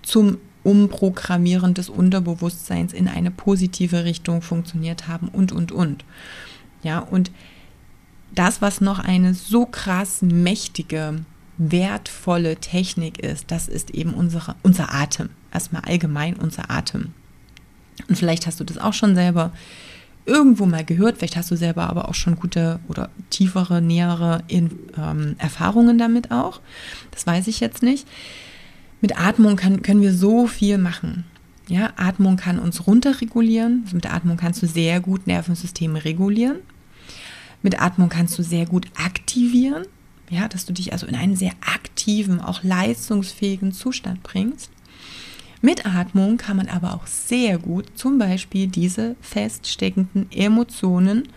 zum 0.02 0.38
Umprogrammieren 0.68 1.72
des 1.72 1.88
Unterbewusstseins 1.88 2.92
in 2.92 3.08
eine 3.08 3.30
positive 3.30 4.04
Richtung 4.04 4.42
funktioniert 4.42 5.08
haben 5.08 5.28
und, 5.28 5.50
und, 5.50 5.72
und. 5.72 6.04
Ja, 6.82 6.98
und 6.98 7.30
das, 8.34 8.60
was 8.60 8.82
noch 8.82 8.98
eine 8.98 9.32
so 9.32 9.64
krass 9.64 10.20
mächtige, 10.20 11.24
wertvolle 11.56 12.56
Technik 12.56 13.18
ist, 13.18 13.50
das 13.50 13.66
ist 13.66 13.92
eben 13.92 14.12
unsere, 14.12 14.56
unser 14.62 14.94
Atem. 14.94 15.30
Erstmal 15.54 15.82
allgemein 15.86 16.36
unser 16.36 16.70
Atem. 16.70 17.14
Und 18.06 18.16
vielleicht 18.16 18.46
hast 18.46 18.60
du 18.60 18.64
das 18.64 18.76
auch 18.76 18.92
schon 18.92 19.14
selber 19.14 19.52
irgendwo 20.26 20.66
mal 20.66 20.84
gehört, 20.84 21.16
vielleicht 21.16 21.36
hast 21.38 21.50
du 21.50 21.56
selber 21.56 21.88
aber 21.88 22.10
auch 22.10 22.14
schon 22.14 22.36
gute 22.36 22.78
oder 22.88 23.08
tiefere, 23.30 23.80
nähere 23.80 24.44
in, 24.48 24.70
ähm, 24.98 25.34
Erfahrungen 25.38 25.96
damit 25.96 26.30
auch. 26.30 26.60
Das 27.10 27.26
weiß 27.26 27.46
ich 27.46 27.60
jetzt 27.60 27.82
nicht. 27.82 28.06
Mit 29.00 29.18
Atmung 29.18 29.56
kann, 29.56 29.82
können 29.82 30.02
wir 30.02 30.12
so 30.12 30.46
viel 30.46 30.78
machen. 30.78 31.24
Ja, 31.68 31.92
Atmung 31.96 32.36
kann 32.36 32.58
uns 32.58 32.86
runterregulieren. 32.86 33.82
Also 33.84 33.96
mit 33.96 34.12
Atmung 34.12 34.36
kannst 34.36 34.62
du 34.62 34.66
sehr 34.66 35.00
gut 35.00 35.26
Nervensysteme 35.26 36.04
regulieren. 36.04 36.58
Mit 37.62 37.80
Atmung 37.80 38.08
kannst 38.08 38.38
du 38.38 38.42
sehr 38.42 38.66
gut 38.66 38.86
aktivieren. 38.96 39.84
Ja, 40.30 40.48
dass 40.48 40.66
du 40.66 40.72
dich 40.72 40.92
also 40.92 41.06
in 41.06 41.14
einen 41.14 41.36
sehr 41.36 41.52
aktiven, 41.60 42.40
auch 42.40 42.62
leistungsfähigen 42.62 43.72
Zustand 43.72 44.22
bringst. 44.22 44.70
Mit 45.60 45.86
Atmung 45.86 46.36
kann 46.36 46.56
man 46.56 46.68
aber 46.68 46.94
auch 46.94 47.06
sehr 47.06 47.58
gut 47.58 47.86
zum 47.94 48.18
Beispiel 48.18 48.68
diese 48.68 49.16
feststeckenden 49.20 50.30
Emotionen 50.30 51.28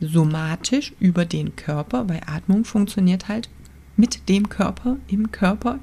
somatisch 0.00 0.92
über 1.00 1.24
den 1.24 1.56
Körper, 1.56 2.08
weil 2.08 2.20
Atmung 2.26 2.64
funktioniert 2.64 3.28
halt 3.28 3.48
mit 3.96 4.28
dem 4.28 4.48
Körper 4.48 4.96
im 5.08 5.30
Körper, 5.30 5.78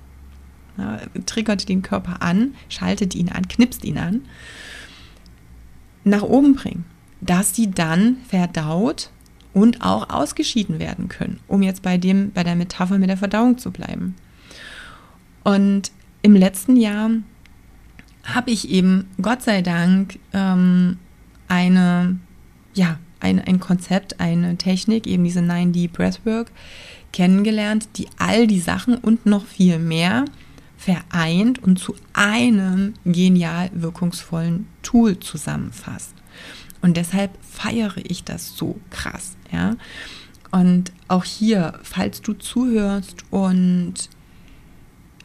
ja, 0.79 0.99
triggert 1.25 1.69
den 1.69 1.81
Körper 1.81 2.21
an, 2.21 2.55
schaltet 2.69 3.15
ihn 3.15 3.29
an, 3.29 3.47
knipst 3.47 3.83
ihn 3.83 3.97
an, 3.97 4.21
nach 6.03 6.23
oben 6.23 6.55
bringen, 6.55 6.85
dass 7.21 7.55
sie 7.55 7.69
dann 7.69 8.17
verdaut 8.27 9.09
und 9.53 9.81
auch 9.81 10.09
ausgeschieden 10.09 10.79
werden 10.79 11.09
können, 11.09 11.39
um 11.47 11.61
jetzt 11.61 11.81
bei 11.81 11.97
dem 11.97 12.31
bei 12.31 12.43
der 12.43 12.55
Metapher 12.55 12.97
mit 12.97 13.09
der 13.09 13.17
Verdauung 13.17 13.57
zu 13.57 13.71
bleiben. 13.71 14.15
Und 15.43 15.91
im 16.21 16.35
letzten 16.35 16.75
Jahr 16.75 17.09
habe 18.23 18.51
ich 18.51 18.69
eben, 18.69 19.07
Gott 19.21 19.41
sei 19.41 19.61
Dank, 19.61 20.19
ähm, 20.33 20.97
eine, 21.47 22.19
ja, 22.73 22.99
ein, 23.19 23.39
ein 23.39 23.59
Konzept, 23.59 24.19
eine 24.19 24.57
Technik, 24.57 25.07
eben 25.07 25.23
diese 25.23 25.39
9D 25.39 25.91
Breathwork, 25.91 26.51
kennengelernt, 27.11 27.89
die 27.95 28.07
all 28.17 28.47
die 28.47 28.59
Sachen 28.59 28.95
und 28.95 29.25
noch 29.25 29.45
viel 29.45 29.79
mehr 29.79 30.25
vereint 30.79 31.61
und 31.61 31.77
zu 31.77 31.93
einem 32.13 32.93
genial 33.03 33.69
wirkungsvollen 33.73 34.65
Tool 34.81 35.19
zusammenfasst. 35.19 36.13
Und 36.81 36.95
deshalb 36.95 37.31
feiere 37.43 37.97
ich 37.97 38.23
das 38.23 38.55
so 38.55 38.79
krass, 38.89 39.35
ja. 39.51 39.75
Und 40.51 40.93
auch 41.09 41.25
hier, 41.25 41.77
falls 41.83 42.21
du 42.21 42.33
zuhörst 42.33 43.25
und 43.29 43.93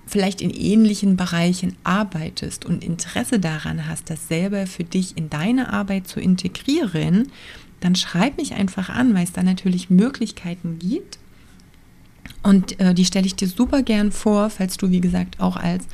vielleicht 0.06 0.42
in 0.42 0.50
ähnlichen 0.50 1.16
Bereichen 1.16 1.76
arbeitest 1.84 2.64
und 2.64 2.82
Interesse 2.82 3.38
daran 3.38 3.86
hast, 3.86 4.10
das 4.10 4.26
selber 4.26 4.66
für 4.66 4.84
dich 4.84 5.16
in 5.16 5.30
deine 5.30 5.72
Arbeit 5.72 6.08
zu 6.08 6.20
integrieren, 6.20 7.30
dann 7.78 7.94
schreib 7.94 8.38
mich 8.38 8.54
einfach 8.54 8.88
an, 8.88 9.14
weil 9.14 9.24
es 9.24 9.32
da 9.32 9.44
natürlich 9.44 9.88
Möglichkeiten 9.88 10.80
gibt. 10.80 11.18
Und 12.44 12.78
äh, 12.78 12.94
die 12.94 13.06
stelle 13.06 13.26
ich 13.26 13.34
dir 13.34 13.48
super 13.48 13.82
gern 13.82 14.12
vor, 14.12 14.50
falls 14.50 14.76
du, 14.76 14.90
wie 14.90 15.00
gesagt, 15.00 15.40
auch 15.40 15.56
als 15.56 15.86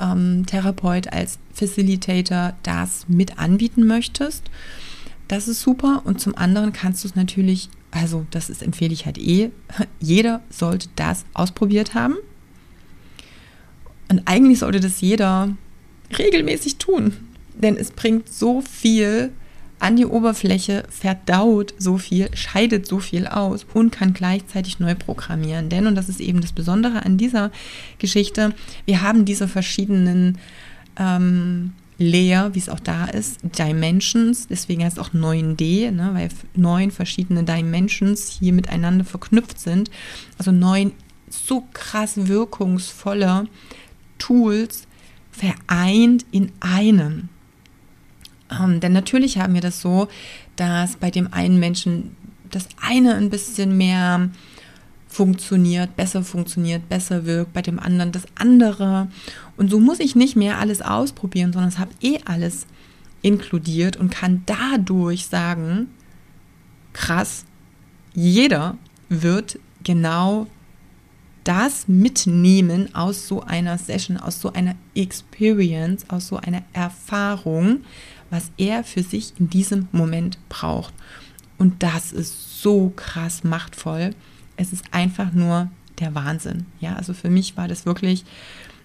ähm, 0.00 0.44
Therapeut, 0.44 1.12
als 1.12 1.38
Facilitator 1.54 2.54
das 2.64 3.06
mit 3.08 3.38
anbieten 3.38 3.86
möchtest. 3.86 4.50
Das 5.28 5.46
ist 5.46 5.62
super. 5.62 6.02
Und 6.04 6.20
zum 6.20 6.36
anderen 6.36 6.72
kannst 6.72 7.04
du 7.04 7.08
es 7.08 7.14
natürlich, 7.14 7.68
also 7.92 8.26
das 8.32 8.50
ist, 8.50 8.62
empfehle 8.62 8.92
ich 8.92 9.06
halt 9.06 9.16
eh, 9.16 9.50
jeder 10.00 10.42
sollte 10.50 10.88
das 10.96 11.24
ausprobiert 11.34 11.94
haben. 11.94 12.16
Und 14.08 14.22
eigentlich 14.26 14.58
sollte 14.58 14.80
das 14.80 15.00
jeder 15.00 15.56
regelmäßig 16.18 16.76
tun, 16.76 17.12
denn 17.54 17.76
es 17.76 17.92
bringt 17.92 18.28
so 18.28 18.60
viel 18.60 19.30
an 19.80 19.96
die 19.96 20.06
Oberfläche, 20.06 20.84
verdaut 20.88 21.74
so 21.78 21.98
viel, 21.98 22.28
scheidet 22.36 22.86
so 22.86 23.00
viel 23.00 23.26
aus 23.26 23.66
und 23.72 23.90
kann 23.90 24.12
gleichzeitig 24.12 24.78
neu 24.78 24.94
programmieren. 24.94 25.68
Denn, 25.68 25.86
und 25.86 25.94
das 25.94 26.08
ist 26.08 26.20
eben 26.20 26.40
das 26.40 26.52
Besondere 26.52 27.04
an 27.04 27.16
dieser 27.16 27.50
Geschichte, 27.98 28.54
wir 28.84 29.02
haben 29.02 29.24
diese 29.24 29.48
verschiedenen 29.48 30.38
ähm, 30.96 31.72
Layer, 31.98 32.54
wie 32.54 32.58
es 32.58 32.68
auch 32.68 32.80
da 32.80 33.04
ist, 33.06 33.40
Dimensions, 33.42 34.48
deswegen 34.48 34.84
heißt 34.84 34.96
es 34.96 35.02
auch 35.02 35.12
9D, 35.12 35.90
ne, 35.90 36.10
weil 36.14 36.30
neun 36.54 36.90
verschiedene 36.90 37.44
Dimensions 37.44 38.38
hier 38.40 38.54
miteinander 38.54 39.04
verknüpft 39.04 39.58
sind. 39.60 39.90
Also 40.38 40.50
neun 40.50 40.92
so 41.28 41.64
krass 41.74 42.26
wirkungsvolle 42.28 43.48
Tools 44.18 44.86
vereint 45.30 46.24
in 46.32 46.52
einem. 46.60 47.28
Ähm, 48.50 48.80
denn 48.80 48.92
natürlich 48.92 49.38
haben 49.38 49.54
wir 49.54 49.60
das 49.60 49.80
so, 49.80 50.08
dass 50.56 50.96
bei 50.96 51.10
dem 51.10 51.32
einen 51.32 51.58
Menschen 51.58 52.16
das 52.50 52.68
eine 52.80 53.14
ein 53.14 53.30
bisschen 53.30 53.76
mehr 53.76 54.28
funktioniert, 55.08 55.96
besser 55.96 56.22
funktioniert, 56.22 56.88
besser 56.88 57.26
wirkt, 57.26 57.52
bei 57.52 57.62
dem 57.62 57.78
anderen 57.78 58.12
das 58.12 58.24
andere. 58.36 59.08
Und 59.56 59.70
so 59.70 59.80
muss 59.80 60.00
ich 60.00 60.14
nicht 60.14 60.36
mehr 60.36 60.58
alles 60.58 60.82
ausprobieren, 60.82 61.52
sondern 61.52 61.68
es 61.68 61.78
habe 61.78 61.90
eh 62.00 62.20
alles 62.24 62.66
inkludiert 63.22 63.96
und 63.96 64.10
kann 64.10 64.42
dadurch 64.46 65.26
sagen, 65.26 65.88
krass, 66.92 67.44
jeder 68.14 68.76
wird 69.08 69.58
genau 69.82 70.46
das 71.44 71.88
mitnehmen 71.88 72.94
aus 72.94 73.26
so 73.26 73.42
einer 73.42 73.78
Session, 73.78 74.16
aus 74.16 74.40
so 74.40 74.52
einer 74.52 74.74
Experience, 74.94 76.08
aus 76.08 76.28
so 76.28 76.36
einer 76.36 76.62
Erfahrung, 76.72 77.80
was 78.30 78.50
er 78.56 78.84
für 78.84 79.02
sich 79.02 79.32
in 79.38 79.50
diesem 79.50 79.88
Moment 79.92 80.38
braucht. 80.48 80.94
Und 81.58 81.82
das 81.82 82.12
ist 82.12 82.62
so 82.62 82.92
krass 82.94 83.44
machtvoll. 83.44 84.14
Es 84.56 84.72
ist 84.72 84.84
einfach 84.92 85.32
nur 85.32 85.70
der 85.98 86.14
Wahnsinn. 86.14 86.66
Ja, 86.80 86.94
also 86.94 87.12
für 87.12 87.30
mich 87.30 87.56
war 87.56 87.68
das 87.68 87.86
wirklich, 87.86 88.24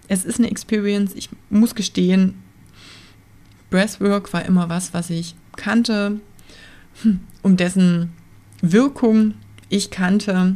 es 0.08 0.26
ist 0.26 0.40
eine 0.40 0.52
Experience. 0.52 1.14
Ich 1.16 1.30
muss 1.50 1.76
gestehen, 1.76 2.36
Breathwork 3.70 4.34
war 4.34 4.46
immer 4.46 4.70
was, 4.70 4.94
was 4.94 5.10
ich 5.10 5.36
kannte, 5.56 6.20
hm, 7.02 7.20
um 7.42 7.58
dessen 7.58 8.14
Wirkung 8.62 9.36
ich 9.70 9.92
kannte 9.92 10.56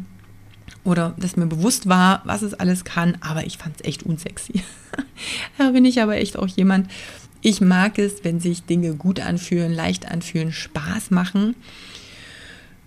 oder 0.84 1.16
dass 1.18 1.36
mir 1.36 1.48
bewusst 1.48 1.90
war, 1.90 2.22
was 2.26 2.42
es 2.42 2.54
alles 2.54 2.84
kann, 2.84 3.18
aber 3.22 3.46
ich 3.46 3.58
fand 3.58 3.76
es 3.78 3.88
echt 3.88 4.04
unsexy. 4.04 4.64
da 5.58 5.72
bin 5.72 5.86
ich 5.86 6.02
aber 6.02 6.18
echt 6.18 6.38
auch 6.38 6.48
jemand, 6.48 6.90
ich 7.42 7.62
mag 7.62 7.98
es, 7.98 8.24
wenn 8.24 8.40
sich 8.40 8.64
Dinge 8.64 8.96
gut 8.96 9.20
anfühlen, 9.20 9.74
leicht 9.74 10.10
anfühlen, 10.10 10.52
Spaß 10.52 11.12
machen. 11.12 11.56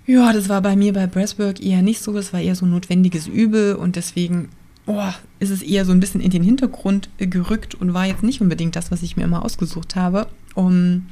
Ja, 0.07 0.33
das 0.33 0.49
war 0.49 0.61
bei 0.61 0.77
mir 0.77 0.93
bei 0.93 1.07
Breathwork 1.07 1.63
eher 1.63 1.83
nicht 1.83 2.03
so. 2.03 2.13
Das 2.13 2.33
war 2.33 2.41
eher 2.41 2.55
so 2.55 2.67
ein 2.67 2.71
notwendiges 2.71 3.29
Übel 3.29 3.77
und 3.77 3.97
deswegen 3.97 4.49
oh, 4.87 5.13
ist 5.39 5.51
es 5.51 5.63
eher 5.63 5.85
so 5.85 5.93
ein 5.93 6.01
bisschen 6.01 6.21
in 6.21 6.31
den 6.31 6.43
Hintergrund 6.43 7.09
gerückt 7.19 7.75
und 7.75 7.95
war 7.95 8.07
jetzt 8.07 8.23
nicht 8.23 8.41
unbedingt 8.41 8.77
das, 8.77 8.91
was 8.91 9.03
ich 9.03 9.17
mir 9.17 9.25
immer 9.25 9.45
ausgesucht 9.45 9.97
habe, 9.97 10.27
um 10.55 11.07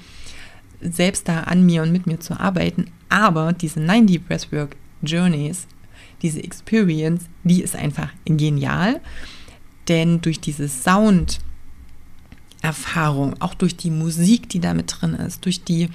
selbst 0.80 1.28
da 1.28 1.42
an 1.42 1.64
mir 1.64 1.82
und 1.82 1.92
mit 1.92 2.06
mir 2.06 2.20
zu 2.20 2.38
arbeiten. 2.38 2.86
Aber 3.08 3.52
diese 3.52 3.80
90 3.80 4.26
Breathwork 4.26 4.76
Journeys, 5.02 5.66
diese 6.22 6.42
Experience, 6.42 7.24
die 7.44 7.62
ist 7.62 7.76
einfach 7.76 8.10
genial, 8.24 9.00
denn 9.88 10.20
durch 10.20 10.40
diese 10.40 10.68
Sound 10.68 11.38
Erfahrung, 12.62 13.40
auch 13.40 13.54
durch 13.54 13.76
die 13.76 13.90
Musik, 13.90 14.48
die 14.48 14.60
da 14.60 14.74
mit 14.74 14.94
drin 15.00 15.14
ist, 15.14 15.44
durch 15.44 15.64
die 15.64 15.88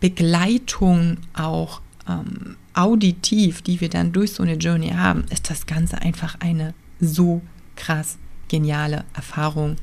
Begleitung 0.00 1.18
auch 1.34 1.80
ähm, 2.08 2.56
auditiv, 2.74 3.62
die 3.62 3.80
wir 3.80 3.88
dann 3.88 4.12
durch 4.12 4.32
so 4.32 4.42
eine 4.42 4.54
Journey 4.54 4.90
haben, 4.90 5.24
ist 5.30 5.50
das 5.50 5.66
Ganze 5.66 6.00
einfach 6.00 6.36
eine 6.40 6.74
so 7.00 7.42
krass 7.76 8.18
geniale 8.48 9.04
Erfahrung. 9.14 9.76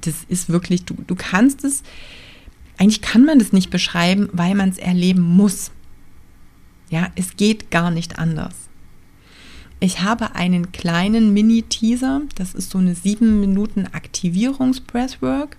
Das 0.00 0.14
ist 0.28 0.48
wirklich, 0.48 0.84
du, 0.84 0.94
du 1.06 1.14
kannst 1.14 1.64
es, 1.64 1.82
eigentlich 2.76 3.02
kann 3.02 3.24
man 3.24 3.38
das 3.38 3.52
nicht 3.52 3.70
beschreiben, 3.70 4.28
weil 4.32 4.54
man 4.54 4.68
es 4.68 4.78
erleben 4.78 5.22
muss. 5.22 5.72
Ja, 6.90 7.08
es 7.16 7.36
geht 7.36 7.70
gar 7.70 7.90
nicht 7.90 8.18
anders. 8.18 8.67
Ich 9.80 10.00
habe 10.00 10.34
einen 10.34 10.72
kleinen 10.72 11.32
Mini-Teaser, 11.32 12.22
das 12.34 12.54
ist 12.54 12.70
so 12.70 12.78
eine 12.78 12.96
sieben 12.96 13.38
Minuten 13.40 13.86
Aktivierungs-Breathwork. 13.86 15.56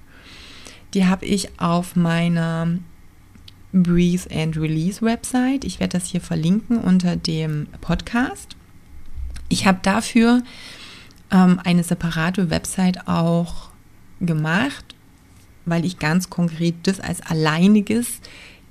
Die 0.93 1.05
habe 1.05 1.25
ich 1.25 1.57
auf 1.59 1.95
meiner 1.95 2.79
Breathe 3.71 4.23
and 4.33 4.57
Release 4.57 5.01
Website. 5.01 5.63
Ich 5.63 5.79
werde 5.79 5.97
das 5.97 6.07
hier 6.07 6.19
verlinken 6.19 6.79
unter 6.79 7.15
dem 7.15 7.67
Podcast. 7.79 8.57
Ich 9.47 9.65
habe 9.65 9.79
dafür 9.83 10.43
ähm, 11.31 11.59
eine 11.63 11.83
separate 11.83 12.49
Website 12.49 13.07
auch 13.07 13.69
gemacht, 14.19 14.83
weil 15.65 15.85
ich 15.85 15.97
ganz 15.97 16.29
konkret 16.29 16.75
das 16.83 16.99
als 16.99 17.21
alleiniges 17.21 18.19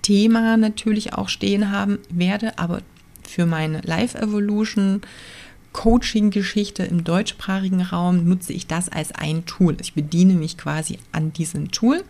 Thema 0.02 0.56
natürlich 0.58 1.14
auch 1.14 1.28
stehen 1.28 1.70
haben 1.70 1.98
werde, 2.10 2.58
aber 2.58 2.82
für 3.28 3.46
meine 3.46 3.80
Life 3.82 4.18
Evolution 4.18 5.02
Coaching-Geschichte 5.72 6.82
im 6.84 7.04
deutschsprachigen 7.04 7.82
Raum 7.82 8.24
nutze 8.26 8.52
ich 8.52 8.66
das 8.66 8.88
als 8.88 9.12
ein 9.12 9.44
Tool. 9.44 9.76
Ich 9.80 9.94
bediene 9.94 10.34
mich 10.34 10.56
quasi 10.56 10.98
an 11.12 11.32
diesem 11.32 11.70
Tool. 11.70 12.02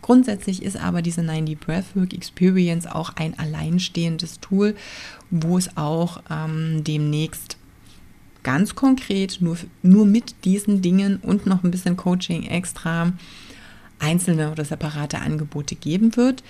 Grundsätzlich 0.00 0.62
ist 0.62 0.76
aber 0.76 1.02
diese 1.02 1.22
90 1.22 1.60
Breathwork 1.60 2.14
Experience 2.14 2.86
auch 2.86 3.14
ein 3.16 3.38
alleinstehendes 3.38 4.40
Tool, 4.40 4.74
wo 5.30 5.56
es 5.58 5.76
auch 5.76 6.22
ähm, 6.30 6.82
demnächst 6.84 7.58
ganz 8.42 8.74
konkret 8.74 9.38
nur, 9.40 9.56
nur 9.82 10.06
mit 10.06 10.44
diesen 10.44 10.82
Dingen 10.82 11.18
und 11.22 11.46
noch 11.46 11.62
ein 11.62 11.70
bisschen 11.70 11.96
Coaching 11.96 12.44
extra 12.44 13.12
einzelne 14.00 14.50
oder 14.50 14.64
separate 14.64 15.20
Angebote 15.20 15.76
geben 15.76 16.16
wird. 16.16 16.42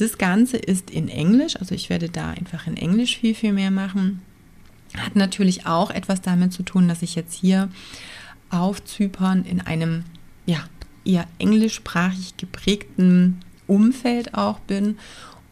Das 0.00 0.16
Ganze 0.16 0.56
ist 0.56 0.90
in 0.90 1.10
Englisch, 1.10 1.56
also 1.56 1.74
ich 1.74 1.90
werde 1.90 2.08
da 2.08 2.30
einfach 2.30 2.66
in 2.66 2.78
Englisch 2.78 3.18
viel, 3.18 3.34
viel 3.34 3.52
mehr 3.52 3.70
machen. 3.70 4.22
Hat 4.96 5.14
natürlich 5.14 5.66
auch 5.66 5.90
etwas 5.90 6.22
damit 6.22 6.54
zu 6.54 6.62
tun, 6.62 6.88
dass 6.88 7.02
ich 7.02 7.14
jetzt 7.16 7.34
hier 7.34 7.68
auf 8.48 8.82
Zypern 8.82 9.44
in 9.44 9.60
einem 9.60 10.04
ja, 10.46 10.64
eher 11.04 11.26
englischsprachig 11.38 12.38
geprägten 12.38 13.40
Umfeld 13.66 14.32
auch 14.32 14.58
bin 14.60 14.96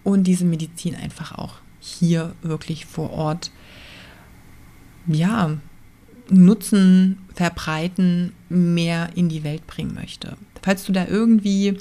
und 0.03 0.25
diese 0.25 0.47
Medizin 0.47 0.95
einfach 0.95 1.37
auch 1.37 1.57
hier 1.79 2.35
wirklich 2.41 2.87
vor 2.87 3.11
Ort 3.11 3.51
ja, 5.07 5.59
nutzen, 6.31 7.19
verbreiten, 7.35 8.33
mehr 8.49 9.11
in 9.15 9.29
die 9.29 9.45
Welt 9.45 9.67
bringen 9.67 9.93
möchte. 9.93 10.39
Falls 10.63 10.87
du 10.87 10.93
da 10.93 11.07
irgendwie 11.07 11.77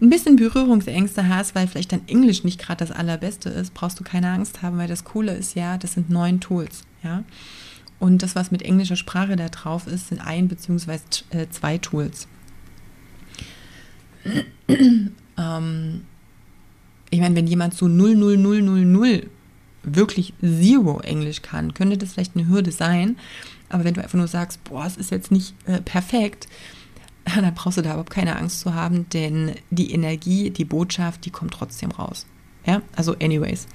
ein 0.00 0.10
bisschen 0.10 0.36
Berührungsängste 0.36 1.28
hast, 1.28 1.54
weil 1.54 1.68
vielleicht 1.68 1.92
dein 1.92 2.06
Englisch 2.08 2.44
nicht 2.44 2.60
gerade 2.60 2.84
das 2.84 2.94
allerbeste 2.94 3.48
ist, 3.48 3.74
brauchst 3.74 3.98
du 4.00 4.04
keine 4.04 4.28
Angst 4.30 4.62
haben, 4.62 4.78
weil 4.78 4.88
das 4.88 5.04
Coole 5.04 5.34
ist 5.34 5.54
ja, 5.54 5.78
das 5.78 5.94
sind 5.94 6.10
neun 6.10 6.40
Tools, 6.40 6.84
ja. 7.02 7.24
Und 8.00 8.22
das, 8.22 8.34
was 8.34 8.50
mit 8.50 8.62
englischer 8.62 8.96
Sprache 8.96 9.36
da 9.36 9.48
drauf 9.48 9.86
ist, 9.86 10.08
sind 10.08 10.20
ein 10.20 10.48
bzw. 10.48 10.98
Äh, 11.30 11.46
zwei 11.50 11.78
Tools. 11.78 12.26
ähm, 14.68 16.04
ich 17.10 17.20
meine, 17.20 17.36
wenn 17.36 17.46
jemand 17.46 17.74
so 17.74 17.86
00000 17.86 19.28
wirklich 19.84 20.34
Zero 20.40 21.00
Englisch 21.00 21.42
kann, 21.42 21.74
könnte 21.74 21.96
das 21.96 22.12
vielleicht 22.12 22.36
eine 22.36 22.48
Hürde 22.48 22.72
sein. 22.72 23.16
Aber 23.68 23.84
wenn 23.84 23.94
du 23.94 24.02
einfach 24.02 24.18
nur 24.18 24.28
sagst, 24.28 24.62
boah, 24.64 24.86
es 24.86 24.96
ist 24.96 25.10
jetzt 25.10 25.30
nicht 25.30 25.54
äh, 25.66 25.80
perfekt, 25.80 26.48
dann 27.34 27.54
brauchst 27.54 27.78
du 27.78 27.82
da 27.82 27.90
überhaupt 27.90 28.10
keine 28.10 28.36
Angst 28.36 28.60
zu 28.60 28.74
haben, 28.74 29.08
denn 29.10 29.54
die 29.70 29.92
Energie, 29.92 30.50
die 30.50 30.64
Botschaft, 30.64 31.24
die 31.24 31.30
kommt 31.30 31.54
trotzdem 31.54 31.90
raus. 31.90 32.26
Ja, 32.66 32.82
also 32.96 33.14
anyways. 33.14 33.66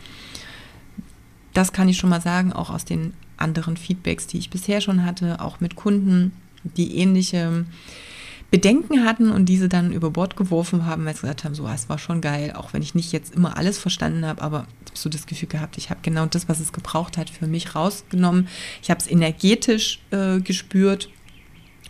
Das 1.53 1.73
kann 1.73 1.89
ich 1.89 1.97
schon 1.97 2.09
mal 2.09 2.21
sagen, 2.21 2.53
auch 2.53 2.69
aus 2.69 2.85
den 2.85 3.13
anderen 3.37 3.77
Feedbacks, 3.77 4.27
die 4.27 4.37
ich 4.37 4.49
bisher 4.49 4.81
schon 4.81 5.05
hatte, 5.05 5.41
auch 5.41 5.59
mit 5.59 5.75
Kunden, 5.75 6.31
die 6.63 6.97
ähnliche 6.97 7.65
Bedenken 8.51 9.05
hatten 9.05 9.31
und 9.31 9.45
diese 9.45 9.69
dann 9.69 9.93
über 9.93 10.09
Bord 10.09 10.35
geworfen 10.35 10.85
haben, 10.85 11.05
weil 11.05 11.15
sie 11.15 11.21
gesagt 11.21 11.43
haben, 11.43 11.53
so, 11.53 11.65
ah, 11.65 11.73
es 11.73 11.87
war 11.87 11.99
schon 11.99 12.19
geil, 12.19 12.53
auch 12.55 12.73
wenn 12.73 12.81
ich 12.81 12.95
nicht 12.95 13.11
jetzt 13.11 13.33
immer 13.35 13.57
alles 13.57 13.77
verstanden 13.77 14.25
habe, 14.25 14.41
aber 14.41 14.65
so 14.93 15.09
das 15.09 15.27
Gefühl 15.27 15.49
gehabt, 15.49 15.77
ich 15.77 15.89
habe 15.89 15.99
genau 16.01 16.25
das, 16.25 16.49
was 16.49 16.59
es 16.59 16.73
gebraucht 16.73 17.17
hat, 17.17 17.29
für 17.29 17.45
mich 17.45 17.75
rausgenommen. 17.75 18.47
Ich 18.81 18.89
habe 18.89 18.99
es 18.99 19.09
energetisch 19.09 19.99
äh, 20.11 20.39
gespürt 20.39 21.09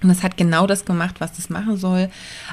und 0.01 0.09
es 0.09 0.23
hat 0.23 0.37
genau 0.37 0.65
das 0.65 0.85
gemacht, 0.85 1.15
was 1.19 1.37
es 1.37 1.49
machen 1.49 1.77
soll, 1.77 2.09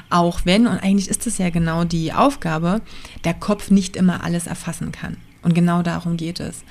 auch 0.09 0.41
wenn, 0.43 0.67
und 0.67 0.77
eigentlich 0.77 1.09
ist 1.09 1.27
es 1.27 1.37
ja 1.37 1.49
genau 1.49 1.85
die 1.85 2.11
Aufgabe, 2.13 2.81
der 3.23 3.33
Kopf 3.33 3.71
nicht 3.71 3.95
immer 3.95 4.23
alles 4.23 4.47
erfassen 4.47 4.91
kann. 4.91 5.17
Und 5.43 5.53
genau 5.53 5.81
darum 5.81 6.17
geht 6.17 6.39
es. 6.39 6.63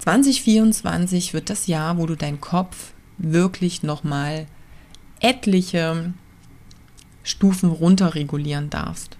2024 0.00 1.32
wird 1.32 1.48
das 1.48 1.66
Jahr, 1.66 1.96
wo 1.96 2.06
du 2.06 2.16
deinen 2.16 2.40
Kopf 2.40 2.92
wirklich 3.18 3.82
nochmal 3.82 4.46
etliche 5.20 6.12
Stufen 7.22 7.70
runterregulieren 7.70 8.68
darfst. 8.68 9.16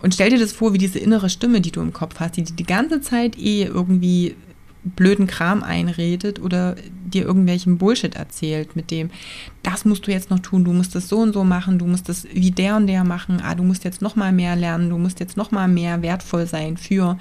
Und 0.00 0.14
stell 0.14 0.30
dir 0.30 0.38
das 0.38 0.52
vor, 0.52 0.72
wie 0.72 0.78
diese 0.78 0.98
innere 0.98 1.28
Stimme, 1.28 1.60
die 1.60 1.70
du 1.70 1.82
im 1.82 1.92
Kopf 1.92 2.18
hast, 2.18 2.36
die 2.36 2.44
die 2.44 2.64
ganze 2.64 3.02
Zeit 3.02 3.36
eh 3.38 3.64
irgendwie 3.64 4.34
blöden 4.82 5.26
Kram 5.26 5.62
einredet 5.62 6.40
oder 6.40 6.76
dir 7.04 7.24
irgendwelchen 7.24 7.76
Bullshit 7.76 8.14
erzählt 8.14 8.76
mit 8.76 8.90
dem, 8.90 9.10
das 9.62 9.84
musst 9.84 10.06
du 10.06 10.10
jetzt 10.10 10.30
noch 10.30 10.38
tun, 10.38 10.64
du 10.64 10.72
musst 10.72 10.94
das 10.94 11.08
so 11.08 11.18
und 11.18 11.34
so 11.34 11.44
machen, 11.44 11.78
du 11.78 11.86
musst 11.86 12.08
das 12.08 12.26
wie 12.32 12.50
der 12.50 12.76
und 12.76 12.86
der 12.86 13.04
machen, 13.04 13.42
ah, 13.42 13.54
du 13.54 13.62
musst 13.62 13.84
jetzt 13.84 14.00
noch 14.00 14.16
mal 14.16 14.32
mehr 14.32 14.56
lernen, 14.56 14.88
du 14.88 14.96
musst 14.96 15.20
jetzt 15.20 15.36
noch 15.36 15.50
mal 15.50 15.68
mehr 15.68 16.00
wertvoll 16.00 16.46
sein 16.46 16.78
für, 16.78 17.18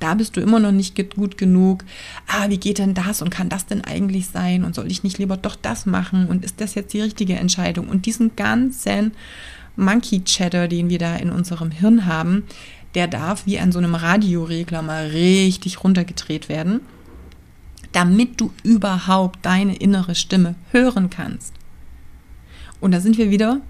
da 0.00 0.14
bist 0.14 0.36
du 0.36 0.40
immer 0.40 0.60
noch 0.60 0.72
nicht 0.72 0.96
gut 1.14 1.38
genug, 1.38 1.84
ah, 2.26 2.50
wie 2.50 2.58
geht 2.58 2.78
denn 2.78 2.94
das 2.94 3.22
und 3.22 3.30
kann 3.30 3.48
das 3.48 3.64
denn 3.64 3.82
eigentlich 3.82 4.26
sein 4.26 4.64
und 4.64 4.74
soll 4.74 4.90
ich 4.90 5.02
nicht 5.02 5.18
lieber 5.18 5.38
doch 5.38 5.56
das 5.56 5.86
machen 5.86 6.26
und 6.26 6.44
ist 6.44 6.60
das 6.60 6.74
jetzt 6.74 6.92
die 6.92 7.00
richtige 7.00 7.36
Entscheidung? 7.36 7.88
Und 7.88 8.04
diesen 8.04 8.36
ganzen 8.36 9.12
Monkey 9.76 10.24
Chatter, 10.24 10.68
den 10.68 10.90
wir 10.90 10.98
da 10.98 11.16
in 11.16 11.30
unserem 11.30 11.70
Hirn 11.70 12.04
haben, 12.04 12.44
der 12.94 13.06
darf 13.06 13.46
wie 13.46 13.58
an 13.58 13.72
so 13.72 13.78
einem 13.78 13.94
Radioregler 13.94 14.82
mal 14.82 15.06
richtig 15.06 15.84
runtergedreht 15.84 16.48
werden 16.48 16.80
damit 17.92 18.40
du 18.40 18.52
überhaupt 18.62 19.44
deine 19.44 19.76
innere 19.76 20.14
Stimme 20.14 20.54
hören 20.70 21.10
kannst. 21.10 21.54
Und 22.80 22.92
da 22.92 23.00
sind 23.00 23.18
wir 23.18 23.30
wieder, 23.30 23.60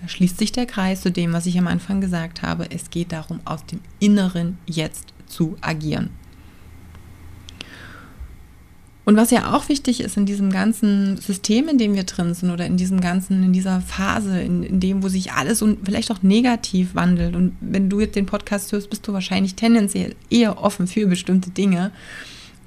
da 0.00 0.08
schließt 0.08 0.38
sich 0.38 0.52
der 0.52 0.66
Kreis 0.66 1.02
zu 1.02 1.10
dem, 1.10 1.32
was 1.32 1.46
ich 1.46 1.58
am 1.58 1.66
Anfang 1.66 2.00
gesagt 2.00 2.42
habe. 2.42 2.70
Es 2.70 2.90
geht 2.90 3.12
darum, 3.12 3.40
aus 3.44 3.64
dem 3.66 3.80
Inneren 3.98 4.58
jetzt 4.66 5.12
zu 5.26 5.56
agieren. 5.60 6.10
Und 9.04 9.16
was 9.16 9.32
ja 9.32 9.52
auch 9.52 9.68
wichtig 9.68 10.00
ist 10.00 10.16
in 10.16 10.26
diesem 10.26 10.52
ganzen 10.52 11.16
System, 11.16 11.68
in 11.68 11.76
dem 11.76 11.94
wir 11.94 12.04
drin 12.04 12.34
sind 12.34 12.52
oder 12.52 12.66
in 12.66 12.76
diesem 12.76 13.00
ganzen, 13.00 13.42
in 13.42 13.52
dieser 13.52 13.80
Phase, 13.80 14.40
in, 14.40 14.62
in 14.62 14.78
dem, 14.78 15.02
wo 15.02 15.08
sich 15.08 15.32
alles 15.32 15.60
und 15.60 15.84
vielleicht 15.84 16.12
auch 16.12 16.22
negativ 16.22 16.94
wandelt. 16.94 17.34
Und 17.34 17.56
wenn 17.60 17.90
du 17.90 17.98
jetzt 17.98 18.14
den 18.14 18.26
Podcast 18.26 18.70
hörst, 18.70 18.90
bist 18.90 19.06
du 19.08 19.12
wahrscheinlich 19.12 19.56
tendenziell 19.56 20.14
eher 20.30 20.62
offen 20.62 20.86
für 20.86 21.06
bestimmte 21.08 21.50
Dinge 21.50 21.90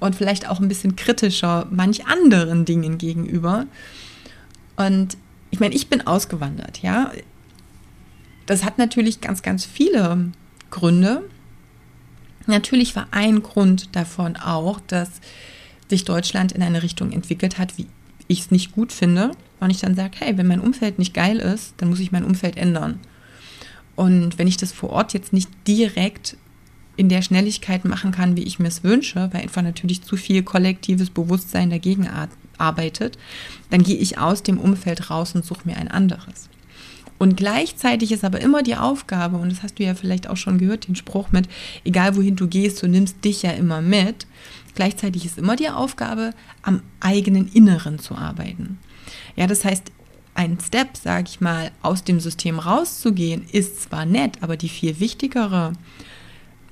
und 0.06 0.16
vielleicht 0.16 0.48
auch 0.48 0.60
ein 0.60 0.68
bisschen 0.68 0.96
kritischer 0.96 1.68
manch 1.72 2.06
anderen 2.08 2.66
Dingen 2.66 2.98
gegenüber. 2.98 3.66
Und 4.76 5.18
ich 5.52 5.60
meine, 5.60 5.76
ich 5.76 5.88
bin 5.88 6.06
ausgewandert, 6.06 6.82
ja. 6.82 7.12
Das 8.46 8.64
hat 8.64 8.78
natürlich 8.78 9.22
ganz, 9.22 9.42
ganz 9.42 9.66
viele 9.66 10.32
Gründe. 10.70 11.24
Natürlich 12.46 12.96
war 12.96 13.08
ein 13.12 13.42
Grund 13.42 13.96
davon 13.96 14.36
auch, 14.36 14.80
dass 14.88 15.10
sich 15.90 16.06
Deutschland 16.06 16.52
in 16.52 16.62
eine 16.62 16.84
Richtung 16.84 17.12
entwickelt 17.12 17.58
hat, 17.58 17.78
wie 17.78 17.88
ich 18.28 18.42
es 18.42 18.52
nicht 18.52 18.72
gut 18.72 18.92
finde. 18.92 19.32
Und 19.60 19.70
ich 19.70 19.80
dann 19.80 19.96
sage, 19.96 20.18
hey, 20.20 20.38
wenn 20.38 20.48
mein 20.48 20.60
Umfeld 20.60 21.00
nicht 21.00 21.14
geil 21.14 21.38
ist, 21.38 21.74
dann 21.78 21.90
muss 21.90 22.00
ich 22.00 22.12
mein 22.12 22.26
Umfeld 22.26 22.58
ändern. 22.58 23.00
Und 23.96 24.38
wenn 24.38 24.48
ich 24.48 24.58
das 24.58 24.72
vor 24.72 24.90
Ort 24.90 25.14
jetzt 25.14 25.34
nicht 25.34 25.50
direkt 25.68 26.38
in 26.98 27.10
der 27.10 27.22
Schnelligkeit 27.22 27.86
machen 27.86 28.12
kann, 28.12 28.38
wie 28.38 28.44
ich 28.44 28.60
mir 28.60 28.68
es 28.68 28.84
wünsche, 28.84 29.30
weil 29.32 29.42
einfach 29.42 29.62
natürlich 29.62 30.04
zu 30.04 30.18
viel 30.18 30.44
kollektives 30.44 31.10
Bewusstsein 31.10 31.70
dagegen 31.70 32.10
arbeitet, 32.58 33.18
dann 33.70 33.84
gehe 33.84 33.98
ich 33.98 34.18
aus 34.18 34.44
dem 34.44 34.60
Umfeld 34.60 35.10
raus 35.10 35.36
und 35.36 35.46
suche 35.46 35.62
mir 35.66 35.78
ein 35.78 35.90
anderes. 35.90 36.50
Und 37.18 37.38
gleichzeitig 37.38 38.12
ist 38.12 38.26
aber 38.26 38.42
immer 38.42 38.62
die 38.62 38.76
Aufgabe, 38.76 39.38
und 39.38 39.50
das 39.50 39.64
hast 39.64 39.80
du 39.80 39.84
ja 39.84 39.96
vielleicht 39.96 40.28
auch 40.28 40.38
schon 40.38 40.58
gehört, 40.58 40.88
den 40.88 40.96
Spruch 40.96 41.32
mit, 41.32 41.48
egal 41.86 42.16
wohin 42.16 42.36
du 42.36 42.48
gehst, 42.48 42.84
du 42.84 42.88
nimmst 42.88 43.24
dich 43.24 43.42
ja 43.42 43.52
immer 43.52 43.82
mit. 43.82 44.28
Gleichzeitig 44.76 45.26
ist 45.26 45.38
immer 45.38 45.56
die 45.56 45.70
Aufgabe, 45.70 46.32
am 46.62 46.82
eigenen 47.00 47.48
Inneren 47.48 48.00
zu 48.00 48.16
arbeiten. 48.16 48.80
Ja, 49.38 49.48
das 49.48 49.64
heißt, 49.64 49.92
ein 50.34 50.58
Step, 50.60 50.98
sage 50.98 51.30
ich 51.30 51.40
mal, 51.40 51.72
aus 51.82 52.04
dem 52.04 52.20
System 52.20 52.60
rauszugehen, 52.60 53.46
ist 53.50 53.84
zwar 53.84 54.06
nett, 54.06 54.40
aber 54.42 54.58
die 54.58 54.68
viel 54.68 55.00
wichtigere 55.00 55.72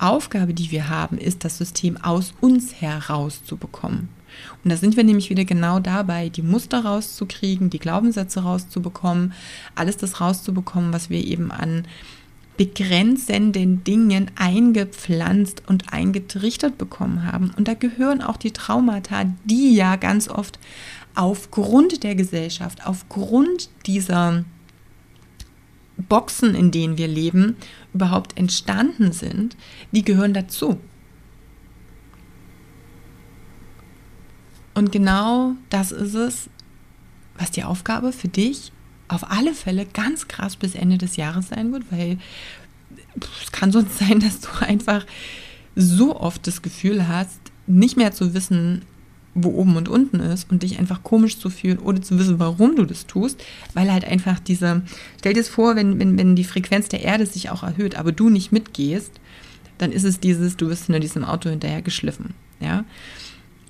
Aufgabe, 0.04 0.54
die 0.54 0.72
wir 0.72 0.90
haben, 0.90 1.18
ist, 1.18 1.46
das 1.46 1.58
System 1.58 1.98
aus 1.98 2.34
uns 2.42 2.82
herauszubekommen. 2.82 4.10
Und 4.64 4.70
da 4.70 4.78
sind 4.78 4.98
wir 4.98 5.04
nämlich 5.04 5.30
wieder 5.30 5.46
genau 5.46 5.80
dabei, 5.80 6.30
die 6.30 6.42
Muster 6.42 6.84
rauszukriegen, 6.84 7.70
die 7.70 7.80
Glaubenssätze 7.80 8.42
rauszubekommen, 8.42 9.34
alles 9.76 9.98
das 9.98 10.20
rauszubekommen, 10.20 10.92
was 10.92 11.10
wir 11.10 11.24
eben 11.24 11.52
an 11.52 11.86
begrenzenden 12.58 13.84
Dingen 13.84 14.30
eingepflanzt 14.36 15.64
und 15.68 15.92
eingetrichtert 15.92 16.78
bekommen 16.78 17.32
haben. 17.32 17.52
Und 17.58 17.68
da 17.68 17.74
gehören 17.74 18.22
auch 18.22 18.38
die 18.38 18.52
Traumata, 18.52 19.26
die 19.44 19.74
ja 19.76 19.96
ganz 19.96 20.28
oft 20.28 20.60
aufgrund 21.16 22.04
der 22.04 22.16
Gesellschaft, 22.16 22.86
aufgrund 22.86 23.70
dieser 23.86 24.46
Boxen, 25.98 26.56
in 26.56 26.72
denen 26.72 26.98
wir 26.98 27.08
leben, 27.08 27.56
überhaupt 27.94 28.38
entstanden 28.38 29.12
sind, 29.12 29.56
die 29.92 30.04
gehören 30.04 30.34
dazu. 30.34 30.80
Und 34.74 34.92
genau 34.92 35.54
das 35.70 35.92
ist 35.92 36.16
es, 36.16 36.50
was 37.38 37.52
die 37.52 37.64
Aufgabe 37.64 38.12
für 38.12 38.28
dich 38.28 38.72
auf 39.08 39.30
alle 39.30 39.54
Fälle 39.54 39.86
ganz 39.86 40.28
krass 40.28 40.56
bis 40.56 40.76
Ende 40.76 40.98
des 40.98 41.16
Jahres 41.16 41.50
sein 41.50 41.72
wird, 41.72 41.84
weil 41.92 42.18
es 43.44 43.52
kann 43.52 43.72
sonst 43.72 43.98
sein, 44.00 44.20
dass 44.20 44.40
du 44.40 44.50
einfach 44.60 45.06
so 45.76 46.20
oft 46.20 46.46
das 46.48 46.62
Gefühl 46.62 47.08
hast, 47.08 47.40
nicht 47.68 47.98
mehr 47.98 48.12
zu 48.12 48.34
wissen, 48.34 48.84
wo 49.36 49.50
oben 49.50 49.76
und 49.78 49.90
unten 49.90 50.20
ist 50.20 50.50
und 50.52 50.64
dich 50.64 50.80
einfach 50.80 51.04
komisch 51.04 51.40
zu 51.40 51.50
fühlen 51.50 51.80
oder 51.80 52.02
zu 52.02 52.20
wissen, 52.20 52.40
warum 52.40 52.76
du 52.76 52.86
das 52.86 53.08
tust, 53.08 53.44
weil 53.74 53.92
halt 53.92 54.06
einfach 54.06 54.40
diese, 54.40 54.84
stell 55.20 55.34
dir 55.34 55.42
es 55.42 55.50
vor, 55.50 55.76
wenn, 55.76 56.00
wenn, 56.00 56.18
wenn 56.18 56.36
die 56.36 56.44
Frequenz 56.44 56.90
der 56.90 57.02
Erde 57.02 57.26
sich 57.26 57.50
auch 57.50 57.64
erhöht, 57.64 57.96
aber 57.96 58.12
du 58.12 58.30
nicht 58.30 58.52
mitgehst, 58.52 59.12
dann 59.78 59.92
ist 59.92 60.04
es 60.04 60.20
dieses, 60.20 60.56
du 60.56 60.70
wirst 60.70 60.90
nur 60.90 61.00
diesem 61.00 61.24
Auto 61.24 61.50
hinterher 61.50 61.82
geschliffen, 61.82 62.34
ja. 62.60 62.86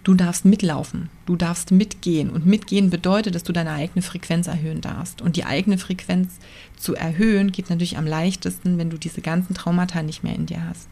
Du 0.03 0.14
darfst 0.16 0.43
mitlaufen, 0.43 1.09
du 1.26 1.38
darfst 1.38 1.72
mitgehen. 1.72 2.30
Und 2.30 2.45
mitgehen 2.45 2.89
bedeutet, 2.89 3.36
dass 3.36 3.43
du 3.43 3.53
deine 3.53 3.72
eigene 3.72 4.01
Frequenz 4.01 4.47
erhöhen 4.47 4.82
darfst. 4.82 5.22
Und 5.22 5.38
die 5.38 5.45
eigene 5.45 5.78
Frequenz 5.78 6.39
zu 6.76 6.93
erhöhen 6.93 7.53
geht 7.53 7.70
natürlich 7.70 7.97
am 7.97 8.05
leichtesten, 8.05 8.78
wenn 8.78 8.89
du 8.89 8.97
diese 8.97 9.22
ganzen 9.22 9.53
Traumata 9.53 10.03
nicht 10.03 10.22
mehr 10.22 10.36
in 10.36 10.45
dir 10.45 10.68
hast. 10.68 10.89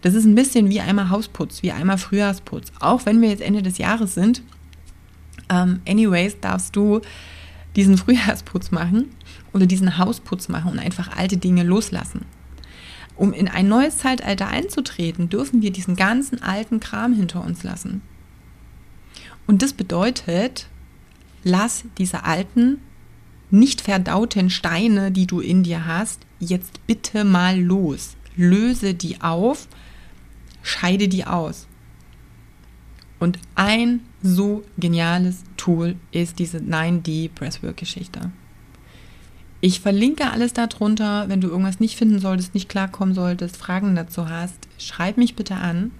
Das 0.00 0.14
ist 0.14 0.24
ein 0.24 0.34
bisschen 0.34 0.70
wie 0.70 0.80
einmal 0.80 1.10
Hausputz, 1.10 1.62
wie 1.62 1.72
einmal 1.72 1.98
Frühjahrsputz. 1.98 2.72
Auch 2.80 3.06
wenn 3.06 3.20
wir 3.20 3.30
jetzt 3.30 3.42
Ende 3.42 3.62
des 3.62 3.78
Jahres 3.78 4.14
sind, 4.14 4.42
ähm, 5.48 5.80
anyways, 5.86 6.38
darfst 6.40 6.76
du 6.76 7.00
diesen 7.76 7.96
Frühjahrsputz 7.96 8.70
machen 8.70 9.10
oder 9.52 9.66
diesen 9.66 9.98
Hausputz 9.98 10.48
machen 10.48 10.70
und 10.70 10.78
einfach 10.78 11.16
alte 11.16 11.36
Dinge 11.36 11.62
loslassen. 11.62 12.24
Um 13.16 13.32
in 13.32 13.48
ein 13.48 13.68
neues 13.68 13.98
Zeitalter 13.98 14.48
einzutreten, 14.48 15.28
dürfen 15.28 15.60
wir 15.60 15.72
diesen 15.72 15.96
ganzen 15.96 16.42
alten 16.42 16.78
Kram 16.78 17.12
hinter 17.12 17.44
uns 17.44 17.64
lassen. 17.64 18.02
Und 19.46 19.62
das 19.62 19.72
bedeutet, 19.72 20.68
lass 21.42 21.84
diese 21.98 22.24
alten, 22.24 22.78
nicht 23.50 23.80
verdauten 23.80 24.50
Steine, 24.50 25.10
die 25.10 25.26
du 25.26 25.40
in 25.40 25.62
dir 25.62 25.86
hast, 25.86 26.20
jetzt 26.38 26.86
bitte 26.86 27.24
mal 27.24 27.58
los. 27.58 28.16
Löse 28.36 28.94
die 28.94 29.20
auf, 29.20 29.66
scheide 30.68 31.08
die 31.08 31.24
aus. 31.24 31.66
Und 33.18 33.38
ein 33.54 34.00
so 34.22 34.62
geniales 34.76 35.42
Tool 35.56 35.96
ist 36.12 36.38
diese 36.38 36.58
9D 36.58 37.30
Breathwork-Geschichte. 37.34 38.30
Ich 39.60 39.80
verlinke 39.80 40.30
alles 40.30 40.52
darunter. 40.52 41.28
Wenn 41.28 41.40
du 41.40 41.48
irgendwas 41.48 41.80
nicht 41.80 41.96
finden 41.96 42.20
solltest, 42.20 42.54
nicht 42.54 42.68
klarkommen 42.68 43.14
solltest, 43.14 43.56
Fragen 43.56 43.96
dazu 43.96 44.28
hast, 44.28 44.68
schreib 44.78 45.16
mich 45.16 45.34
bitte 45.34 45.56
an. 45.56 45.90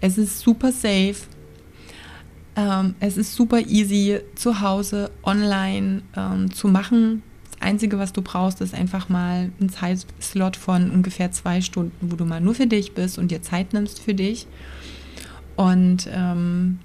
Es 0.00 0.18
ist 0.18 0.38
super 0.38 0.70
safe. 0.70 1.16
Ähm, 2.54 2.94
es 3.00 3.16
ist 3.16 3.34
super 3.34 3.60
easy 3.60 4.20
zu 4.36 4.60
Hause 4.60 5.10
online 5.24 6.02
ähm, 6.16 6.52
zu 6.52 6.68
machen. 6.68 7.22
Einzige, 7.64 7.98
was 7.98 8.12
du 8.12 8.22
brauchst, 8.22 8.60
ist 8.60 8.74
einfach 8.74 9.08
mal 9.08 9.50
ein 9.60 9.68
Zeitslot 9.68 10.56
von 10.56 10.90
ungefähr 10.90 11.32
zwei 11.32 11.60
Stunden, 11.60 12.10
wo 12.12 12.16
du 12.16 12.24
mal 12.24 12.40
nur 12.40 12.54
für 12.54 12.66
dich 12.66 12.94
bist 12.94 13.18
und 13.18 13.30
dir 13.30 13.42
Zeit 13.42 13.72
nimmst 13.72 14.00
für 14.00 14.14
dich. 14.14 14.46
Und 15.56 16.08
ähm, 16.12 16.78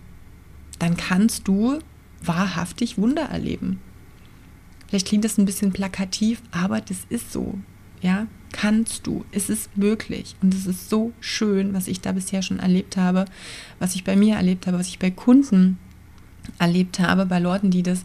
dann 0.79 0.97
kannst 0.97 1.47
du 1.47 1.79
wahrhaftig 2.23 2.97
Wunder 2.97 3.23
erleben. 3.23 3.79
Vielleicht 4.87 5.07
klingt 5.07 5.25
das 5.25 5.37
ein 5.37 5.45
bisschen 5.45 5.71
plakativ, 5.71 6.41
aber 6.51 6.81
das 6.81 6.99
ist 7.09 7.31
so. 7.31 7.59
Ja, 8.01 8.27
kannst 8.51 9.05
du. 9.05 9.25
Es 9.31 9.49
ist 9.49 9.75
möglich. 9.77 10.35
Und 10.41 10.53
es 10.53 10.65
ist 10.65 10.89
so 10.89 11.11
schön, 11.19 11.73
was 11.73 11.87
ich 11.87 12.01
da 12.01 12.11
bisher 12.11 12.41
schon 12.41 12.59
erlebt 12.59 12.97
habe, 12.97 13.25
was 13.77 13.95
ich 13.95 14.03
bei 14.03 14.15
mir 14.15 14.35
erlebt 14.35 14.65
habe, 14.67 14.79
was 14.79 14.87
ich 14.87 14.99
bei 14.99 15.11
Kunden 15.11 15.77
erlebt 16.57 16.99
habe, 16.99 17.25
bei 17.25 17.39
Leuten, 17.39 17.69
die 17.69 17.83
das 17.83 18.03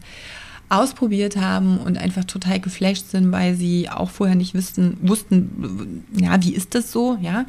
ausprobiert 0.75 1.37
haben 1.37 1.77
und 1.77 1.97
einfach 1.97 2.25
total 2.25 2.59
geflasht 2.59 3.09
sind, 3.09 3.31
weil 3.31 3.55
sie 3.55 3.89
auch 3.89 4.09
vorher 4.09 4.35
nicht 4.35 4.55
wussten, 4.55 4.97
wussten, 5.01 6.03
ja, 6.15 6.41
wie 6.43 6.53
ist 6.53 6.75
das 6.75 6.91
so, 6.91 7.17
ja, 7.21 7.45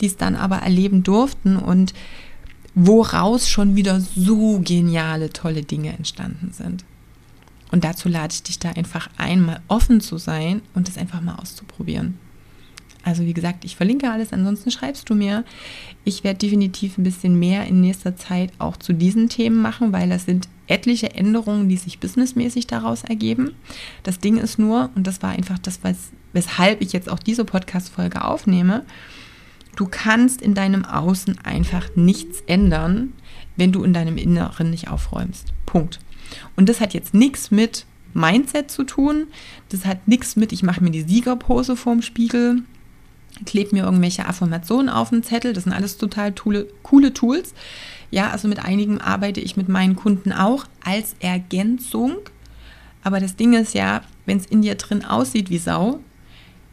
die 0.00 0.06
es 0.06 0.16
dann 0.16 0.36
aber 0.36 0.56
erleben 0.58 1.02
durften 1.02 1.56
und 1.56 1.94
woraus 2.74 3.48
schon 3.48 3.76
wieder 3.76 4.00
so 4.00 4.60
geniale, 4.60 5.30
tolle 5.30 5.62
Dinge 5.62 5.96
entstanden 5.96 6.52
sind. 6.52 6.84
Und 7.70 7.84
dazu 7.84 8.08
lade 8.08 8.32
ich 8.32 8.42
dich 8.42 8.58
da 8.58 8.70
einfach 8.70 9.10
ein, 9.18 9.42
mal 9.42 9.60
offen 9.68 10.00
zu 10.00 10.16
sein 10.16 10.62
und 10.74 10.88
das 10.88 10.96
einfach 10.96 11.20
mal 11.20 11.34
auszuprobieren. 11.36 12.18
Also 13.04 13.24
wie 13.24 13.34
gesagt, 13.34 13.64
ich 13.64 13.76
verlinke 13.76 14.10
alles, 14.10 14.32
ansonsten 14.32 14.70
schreibst 14.70 15.08
du 15.08 15.14
mir. 15.14 15.44
Ich 16.04 16.24
werde 16.24 16.38
definitiv 16.38 16.98
ein 16.98 17.04
bisschen 17.04 17.38
mehr 17.38 17.66
in 17.66 17.80
nächster 17.80 18.16
Zeit 18.16 18.52
auch 18.58 18.76
zu 18.76 18.92
diesen 18.92 19.28
Themen 19.28 19.60
machen, 19.60 19.92
weil 19.92 20.08
das 20.08 20.24
sind 20.24 20.48
etliche 20.68 21.14
Änderungen, 21.14 21.68
die 21.68 21.76
sich 21.76 21.98
businessmäßig 21.98 22.66
daraus 22.66 23.04
ergeben. 23.04 23.54
Das 24.02 24.18
Ding 24.18 24.36
ist 24.36 24.58
nur, 24.58 24.90
und 24.94 25.06
das 25.06 25.22
war 25.22 25.30
einfach 25.30 25.58
das, 25.58 25.80
weshalb 26.32 26.80
ich 26.80 26.92
jetzt 26.92 27.08
auch 27.08 27.18
diese 27.18 27.44
Podcast-Folge 27.44 28.24
aufnehme, 28.24 28.84
du 29.76 29.86
kannst 29.86 30.42
in 30.42 30.54
deinem 30.54 30.84
Außen 30.84 31.38
einfach 31.44 31.88
nichts 31.94 32.42
ändern, 32.46 33.12
wenn 33.56 33.72
du 33.72 33.82
in 33.82 33.92
deinem 33.92 34.16
Inneren 34.16 34.70
nicht 34.70 34.88
aufräumst. 34.88 35.52
Punkt. 35.66 35.98
Und 36.56 36.68
das 36.68 36.80
hat 36.80 36.94
jetzt 36.94 37.14
nichts 37.14 37.50
mit 37.50 37.86
Mindset 38.14 38.70
zu 38.70 38.84
tun. 38.84 39.26
Das 39.70 39.84
hat 39.84 40.06
nichts 40.06 40.36
mit, 40.36 40.52
ich 40.52 40.62
mache 40.62 40.82
mir 40.82 40.90
die 40.90 41.02
Siegerpose 41.02 41.76
vorm 41.76 42.02
Spiegel 42.02 42.62
klebe 43.44 43.74
mir 43.74 43.84
irgendwelche 43.84 44.26
Affirmationen 44.26 44.88
auf 44.88 45.10
den 45.10 45.22
Zettel. 45.22 45.52
Das 45.52 45.64
sind 45.64 45.72
alles 45.72 45.96
total 45.96 46.32
toole, 46.32 46.68
coole 46.82 47.12
Tools. 47.12 47.54
Ja, 48.10 48.30
also 48.30 48.48
mit 48.48 48.58
einigen 48.58 49.00
arbeite 49.00 49.40
ich 49.40 49.56
mit 49.56 49.68
meinen 49.68 49.96
Kunden 49.96 50.32
auch 50.32 50.66
als 50.84 51.14
Ergänzung. 51.20 52.16
Aber 53.02 53.20
das 53.20 53.36
Ding 53.36 53.52
ist 53.52 53.74
ja, 53.74 54.02
wenn 54.26 54.38
es 54.38 54.46
in 54.46 54.62
dir 54.62 54.74
drin 54.74 55.04
aussieht 55.04 55.50
wie 55.50 55.58
Sau, 55.58 56.00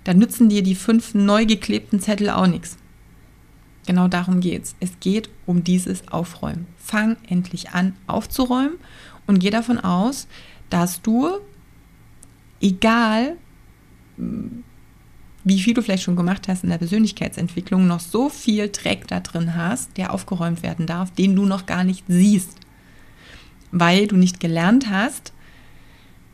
dann 0.03 0.17
nützen 0.17 0.49
dir 0.49 0.63
die 0.63 0.75
fünf 0.75 1.13
neu 1.13 1.45
geklebten 1.45 1.99
Zettel 1.99 2.29
auch 2.29 2.47
nichts. 2.47 2.77
Genau 3.87 4.07
darum 4.07 4.39
geht's. 4.39 4.75
Es 4.79 4.99
geht 4.99 5.29
um 5.45 5.63
dieses 5.63 6.07
Aufräumen. 6.07 6.67
Fang 6.77 7.17
endlich 7.27 7.71
an 7.71 7.95
aufzuräumen 8.07 8.77
und 9.27 9.39
geh 9.39 9.49
davon 9.49 9.79
aus, 9.79 10.27
dass 10.69 11.01
du, 11.01 11.39
egal 12.61 13.37
wie 15.45 15.61
viel 15.61 15.75
du 15.75 15.83
vielleicht 15.83 16.03
schon 16.03 16.15
gemacht 16.15 16.47
hast 16.47 16.63
in 16.63 16.71
der 16.71 16.79
Persönlichkeitsentwicklung, 16.79 17.85
noch 17.85 17.99
so 17.99 18.29
viel 18.29 18.67
Dreck 18.69 19.07
da 19.07 19.19
drin 19.19 19.55
hast, 19.55 19.95
der 19.95 20.11
aufgeräumt 20.11 20.63
werden 20.63 20.87
darf, 20.87 21.11
den 21.11 21.35
du 21.35 21.45
noch 21.45 21.67
gar 21.67 21.83
nicht 21.83 22.03
siehst, 22.07 22.57
weil 23.71 24.07
du 24.07 24.17
nicht 24.17 24.39
gelernt 24.39 24.89
hast, 24.89 25.33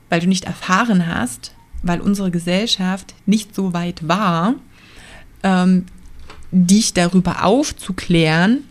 weil 0.09 0.21
du 0.21 0.27
nicht 0.27 0.45
erfahren 0.45 1.07
hast, 1.07 1.53
weil 1.83 1.99
unsere 1.99 2.31
Gesellschaft 2.31 3.13
nicht 3.25 3.53
so 3.53 3.73
weit 3.73 4.07
war, 4.07 4.55
ähm, 5.43 5.85
dich 6.51 6.93
darüber 6.93 7.43
aufzuklären, 7.43 8.63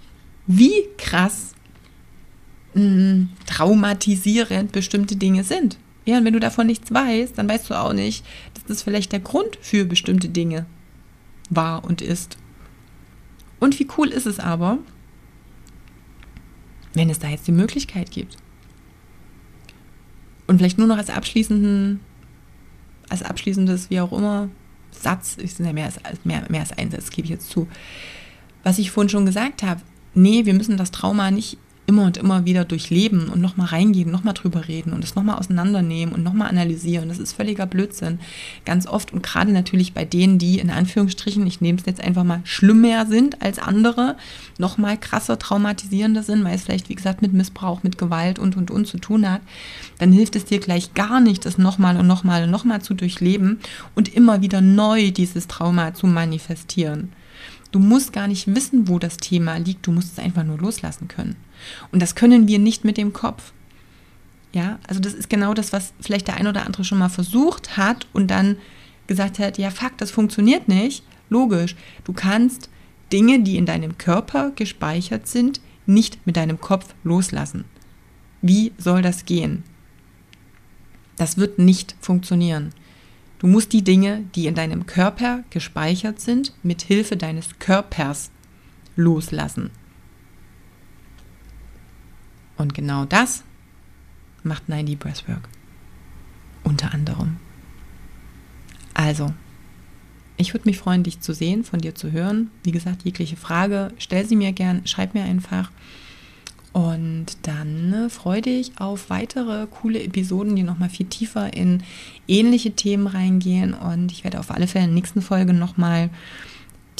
wie 0.46 0.86
krass 0.96 1.52
mh, 2.72 2.82
mm, 2.82 3.28
traumatisierend 3.46 4.72
bestimmte 4.72 5.16
Dinge 5.16 5.44
sind. 5.44 5.76
Ja, 6.06 6.18
und 6.18 6.24
wenn 6.24 6.32
du 6.32 6.40
davon 6.40 6.66
nichts 6.66 6.92
weißt, 6.92 7.36
dann 7.36 7.48
weißt 7.48 7.70
du 7.70 7.74
auch 7.74 7.92
nicht, 7.92 8.24
das 8.70 8.82
vielleicht 8.82 9.12
der 9.12 9.20
Grund 9.20 9.58
für 9.60 9.84
bestimmte 9.84 10.28
Dinge 10.28 10.66
war 11.50 11.84
und 11.84 12.02
ist. 12.02 12.38
Und 13.58 13.78
wie 13.78 13.88
cool 13.98 14.08
ist 14.08 14.26
es 14.26 14.38
aber, 14.38 14.78
wenn 16.94 17.10
es 17.10 17.18
da 17.18 17.28
jetzt 17.28 17.46
die 17.46 17.52
Möglichkeit 17.52 18.10
gibt. 18.10 18.36
Und 20.46 20.58
vielleicht 20.58 20.78
nur 20.78 20.86
noch 20.86 20.96
als 20.96 21.10
abschließenden, 21.10 22.00
als 23.08 23.22
abschließendes, 23.22 23.90
wie 23.90 24.00
auch 24.00 24.12
immer, 24.12 24.48
Satz, 24.90 25.36
ich 25.40 25.54
sind 25.54 25.66
ja 25.66 25.72
mehr 25.72 25.84
als, 25.84 26.24
mehr, 26.24 26.44
mehr 26.48 26.60
als 26.60 26.72
ein 26.72 26.90
Satz, 26.90 27.10
gebe 27.10 27.26
ich 27.26 27.30
jetzt 27.30 27.50
zu. 27.50 27.68
Was 28.64 28.78
ich 28.78 28.90
vorhin 28.90 29.08
schon 29.08 29.26
gesagt 29.26 29.62
habe, 29.62 29.80
nee, 30.14 30.44
wir 30.44 30.54
müssen 30.54 30.76
das 30.76 30.90
Trauma 30.90 31.30
nicht 31.30 31.58
immer 31.90 32.04
und 32.04 32.16
immer 32.16 32.44
wieder 32.44 32.64
durchleben 32.64 33.28
und 33.28 33.40
nochmal 33.40 33.66
reingehen, 33.66 34.12
nochmal 34.12 34.34
drüber 34.34 34.68
reden 34.68 34.92
und 34.92 35.02
es 35.02 35.16
nochmal 35.16 35.38
auseinandernehmen 35.38 36.14
und 36.14 36.22
nochmal 36.22 36.48
analysieren. 36.48 37.08
Das 37.08 37.18
ist 37.18 37.32
völliger 37.32 37.66
Blödsinn. 37.66 38.20
Ganz 38.64 38.86
oft 38.86 39.12
und 39.12 39.24
gerade 39.24 39.50
natürlich 39.50 39.92
bei 39.92 40.04
denen, 40.04 40.38
die 40.38 40.60
in 40.60 40.70
Anführungsstrichen, 40.70 41.44
ich 41.48 41.60
nehme 41.60 41.78
es 41.80 41.86
jetzt 41.86 42.00
einfach 42.00 42.22
mal, 42.22 42.42
schlimmer 42.44 43.06
sind 43.06 43.42
als 43.42 43.58
andere, 43.58 44.16
nochmal 44.56 44.98
krasser 44.98 45.36
traumatisierender 45.36 46.22
sind, 46.22 46.44
weil 46.44 46.54
es 46.54 46.62
vielleicht, 46.62 46.88
wie 46.88 46.94
gesagt, 46.94 47.22
mit 47.22 47.32
Missbrauch, 47.32 47.82
mit 47.82 47.98
Gewalt 47.98 48.38
und 48.38 48.56
und 48.56 48.70
und 48.70 48.86
zu 48.86 48.98
tun 48.98 49.28
hat, 49.28 49.40
dann 49.98 50.12
hilft 50.12 50.36
es 50.36 50.44
dir 50.44 50.60
gleich 50.60 50.94
gar 50.94 51.20
nicht, 51.20 51.44
das 51.44 51.58
nochmal 51.58 51.96
und 51.96 52.06
nochmal 52.06 52.44
und 52.44 52.50
nochmal 52.50 52.82
zu 52.82 52.94
durchleben 52.94 53.58
und 53.96 54.14
immer 54.14 54.42
wieder 54.42 54.60
neu 54.60 55.10
dieses 55.10 55.48
Trauma 55.48 55.92
zu 55.92 56.06
manifestieren. 56.06 57.10
Du 57.70 57.78
musst 57.78 58.12
gar 58.12 58.26
nicht 58.26 58.52
wissen, 58.54 58.88
wo 58.88 58.98
das 58.98 59.16
Thema 59.16 59.56
liegt, 59.56 59.86
du 59.86 59.92
musst 59.92 60.12
es 60.12 60.18
einfach 60.18 60.44
nur 60.44 60.58
loslassen 60.58 61.08
können. 61.08 61.36
Und 61.92 62.00
das 62.00 62.14
können 62.14 62.48
wir 62.48 62.58
nicht 62.58 62.84
mit 62.84 62.96
dem 62.96 63.12
Kopf. 63.12 63.52
Ja, 64.52 64.80
also 64.88 65.00
das 65.00 65.14
ist 65.14 65.30
genau 65.30 65.54
das, 65.54 65.72
was 65.72 65.92
vielleicht 66.00 66.26
der 66.26 66.36
ein 66.36 66.48
oder 66.48 66.66
andere 66.66 66.84
schon 66.84 66.98
mal 66.98 67.08
versucht 67.08 67.76
hat 67.76 68.08
und 68.12 68.28
dann 68.28 68.56
gesagt 69.06 69.38
hat, 69.38 69.58
ja, 69.58 69.70
fuck, 69.70 69.96
das 69.98 70.10
funktioniert 70.10 70.68
nicht. 70.68 71.04
Logisch, 71.28 71.76
du 72.04 72.12
kannst 72.12 72.68
Dinge, 73.12 73.42
die 73.42 73.56
in 73.56 73.66
deinem 73.66 73.98
Körper 73.98 74.50
gespeichert 74.50 75.28
sind, 75.28 75.60
nicht 75.86 76.26
mit 76.26 76.36
deinem 76.36 76.60
Kopf 76.60 76.94
loslassen. 77.04 77.64
Wie 78.42 78.72
soll 78.78 79.02
das 79.02 79.24
gehen? 79.24 79.62
Das 81.16 81.36
wird 81.36 81.58
nicht 81.58 81.94
funktionieren. 82.00 82.72
Du 83.40 83.46
musst 83.46 83.72
die 83.72 83.82
Dinge, 83.82 84.24
die 84.34 84.46
in 84.46 84.54
deinem 84.54 84.84
Körper 84.84 85.44
gespeichert 85.48 86.20
sind, 86.20 86.52
mit 86.62 86.82
Hilfe 86.82 87.16
deines 87.16 87.58
Körpers 87.58 88.30
loslassen. 88.96 89.70
Und 92.58 92.74
genau 92.74 93.06
das 93.06 93.42
macht 94.42 94.68
90 94.68 94.98
Breathwork. 94.98 95.48
Unter 96.64 96.92
anderem. 96.92 97.38
Also, 98.92 99.32
ich 100.36 100.52
würde 100.52 100.68
mich 100.68 100.76
freuen, 100.76 101.02
dich 101.02 101.20
zu 101.20 101.32
sehen, 101.32 101.64
von 101.64 101.80
dir 101.80 101.94
zu 101.94 102.12
hören. 102.12 102.50
Wie 102.62 102.72
gesagt, 102.72 103.04
jegliche 103.04 103.38
Frage, 103.38 103.90
stell 103.96 104.26
sie 104.26 104.36
mir 104.36 104.52
gern, 104.52 104.86
schreib 104.86 105.14
mir 105.14 105.24
einfach. 105.24 105.70
Und 106.72 107.26
dann 107.42 107.92
äh, 107.92 108.10
freue 108.10 108.42
dich 108.42 108.72
auf 108.78 109.10
weitere 109.10 109.66
coole 109.66 110.02
Episoden, 110.02 110.54
die 110.54 110.62
nochmal 110.62 110.88
viel 110.88 111.06
tiefer 111.06 111.52
in 111.52 111.82
ähnliche 112.28 112.72
Themen 112.72 113.08
reingehen. 113.08 113.74
Und 113.74 114.12
ich 114.12 114.22
werde 114.22 114.38
auf 114.38 114.50
alle 114.50 114.68
Fälle 114.68 114.84
in 114.84 114.90
der 114.90 114.94
nächsten 115.00 115.22
Folge 115.22 115.52
nochmal 115.52 116.10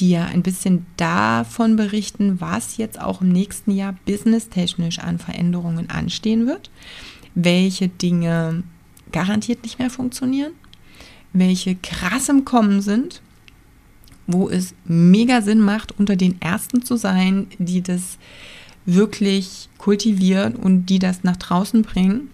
dir 0.01 0.25
ein 0.25 0.43
bisschen 0.43 0.87
davon 0.97 1.77
berichten, 1.77 2.41
was 2.41 2.79
jetzt 2.79 3.01
auch 3.01 3.21
im 3.21 3.29
nächsten 3.29 3.71
Jahr 3.71 3.95
businesstechnisch 4.07 4.99
an 4.99 5.19
Veränderungen 5.19 5.91
anstehen 5.91 6.47
wird, 6.47 6.71
welche 7.35 7.89
Dinge 7.89 8.65
garantiert 9.13 9.63
nicht 9.63 9.79
mehr 9.79 9.91
funktionieren, 9.91 10.53
welche 11.33 11.77
krass 11.77 12.29
im 12.29 12.45
Kommen 12.45 12.81
sind, 12.81 13.23
wo 14.27 14.49
es 14.49 14.75
mega 14.85 15.43
Sinn 15.43 15.61
macht, 15.61 15.99
unter 15.99 16.17
den 16.17 16.41
Ersten 16.41 16.83
zu 16.83 16.97
sein, 16.97 17.49
die 17.59 17.83
das 17.83 18.19
wirklich 18.95 19.69
kultivieren 19.79 20.57
und 20.57 20.87
die 20.87 20.99
das 20.99 21.25
nach 21.25 21.37
draußen 21.37 21.83
bringen, 21.83 22.31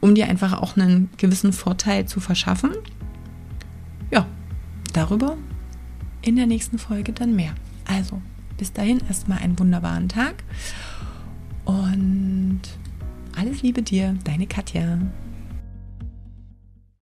um 0.00 0.14
dir 0.14 0.28
einfach 0.28 0.60
auch 0.60 0.76
einen 0.76 1.10
gewissen 1.16 1.52
Vorteil 1.52 2.06
zu 2.06 2.20
verschaffen. 2.20 2.72
Ja, 4.10 4.26
darüber 4.92 5.36
in 6.22 6.36
der 6.36 6.46
nächsten 6.46 6.78
Folge 6.78 7.12
dann 7.12 7.36
mehr. 7.36 7.54
Also, 7.86 8.20
bis 8.56 8.72
dahin 8.72 9.00
erstmal 9.08 9.38
einen 9.38 9.58
wunderbaren 9.58 10.08
Tag 10.08 10.42
und 11.64 12.60
alles 13.36 13.62
Liebe 13.62 13.82
dir, 13.82 14.16
deine 14.24 14.46
Katja. 14.46 14.98